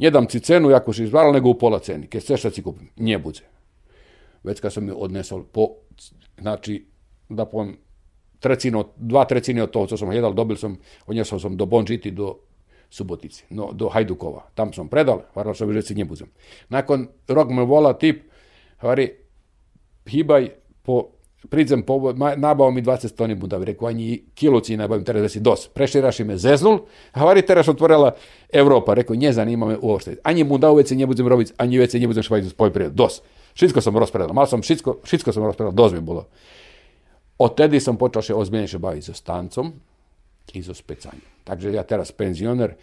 nedam 0.02 0.26
ci 0.26 0.42
cenu, 0.42 0.74
ako 0.74 0.90
si 0.90 1.06
izvaral, 1.06 1.30
nego 1.30 1.54
u 1.54 1.58
pola 1.58 1.78
ceny. 1.78 2.10
Keď 2.10 2.20
chceš, 2.22 2.50
sad 2.50 2.58
si 2.58 2.66
kúpim. 2.66 2.90
Nie 2.98 3.22
bude. 3.22 3.46
Već 4.46 4.60
kad 4.60 4.74
sam 4.74 4.88
ju 4.88 4.96
odnesol 4.98 5.44
po, 5.44 5.70
znači, 6.38 6.86
da 7.30 7.46
poviem, 7.46 7.78
trecino, 8.40 8.84
dva 8.96 9.26
trecine 9.26 9.64
od 9.64 9.72
toho, 9.72 9.88
co 9.88 9.98
som 9.98 10.12
jedal, 10.12 10.34
dobil 10.34 10.58
som, 10.58 10.78
odnesol 11.08 11.40
som 11.40 11.58
do 11.58 11.66
Bonžiti, 11.66 12.12
do 12.12 12.36
Subotici, 12.90 13.44
no, 13.50 13.72
do 13.74 13.90
Hajdukova. 13.90 14.46
Tam 14.54 14.74
som 14.74 14.88
predal, 14.88 15.26
varal 15.36 15.58
som, 15.58 15.72
že 15.74 15.82
si 15.82 15.98
nebudem. 15.98 16.30
Nakon 16.70 17.10
rok 17.28 17.50
me 17.50 17.66
vola 17.66 17.98
tip, 17.98 18.30
hovorí, 18.80 19.10
hýbaj, 20.06 20.54
po, 20.86 21.18
pridzem, 21.50 21.84
po, 21.84 22.14
ma- 22.14 22.38
nabao 22.38 22.72
mi 22.72 22.86
20 22.86 23.18
toni 23.18 23.36
bundavi, 23.36 23.66
rekao, 23.74 23.90
ani 23.90 24.30
kilo 24.38 24.62
ci 24.62 24.78
nabavim, 24.78 25.04
teraz 25.04 25.26
da 25.26 25.30
si 25.30 25.42
dos. 25.42 25.68
Prešli 25.68 26.02
raši 26.02 26.24
me 26.24 26.38
zeznul, 26.38 26.86
hovorí, 27.18 27.42
teraz 27.42 27.68
otvorila 27.68 28.14
Evropa, 28.54 28.94
rekao, 28.94 29.16
nje 29.16 29.34
zanima 29.34 29.66
me 29.66 29.78
uopšte. 29.82 30.22
Ani 30.24 30.44
bundavu 30.44 30.78
već 30.78 30.94
se 30.94 30.96
ne 30.96 31.06
budem 31.06 31.28
robiť, 31.28 31.54
ani 31.58 31.78
već 31.78 31.92
se 31.92 32.00
ne 32.00 32.08
budem 32.08 32.24
poljoprivredu, 32.58 32.96
dos. 32.96 33.22
Všetko 33.56 33.80
som 33.80 33.96
rozpredal, 33.96 34.36
mal 34.36 34.52
som 34.52 34.60
všetko, 34.60 35.08
všetko 35.08 35.30
som 35.32 35.48
rozpredal, 35.48 35.72
dosť 35.72 35.94
mi 35.96 36.04
bolo. 36.04 36.28
Odtedy 37.40 37.80
som 37.80 37.96
počal 37.96 38.24
še 38.24 38.36
ozbiljnejšie 38.36 38.80
baviť 38.80 39.04
so 39.08 39.16
stancom 39.16 39.72
i 40.52 40.60
so 40.60 40.76
specanjem. 40.76 41.24
Takže 41.48 41.72
ja 41.72 41.88
teraz 41.88 42.12
penzioner. 42.12 42.76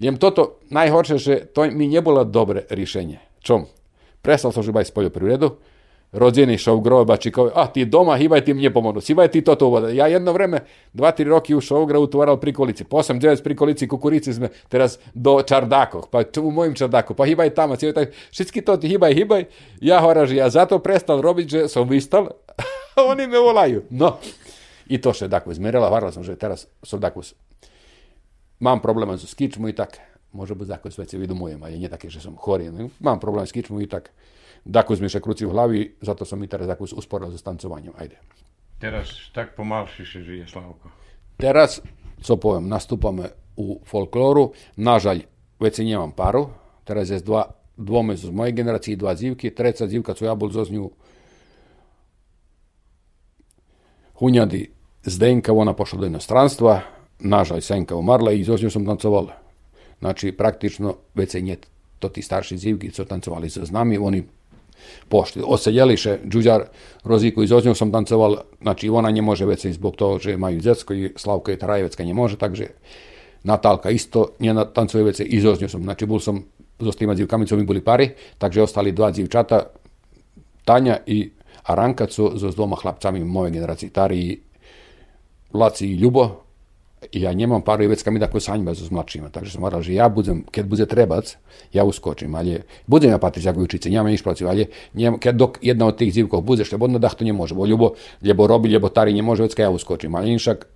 Jem 0.00 0.16
toto 0.16 0.64
najhoršie, 0.72 1.16
že 1.20 1.34
to 1.52 1.68
mi 1.68 1.88
nebolo 1.88 2.24
dobre 2.24 2.64
rješenje. 2.72 3.44
Čom? 3.44 3.68
Prestal 4.24 4.52
som 4.52 4.64
že 4.64 4.72
baviť 4.72 4.88
s 4.88 4.96
poljoprivredu, 4.96 5.60
rodzeni 6.12 6.58
šovgrova 6.58 7.16
čikovi, 7.16 7.50
a 7.54 7.66
ti 7.66 7.84
doma, 7.84 8.16
hibaj 8.16 8.44
ti 8.44 8.54
mnje 8.54 8.70
pomodu, 8.72 9.00
hibaj 9.00 9.28
ti 9.28 9.42
toto 9.44 9.68
uvode. 9.68 9.96
Ja 9.96 10.06
jedno 10.06 10.32
vreme, 10.32 10.64
dva, 10.92 11.12
tri 11.12 11.28
roky 11.28 11.54
u 11.54 11.60
šovgra 11.60 11.98
utvaral 11.98 12.40
prikolici, 12.40 12.84
po 12.84 12.98
8, 12.98 13.20
9 13.20 13.42
prikolici 13.44 13.88
kukurici 13.88 14.32
sme 14.32 14.48
teraz 14.68 14.98
do 15.14 15.42
čardakov, 15.42 16.08
pa 16.10 16.24
u 16.40 16.50
mojim 16.50 16.74
čardaku, 16.74 17.14
pa 17.14 17.28
hibaj 17.28 17.52
tamo, 17.54 17.76
hibaj 17.76 17.94
tak, 17.94 18.16
všetky 18.32 18.64
to 18.64 18.76
ti 18.76 18.88
hibaj, 18.88 19.14
hibaj, 19.14 19.44
ja 19.80 20.00
hovoram, 20.00 20.26
že 20.26 20.40
ja 20.40 20.48
zato 20.48 20.80
prestal 20.80 21.20
robiť, 21.20 21.46
že 21.48 21.60
som 21.68 21.84
vystal, 21.84 22.32
oni 23.12 23.28
me 23.28 23.38
volaju. 23.38 23.84
No, 23.90 24.16
i 24.88 24.96
to 24.96 25.12
še 25.12 25.28
dakle 25.28 25.52
izmerila, 25.52 25.92
varala 25.92 26.12
sam, 26.12 26.24
že 26.24 26.40
teraz 26.40 26.64
som 26.80 27.00
dakle, 27.00 27.20
mám 28.64 28.80
problema 28.80 29.18
so 29.20 29.28
skičmu 29.28 29.68
i 29.68 29.76
tak, 29.76 30.00
može 30.32 30.54
biti 30.54 30.72
dakle 30.72 30.90
sve 30.90 31.04
se 31.04 31.18
vidu 31.18 31.34
mojem, 31.34 31.62
ali 31.62 31.76
nije 31.76 31.92
také, 31.92 32.08
že 32.08 32.20
som 32.20 32.36
chorý, 32.36 32.72
ne? 32.72 32.88
mám 33.00 33.20
problém 33.20 33.46
s 33.46 33.52
kičmu 33.52 33.80
i 33.80 33.86
tak, 33.86 34.08
dakle 34.64 34.96
mi 35.00 35.08
še 35.08 35.20
kruci 35.20 35.46
v 35.46 35.52
hlavi, 35.52 35.82
zato 36.00 36.24
som 36.24 36.42
i 36.42 36.48
teraz 36.48 36.66
dakle 36.66 36.86
usporil 36.96 37.30
so 37.30 37.44
tancovanjem, 37.44 37.92
ajde. 37.98 38.18
Teraz 38.78 39.10
tak 39.34 39.56
pomalši 39.56 40.04
še 40.04 40.22
žije 40.22 40.46
Slavko. 40.48 40.90
Teraz, 41.38 41.80
co 42.22 42.36
poviem, 42.36 42.68
nastupame 42.68 43.30
u 43.56 43.80
folkloru, 43.86 44.52
nažalj, 44.76 45.26
se 45.72 45.84
nemam 45.84 46.12
paru, 46.12 46.48
teraz 46.84 47.10
je 47.10 47.18
dva, 47.20 47.44
dvome 47.76 48.16
z 48.16 48.30
mojej 48.30 48.52
generaciji, 48.52 48.96
dva 48.96 49.14
zivki, 49.14 49.50
treća 49.50 49.86
zivka, 49.86 50.14
co 50.14 50.24
ja 50.24 50.34
bol 50.34 50.50
zo 50.50 50.64
nju 50.70 50.90
Hunjadi 54.18 54.70
Zdenka, 55.02 55.52
ona 55.52 55.72
pošla 55.72 56.00
do 56.00 56.06
inostranstva, 56.06 56.80
nažalj 57.18 57.60
Senka 57.60 57.96
umrla 57.96 58.32
i 58.32 58.44
zo 58.44 58.56
nju 58.62 58.70
sam 58.70 58.86
tancoval. 58.86 59.28
Znači, 59.98 60.32
praktično, 60.32 60.94
već 61.14 61.30
se 61.30 61.40
nje 61.40 61.56
to 61.98 62.08
ti 62.08 62.22
starši 62.22 62.58
zivki, 62.58 62.90
co 62.90 63.04
tancovali 63.04 63.50
s 63.50 63.70
nami, 63.70 63.98
oni 63.98 64.24
pošli. 65.08 65.42
Oseljeliše, 65.46 66.18
Đuđar 66.24 66.64
Roziku 67.04 67.42
iz 67.42 67.52
Oznju 67.52 67.74
sam 67.74 67.92
tancoval, 67.92 68.36
znači 68.60 68.88
ona 68.88 69.10
nje 69.10 69.22
može 69.22 69.46
već 69.46 69.64
i 69.64 69.72
zbog 69.72 69.96
toga, 69.96 70.18
že 70.18 70.32
imaju 70.32 70.60
dzetsko 70.60 70.94
i 70.94 71.12
Slavka 71.16 71.52
i 71.52 71.58
Trajevecka 71.58 72.04
nje 72.04 72.14
može, 72.14 72.36
takže 72.36 72.66
Natalka 73.42 73.90
isto, 73.90 74.28
njena 74.40 74.64
tancuje 74.64 75.04
već 75.04 75.20
iz 75.24 75.44
Oznju 75.44 75.68
sam, 75.68 75.82
znači 75.82 76.06
bol 76.06 76.20
so 76.20 76.34
s 76.80 76.96
tima 76.96 77.14
dzivkami, 77.14 77.46
co 77.46 77.56
mi 77.56 77.64
boli 77.64 77.80
pari, 77.80 78.10
takže 78.38 78.62
ostali 78.62 78.92
dva 78.92 79.10
dzivčata, 79.10 79.62
Tanja 80.64 80.98
i 81.06 81.30
Aranka, 81.62 82.06
so 82.10 82.32
s 82.36 82.54
dvoma 82.54 82.76
chlapcami 82.76 83.24
moje 83.24 83.50
generacije, 83.50 83.90
Tari 83.90 84.18
i 84.18 84.40
Laci 85.52 85.86
i 85.86 85.94
Ljubo, 85.94 86.24
i 86.24 86.47
ja 87.12 87.32
nemam 87.32 87.62
paru 87.62 87.84
i 87.84 87.86
već 87.86 88.02
kad 88.02 88.12
mi 88.12 88.20
s 88.80 88.90
mladšima, 88.90 89.28
takže 89.28 89.52
sam 89.52 89.60
moral, 89.60 89.82
že 89.82 89.94
ja 89.94 90.08
budem, 90.08 90.44
keď 90.50 90.64
bude 90.66 90.86
trebac, 90.86 91.36
ja 91.72 91.84
uskočim, 91.84 92.34
ali 92.34 92.62
budem 92.86 93.10
ja 93.10 93.18
patriť 93.18 93.46
ako 93.46 93.60
učice, 93.60 93.90
nemam 93.90 94.10
nič 94.10 94.22
protiv, 94.22 94.48
ali 94.48 94.66
njem, 94.94 95.18
keď 95.18 95.34
dok 95.36 95.58
jedna 95.62 95.86
od 95.86 95.96
tých 95.96 96.12
dzivkov 96.12 96.42
bude, 96.42 96.64
slobodno 96.64 96.98
dah 96.98 97.14
to 97.14 97.24
ne 97.24 97.32
bo 97.32 97.66
ljubo, 97.66 97.94
ljebo 98.22 98.46
robi, 98.46 98.68
ljebo 98.68 98.88
tari 98.88 99.14
ne 99.14 99.22
može, 99.22 99.48
kad 99.48 99.58
ja 99.58 99.70
uskočim, 99.70 100.14
ali 100.14 100.32
inšak, 100.32 100.66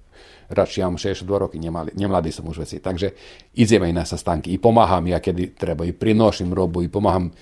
rač 0.48 0.78
ja 0.78 0.86
mám 0.86 0.98
62 0.98 1.38
roky, 1.38 1.58
nemali, 1.58 1.90
nemladý 1.96 2.32
som 2.32 2.46
už 2.46 2.66
veci, 2.66 2.78
takže 2.78 3.16
ideme 3.54 3.88
i 3.90 3.92
na 3.92 4.04
sastanky. 4.04 4.52
I 4.52 4.58
pomáham 4.58 5.06
ja, 5.06 5.18
kedy 5.18 5.56
treba, 5.56 5.84
i 5.84 5.92
prinošim 5.92 6.52
robu, 6.52 6.82
i 6.82 6.92
pomáham 6.92 7.32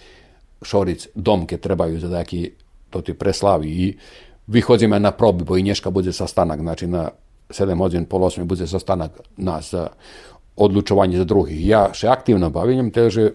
šoric 0.63 1.11
dom, 1.17 1.47
keď 1.47 1.59
trebaju 1.61 1.97
za 2.01 2.09
taký 2.09 2.55
to 2.91 3.01
ti 3.03 3.15
preslavi 3.15 3.69
i 3.71 3.87
vychodzíme 4.51 4.99
na 4.99 5.11
probi, 5.15 5.45
bo 5.45 5.57
i 5.57 5.63
nješka 5.63 5.91
bude 5.91 6.13
sastanak, 6.13 6.61
znači 6.61 6.87
na 6.87 7.11
7 7.51 7.79
hodin, 7.79 8.07
pol 8.07 8.25
8 8.27 8.45
bude 8.45 8.67
zastanak 8.67 9.21
nas 9.37 9.71
za 9.71 9.89
odlučovanje 10.57 11.19
za 11.19 11.25
drugih. 11.25 11.61
Ja 11.67 11.91
še 11.95 12.09
aktivno 12.09 12.51
bavim, 12.51 12.91
teže 12.91 13.33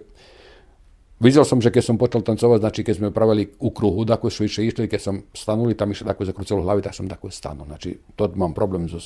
Videl 1.15 1.47
som, 1.47 1.63
že 1.63 1.71
keď 1.71 1.83
som 1.83 1.95
počal 1.95 2.27
tancovať, 2.27 2.59
znači 2.59 2.81
keď 2.83 2.95
sme 2.99 3.15
pravili 3.15 3.47
u 3.63 3.71
kruhu, 3.71 4.03
tako 4.03 4.27
su 4.29 4.43
više 4.43 4.65
išli, 4.67 4.91
keď 4.91 5.01
som 5.01 5.23
stanuli, 5.31 5.71
tam 5.71 5.91
išli 5.91 6.07
tako 6.07 6.27
zakrucalo 6.27 6.61
hlavi, 6.61 6.83
tak 6.83 6.91
som 6.95 7.07
tako 7.07 7.31
stanu. 7.31 7.63
Znači, 7.65 7.97
to 8.15 8.27
mám 8.35 8.51
problém 8.51 8.91
so 8.91 8.99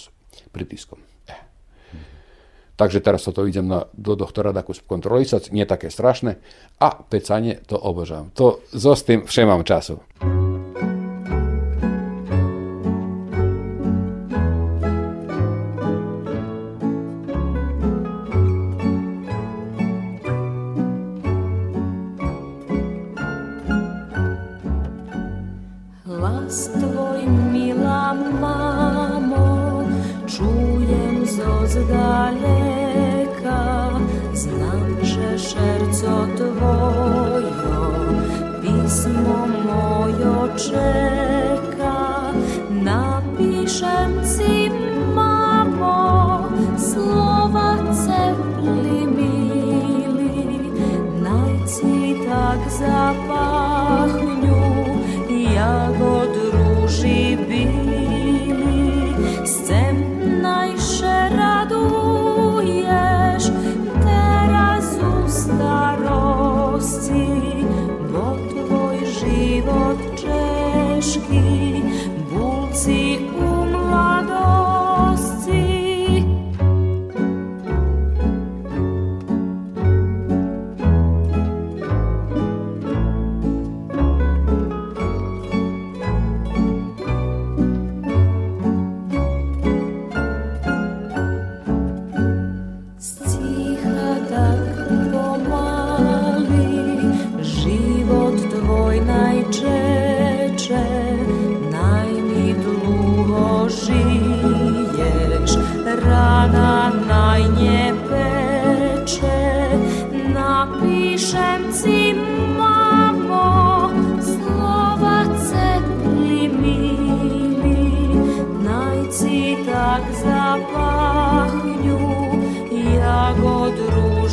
pritiskom. 0.51 0.97
Eh. 1.29 1.37
Takže 2.75 2.99
teraz 2.99 3.23
toto 3.23 3.45
idem 3.45 3.67
na, 3.67 3.85
do 3.93 4.17
doktora 4.17 4.49
tako 4.53 4.73
kontrolisať, 4.87 5.53
nie 5.53 5.69
také 5.69 5.93
strašné. 5.93 6.41
A 6.81 6.97
pecanie, 6.97 7.61
to 7.69 7.77
obožám. 7.77 8.33
To 8.33 8.65
so 8.73 8.97
s 8.97 9.05
tým 9.05 9.29
vše 9.29 9.45
mám 9.45 9.61
času. 9.61 10.01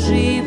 Ruži 0.08 0.42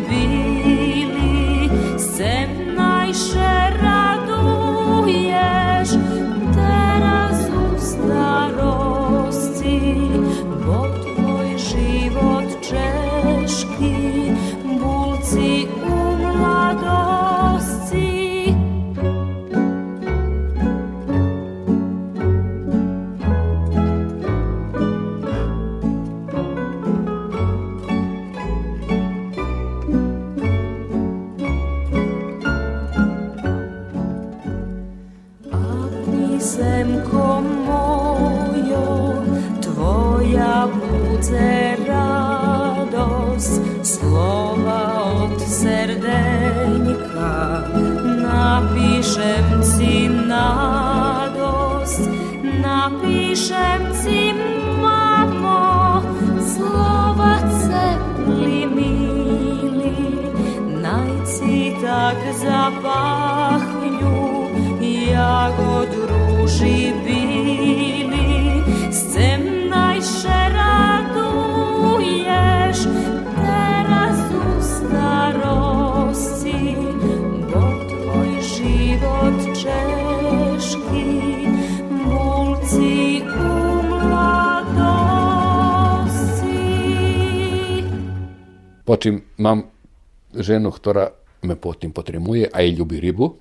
ženu, 90.50 90.74
ktorá 90.74 91.14
me 91.46 91.54
potom 91.54 91.94
potrebuje, 91.94 92.50
a 92.50 92.66
i 92.66 92.74
ljubi 92.74 92.98
rybu, 92.98 93.38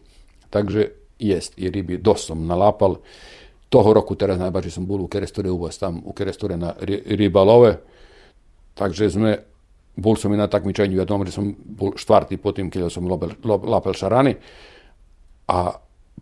takže 0.53 0.93
jest 1.19 1.57
i 1.59 1.73
ryby, 1.73 1.99
dosť 1.99 2.23
som 2.35 2.39
nalapal. 2.45 3.01
Toho 3.69 3.91
roku 3.93 4.17
teraz 4.17 4.41
najbardziej 4.41 4.81
som 4.81 4.85
bol 4.89 5.05
u 5.05 5.09
Kerestore 5.09 5.51
uvoz 5.53 5.77
tam 5.77 6.01
u 6.05 6.13
Kerestore 6.13 6.57
na 6.57 6.73
rybalove, 6.81 7.81
takže 8.77 9.13
sme 9.13 9.31
bol 9.99 10.15
som 10.15 10.31
i 10.31 10.39
na 10.39 10.47
takmičenju, 10.47 10.95
ja 10.95 11.03
doma, 11.03 11.27
že 11.27 11.35
som 11.35 11.51
bol 11.53 11.99
štvrtý 11.99 12.39
po 12.39 12.55
tým, 12.55 12.71
keď 12.71 12.87
som 12.87 13.03
lopel, 13.05 13.35
lop, 13.43 13.67
lapel. 13.67 13.93
A 15.49 15.59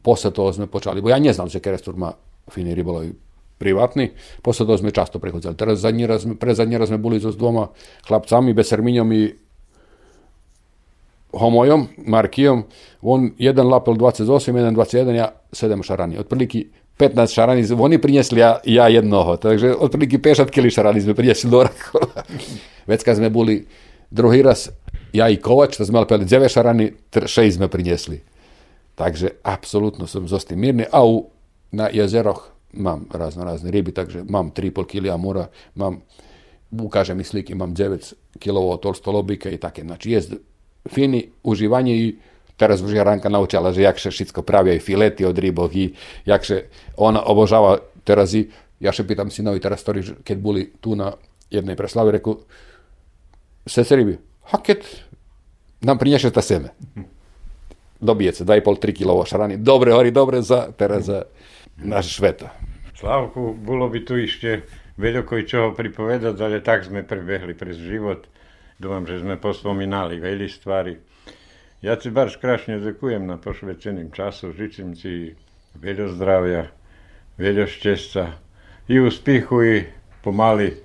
posle 0.01 0.32
toho 0.32 0.49
sme 0.49 0.64
počali, 0.64 1.05
bo 1.05 1.12
ja 1.12 1.20
neznal, 1.20 1.53
že 1.53 1.61
Kerestor 1.61 1.93
má 1.93 2.16
fini 2.49 2.72
rybolovi 2.72 3.12
privatni, 3.61 4.16
posle 4.41 4.64
sme 4.80 4.97
často 4.97 5.20
prechodzali. 5.20 5.61
Teraz 5.61 5.84
zadnji 5.84 6.09
raz, 6.09 6.24
sme- 6.24 6.41
pre 6.41 6.57
zadnji 6.57 6.80
raz 6.80 6.89
sme 6.89 6.97
boli 6.97 7.20
so 7.20 7.28
s 7.28 7.37
dvoma 7.37 7.68
chlapcami, 8.09 8.57
Beserminjom 8.57 9.09
i 9.12 9.46
homojom, 11.33 11.89
Markijom, 12.07 12.64
on 13.03 13.31
jedan 13.39 13.68
lapel 13.68 13.95
28, 13.95 14.57
jedan 14.57 14.77
21, 14.77 15.14
ja 15.14 15.33
7 15.53 15.83
šarani. 15.83 16.18
Otprilike 16.18 16.64
15 16.99 17.35
šarani, 17.35 17.64
oni 17.79 17.99
prinesli, 17.99 18.41
ja, 18.41 18.59
ja 18.64 18.89
jednoho. 18.89 19.37
Takže 19.37 19.74
otprilike 19.74 20.18
50 20.18 20.51
kili 20.51 20.70
šarani 20.70 21.01
sme 21.01 21.14
prinesli 21.14 21.51
do 21.51 21.62
Rakola. 21.62 22.24
Već 22.89 23.05
kad 23.05 23.16
sme 23.16 23.31
boli 23.31 23.66
druhý 24.11 24.43
raz, 24.43 24.70
ja 25.12 25.29
i 25.29 25.37
Kovač, 25.37 25.77
to 25.77 25.85
sme 25.85 26.01
mali 26.01 26.24
9 26.24 26.49
šarani, 26.53 26.93
6 27.12 27.51
sme 27.51 27.68
prinesli. 27.68 28.20
Takže 28.97 29.43
apsolutno 29.45 30.07
som 30.07 30.29
zostal 30.29 30.57
mirni, 30.57 30.87
a 30.89 31.05
u, 31.05 31.29
na 31.72 31.93
jezeroch 31.93 32.57
mám 32.72 33.05
razno 33.12 33.45
razne 33.45 33.70
ryby, 33.70 33.93
takže 33.93 34.24
mám 34.24 34.53
3,5 34.57 34.89
kg 34.89 35.12
amura, 35.12 35.49
mám, 35.74 36.01
ukažem 36.72 37.20
i 37.20 37.24
slike, 37.24 37.55
mám 37.55 37.74
9 37.77 38.41
kg 38.41 38.81
tolstolobike 38.81 39.53
i 39.53 39.59
také. 39.59 39.83
Znači, 39.83 40.11
jest 40.11 40.33
fini 40.89 41.30
uživanje 41.43 41.95
i 41.95 42.07
teraz 42.57 42.80
už 42.80 42.93
je 42.93 43.05
Ranka 43.05 43.28
naučila, 43.28 43.72
že 43.72 43.82
jak 43.82 43.99
se 43.99 44.11
všetko 44.11 44.43
pravia 44.43 44.74
i 44.74 44.80
filety 44.80 45.26
od 45.26 45.39
rybov 45.39 45.76
i 45.76 45.93
jak 46.26 46.45
se 46.45 46.68
ona 46.97 47.22
obožava 47.22 47.78
teraz 48.05 48.34
i 48.34 48.49
Ja 48.76 48.93
še 48.93 49.07
pitam 49.09 49.32
sinovi 49.32 49.61
teraz, 49.62 49.80
ktorí, 49.80 50.01
že 50.05 50.14
keď 50.20 50.37
boli 50.37 50.68
tu 50.84 50.93
na 50.93 51.16
jednej 51.49 51.78
preslave, 51.78 52.12
reku, 52.12 52.45
sestri 53.64 54.05
by, 54.05 54.14
a 54.53 54.61
keď 54.61 54.84
nám 55.80 55.97
prinešete 55.97 56.41
seme. 56.45 56.76
Dobijete 57.97 58.45
2,5-3 58.45 58.93
kg 58.93 59.24
šarany. 59.24 59.55
Dobre, 59.57 59.97
hovorí, 59.97 60.12
dobre 60.12 60.45
za, 60.45 60.68
teraz 60.76 61.09
za 61.09 61.24
náš 61.80 62.20
šveta. 62.20 62.53
Slavku, 63.01 63.57
bolo 63.57 63.89
by 63.89 64.05
tu 64.05 64.20
ešte 64.20 64.68
veľko 65.01 65.41
čoho 65.49 65.72
pripovedať, 65.72 66.37
ale 66.37 66.61
tak 66.61 66.84
sme 66.84 67.01
prebehli 67.01 67.57
pre 67.57 67.72
život. 67.72 68.28
Dúfam, 68.77 69.09
že 69.09 69.24
sme 69.24 69.41
pospomínali 69.41 70.20
veľa 70.20 70.49
stvari. 70.53 71.01
Ja 71.81 71.97
ti 71.97 72.12
baš 72.12 72.37
krašne 72.37 72.77
ďakujem 72.81 73.24
na 73.24 73.41
pošveceným 73.41 74.12
času. 74.12 74.53
Žičím 74.53 74.93
ti 74.93 75.33
veľa 75.81 76.12
zdravia, 76.12 76.68
veľa 77.41 77.64
šťastia 77.64 78.37
i 78.93 79.01
úspechu 79.01 79.57
i 79.64 79.74
pomali 80.20 80.77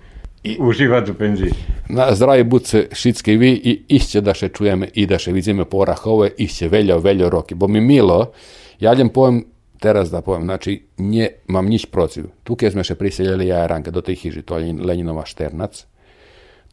i 0.47 0.55
užívať 0.57 1.03
do 1.05 1.13
penzii. 1.13 1.53
Na 1.91 2.15
zdravie 2.15 2.47
budce 2.47 2.87
všetky 2.95 3.35
vy 3.35 3.51
i 3.59 3.71
ište 3.91 4.23
da 4.23 4.31
še 4.31 4.49
čujeme 4.55 4.87
i 4.87 5.03
da 5.03 5.19
še 5.19 5.35
vidíme 5.35 5.67
po 5.67 5.83
Orahove 5.83 6.31
ište 6.39 6.71
veľo, 6.71 6.97
veľo 7.03 7.27
roky. 7.27 7.59
Bo 7.59 7.67
mi 7.67 7.83
milo, 7.83 8.31
ja 8.79 8.95
idem 8.95 9.11
poviem 9.11 9.51
teraz 9.81 10.13
da 10.13 10.21
poviem, 10.21 10.45
znači, 10.45 10.87
nie 10.97 11.27
mam 11.49 11.65
nič 11.65 11.89
protiv. 11.89 12.29
Tu 12.45 12.55
keď 12.55 12.69
sme 12.71 12.83
še 12.85 12.95
priseljeli 12.95 13.49
Jaranka 13.49 13.91
do 13.91 14.05
tej 14.05 14.15
chyži, 14.15 14.45
to 14.45 14.61
je 14.61 14.77
Leninova 14.77 15.25
Šternac, 15.25 15.89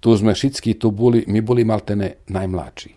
tu 0.00 0.14
sme 0.16 0.34
všetky 0.34 0.78
tu 0.78 0.90
boli, 0.90 1.24
mi 1.26 1.40
boli 1.40 1.64
maltene 1.64 2.22
najmladší. 2.28 2.94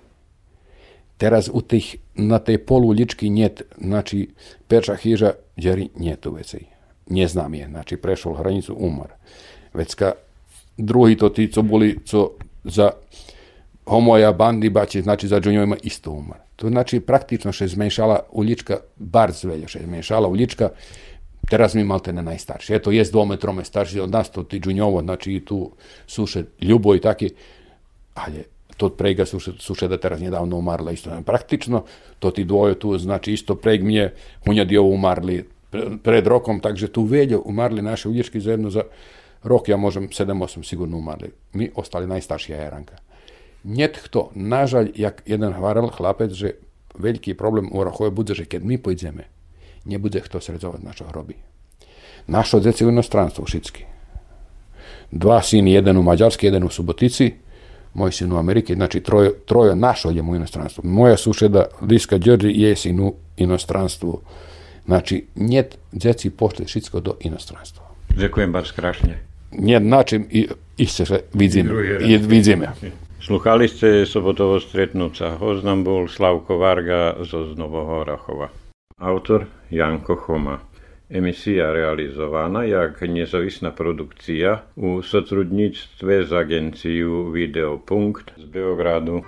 Teraz 1.17 1.49
u 1.53 1.61
tých, 1.61 2.01
na 2.17 2.41
tej 2.41 2.57
polu 2.65 2.93
uličky 2.93 3.29
niet, 3.29 3.61
znači, 3.77 4.33
perša 4.67 4.95
chyža, 4.95 5.37
džeri 5.59 5.89
nietu 5.95 6.33
vecej. 6.33 6.65
Neznám 7.09 7.53
je, 7.53 7.67
znači, 7.67 7.97
prešol 7.97 8.33
hranicu, 8.33 8.73
umor. 8.73 9.13
Vecka, 9.73 10.13
drugi 10.77 11.17
to 11.17 11.29
ti, 11.29 11.47
co 11.51 11.61
boli, 11.61 11.97
co 12.05 12.31
za 12.63 12.91
homoja 13.85 14.31
bandi 14.31 14.69
bači, 14.69 15.01
znači 15.01 15.27
za 15.27 15.39
džunjojima 15.39 15.75
isto 15.83 16.11
umor. 16.11 16.37
To 16.55 16.69
znači 16.69 16.99
praktično 16.99 17.51
še 17.51 17.67
zmenšala 17.67 18.19
ulička, 18.31 18.77
bar 18.95 19.31
zvelja 19.31 19.67
še 19.67 19.81
zmenšala 19.85 20.27
ulička, 20.27 20.69
teraz 21.49 21.73
mi 21.73 21.83
malte 21.83 22.13
ne 22.13 22.23
najstarši. 22.23 22.73
Eto, 22.75 22.91
jest 22.91 23.11
dvome, 23.11 23.37
trome 23.37 23.65
starši 23.65 23.99
od 23.99 24.11
nas, 24.11 24.31
to 24.31 24.43
ti 24.43 24.59
džunjovo, 24.59 25.01
znači 25.01 25.33
i 25.33 25.45
tu 25.45 25.71
suše 26.07 26.43
ljubo 26.61 26.95
i 26.95 27.01
taki, 27.01 27.29
ali 28.13 28.43
to 28.77 28.89
prega 28.89 29.25
suše, 29.25 29.51
suše 29.59 29.87
da 29.87 29.97
teraz 29.97 30.21
nedavno 30.21 30.57
umarla 30.57 30.91
isto. 30.91 31.21
Praktično, 31.25 31.83
to 32.19 32.31
ti 32.31 32.43
dvoje 32.43 32.79
tu, 32.79 32.97
znači 32.97 33.33
isto 33.33 33.55
preg 33.55 33.83
mi 33.83 33.95
je 33.95 34.13
hunjadi 34.45 34.77
ovo 34.77 34.89
umarli 34.89 35.45
pre- 35.71 35.97
pred 36.03 36.27
rokom, 36.27 36.59
takže 36.59 36.87
tu 36.87 37.03
veljo 37.03 37.41
umarli 37.45 37.81
naše 37.81 38.09
ulički 38.09 38.39
zajedno 38.39 38.69
za 38.69 38.83
rok, 39.43 39.69
ja 39.69 39.77
možem 39.77 40.09
7-8 40.09 40.63
sigurno 40.63 40.97
umarli. 40.97 41.31
Mi 41.53 41.71
ostali 41.75 42.07
najstaršija 42.07 42.57
jeranka. 42.57 42.95
Njet 43.63 43.97
kto, 44.05 44.31
nažalj, 44.35 44.91
jak 44.95 45.23
jeden 45.25 45.53
hvarel 45.53 45.87
chlapec, 45.87 46.31
že 46.31 46.57
veľký 46.97 47.37
problém 47.37 47.69
u 47.71 47.79
Orachove 47.79 48.09
bude, 48.09 48.33
že 48.33 48.45
keď 48.45 48.61
my 48.63 48.77
pojdeme, 48.81 49.23
nebude 49.85 50.19
kto 50.19 50.41
sredzovať 50.41 50.83
našo 50.83 51.05
hroby. 51.09 51.33
Našo 52.27 52.59
deci 52.59 52.85
u 52.85 52.89
inostranstvu 52.89 53.45
všetky. 53.45 53.81
Dva 55.11 55.41
syny, 55.41 55.75
jeden 55.75 55.97
u 55.97 56.03
Maďarskej, 56.03 56.47
jeden 56.47 56.63
u 56.63 56.69
Subotici, 56.69 57.33
moj 57.93 58.11
syn 58.11 58.33
u 58.33 58.37
Amerike, 58.37 58.75
znači 58.75 59.01
troje, 59.03 59.33
troje 59.45 59.75
našo 59.75 60.11
idemo 60.11 60.31
u 60.31 60.35
inostranstvo. 60.35 60.83
Moja 60.85 61.17
sušeda 61.17 61.65
Liska 61.81 62.17
Đorđe 62.17 62.49
je 62.49 62.75
sin 62.75 62.99
u 62.99 63.13
inostranstvu. 63.37 64.21
Znači, 64.85 65.25
njet 65.35 65.77
deci 65.91 66.29
pošli 66.29 66.65
všetko 66.65 66.99
do 66.99 67.15
inostranstva. 67.19 67.83
Ďakujem. 68.17 68.53
Njet 69.51 69.83
način 69.83 70.25
i 70.29 70.47
išće 70.77 71.05
se 71.05 71.19
vidzime. 71.33 71.69
drugi 71.69 71.93
raz. 71.93 72.09
I 72.09 72.17
vidzime. 72.17 72.69
Sluchali 73.21 73.67
ste 73.67 74.05
sobotovo 74.05 74.59
stretnúca. 74.59 75.37
Oznam 75.41 75.83
bol 75.83 76.07
Slavko 76.07 76.57
Varga 76.57 77.15
zo 77.31 77.53
Nového 77.57 77.99
Orachova. 77.99 78.60
Autor 79.01 79.45
Janko 79.71 80.15
Choma. 80.15 80.59
Emisija 81.09 81.73
realizovana 81.73 82.63
jak 82.63 83.01
nezavisná 83.01 83.71
produkcia 83.71 84.63
u 84.75 85.01
sotrudníctve 85.01 86.23
z 86.23 86.33
agenciu 86.33 87.31
Videopunkt 87.31 88.31
z 88.37 88.45
Beogradu. 88.45 89.21